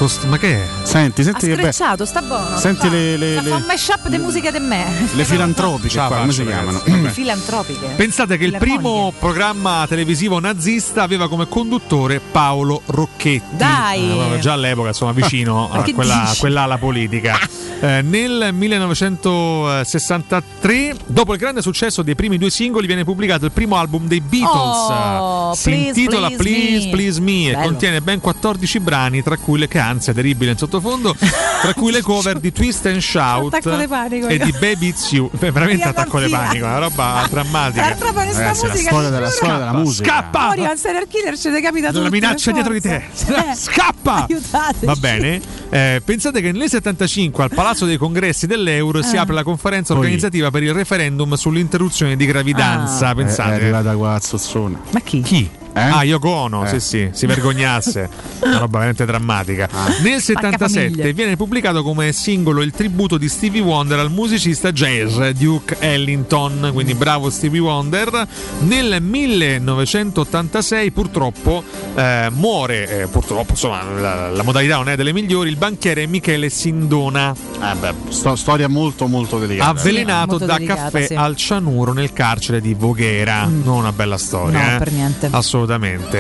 [0.02, 0.68] Cost- ma che è?
[0.82, 1.72] Senti, Ha senti che bello.
[2.06, 2.58] sta buono.
[2.58, 4.84] Senti le- le- le- fa un mashup di musica di me.
[5.14, 6.80] Le filantropiche, qua, come si chiamano?
[7.12, 7.86] Filantropiche.
[7.98, 13.56] Pensate che il primo programma televisivo nazista aveva come conduttore Paolo Rocchetti.
[13.56, 14.34] Dai!
[14.34, 16.40] Eh, già all'epoca, insomma, vicino a quella, dici?
[16.40, 17.38] quell'ala politica.
[17.82, 23.76] Eh, nel 1963, dopo il grande successo dei primi due singoli, viene pubblicato il primo
[23.76, 24.88] album dei Beatles.
[24.88, 26.92] Oh, si Please, intitola Please Please, Me.
[26.92, 31.16] Please Me e contiene ben 14 brani, tra cui le che ansia terribile in sottofondo,
[31.62, 34.46] tra cui le cover di Twist and Shout panico, e io.
[34.46, 35.30] di Baby It's You.
[35.32, 36.38] Beh, Veramente attacco pazzia.
[36.38, 37.86] panico, una roba drammatica.
[37.86, 40.10] Tra proprio questa Ragazzi, la musica storia della storia della musica.
[40.12, 40.40] Scappa!
[40.46, 42.02] Fuori al serial killer ci decapita tutto.
[42.04, 43.04] La minaccia dietro di te.
[43.52, 44.26] Eh, Scappa!
[44.28, 44.86] Aiutateci.
[44.86, 45.42] Va bene?
[45.70, 49.20] Eh, pensate che nel 75 al Palazzo dei Congressi dell'Euro si Eh.
[49.20, 53.08] apre la conferenza Poi- organizzativa per il referendum sull'interruzione di gravidanza.
[53.08, 53.10] Ah.
[53.10, 53.54] È, è Pensate.
[53.54, 54.78] arrivata qua a Zozzone.
[54.92, 55.22] Ma chi?
[55.22, 55.50] Chi?
[55.74, 55.80] Eh?
[55.80, 56.68] Ah, Yoko Ono, Eh.
[56.68, 58.10] sì, sì, si vergognasse.
[58.42, 59.70] Una roba veramente drammatica.
[60.02, 61.14] Nel 77 famiglie.
[61.14, 66.94] viene pubblicato come singolo il tributo di Stevie Wonder al musicista jazz Duke Ellington, quindi
[66.96, 68.28] bravo Stevie Wonder.
[68.62, 71.64] Nel 1986 purtroppo
[71.96, 76.50] eh, muore, eh, purtroppo insomma la, la modalità non è delle migliori, il banchiere Michele
[76.50, 79.70] Sindona, Eh beh, sto- storia molto molto delicata.
[79.70, 81.14] avvelenato molto da delicata, caffè sì.
[81.14, 81.18] Mm.
[81.18, 83.46] al cianuro nel carcere di Voghera.
[83.46, 84.60] Non una bella storia.
[84.70, 84.78] No, eh?
[84.78, 85.28] per niente.
[85.32, 85.60] Assolutamente.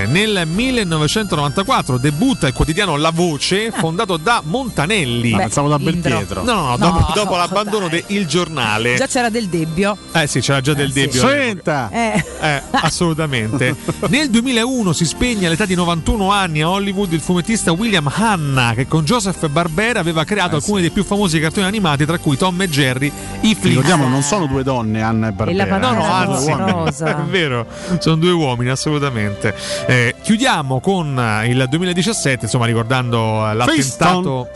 [0.07, 5.33] Nel 1994 debutta il quotidiano La Voce, fondato da Montanelli.
[5.33, 5.79] Ah, pensavo da.
[5.79, 6.43] Belpietro.
[6.43, 8.95] No, no, no, No, dopo, dopo l'abbandono Il Giornale.
[8.95, 9.97] Già c'era del debbio.
[10.13, 10.99] Eh sì, c'era già del sì.
[11.01, 11.27] debito.
[11.27, 11.89] Senta!
[11.91, 12.23] Eh.
[12.41, 13.75] Eh, assolutamente.
[14.09, 18.87] Nel 2001 si spegne all'età di 91 anni a Hollywood il fumettista William Hanna, che
[18.87, 20.81] con Joseph Barbera aveva creato Eh, alcuni sì.
[20.83, 23.63] dei più famosi cartoni animati, tra cui Tom e Jerry, i Flintstones.
[23.63, 25.63] Ricordiamo, non sono due donne, Anna e Barbera.
[25.65, 26.51] E la No, no, anzi,
[27.03, 27.65] è vero,
[27.99, 29.30] sono due uomini, assolutamente.
[29.87, 34.47] Eh, chiudiamo con il 2017, insomma, ricordando eh, l'attentato.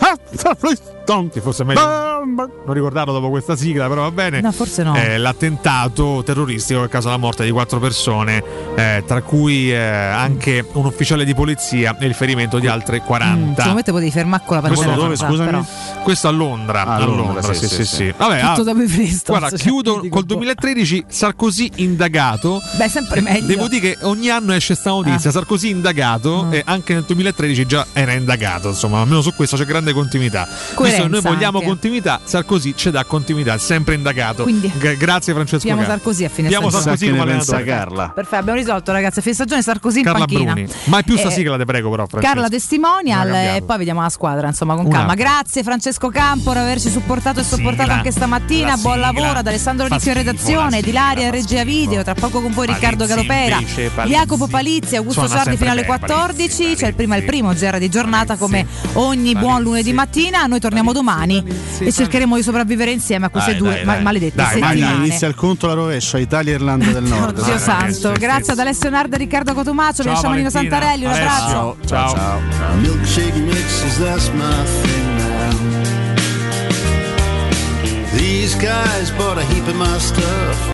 [0.57, 1.03] Flintstone.
[1.05, 1.29] Flintstone.
[1.31, 2.49] Sì, forse è meglio Bam, bam.
[2.65, 4.41] non ricordarlo dopo questa sigla, però va bene.
[4.41, 4.95] No, forse no.
[4.95, 8.43] Eh, l'attentato terroristico che causa la morte di quattro persone,
[8.75, 13.05] eh, tra cui eh, anche un ufficiale di polizia e il ferimento di altre Mm,
[13.05, 13.55] 40.
[13.55, 15.45] secondo me te potevi fermare con la Questo pantera dove, scusami?
[15.49, 15.65] però.
[16.03, 16.85] Questo a Londra.
[16.85, 18.13] Ah, a Londra, Londra, sì, sì, sì, sì, sì.
[18.17, 20.21] Vabbè, Tutto ah, da Mephisto, Guarda, cioè, chiudo col un po'.
[20.23, 22.61] 2013 Sarkozy indagato.
[22.77, 23.45] Beh, sempre meglio.
[23.45, 25.29] Devo dire che ogni anno esce sta notizia.
[25.29, 25.33] Ah.
[25.33, 26.53] Sarkozy indagato Mm.
[26.53, 28.69] e anche nel 2013 già era indagato.
[28.69, 30.47] Insomma, almeno su questo c'è grande continuità.
[30.77, 31.69] Visto che noi vogliamo anche.
[31.69, 34.43] continuità, Sarkozy ci dà continuità, è sempre indagato.
[34.43, 35.67] Quindi- G- grazie Francesco.
[35.67, 35.83] Abbiamo.
[35.87, 36.97] Sarkozy a fine Abbiamo stagione.
[36.97, 37.63] Sarkozy come pensa.
[37.63, 38.09] Carla.
[38.09, 39.19] Perfetto, abbiamo risolto ragazzi.
[39.19, 40.53] A fine stagione Sarkozy in Carla panchina.
[40.53, 40.67] Bruni.
[40.85, 42.33] Mai più sta Eh, sigla, te prego, però, Francesco.
[42.33, 45.13] Carla testimonial e poi vediamo la squadra insomma con Un calma.
[45.15, 47.93] Grazie Francesco Campo per averci supportato e sopportato Sigla.
[47.95, 48.67] anche stamattina.
[48.67, 49.11] La Buon sigla.
[49.11, 52.03] lavoro ad Alessandro Nicchio in redazione, di Laria in regia video.
[52.03, 53.59] Tra poco con voi Riccardo Galopera.
[54.05, 56.55] Jacopo Palizzi, Augusto Ciardi fino alle sempre bene, 14.
[56.63, 60.45] Palizzi, C'è il prima e il primo GR di giornata come ogni buon lunedì mattina.
[60.45, 61.43] Noi torniamo domani
[61.79, 64.03] e cercheremo di sopravvivere insieme a queste Dai, due dai, ma- dai.
[64.03, 65.05] maledette Dai, settimane.
[65.05, 67.41] inizia il conto alla rovescia, Italia e Irlanda del Nord.
[67.45, 68.51] Dai, santo, grazie sì.
[68.51, 70.79] ad Alessio Nardo e Riccardo Cotumaccio, vi Ciao, lasciamo Nino Valentina.
[70.79, 71.29] Santarelli, un Alessio.
[71.31, 71.77] abbraccio.
[71.87, 72.15] Ciao.
[72.15, 72.39] ciao.
[72.57, 72.75] ciao.
[72.77, 75.33] Milkshake mixes, that's my thing now.
[78.17, 80.57] These guys bought a heap of my stuff.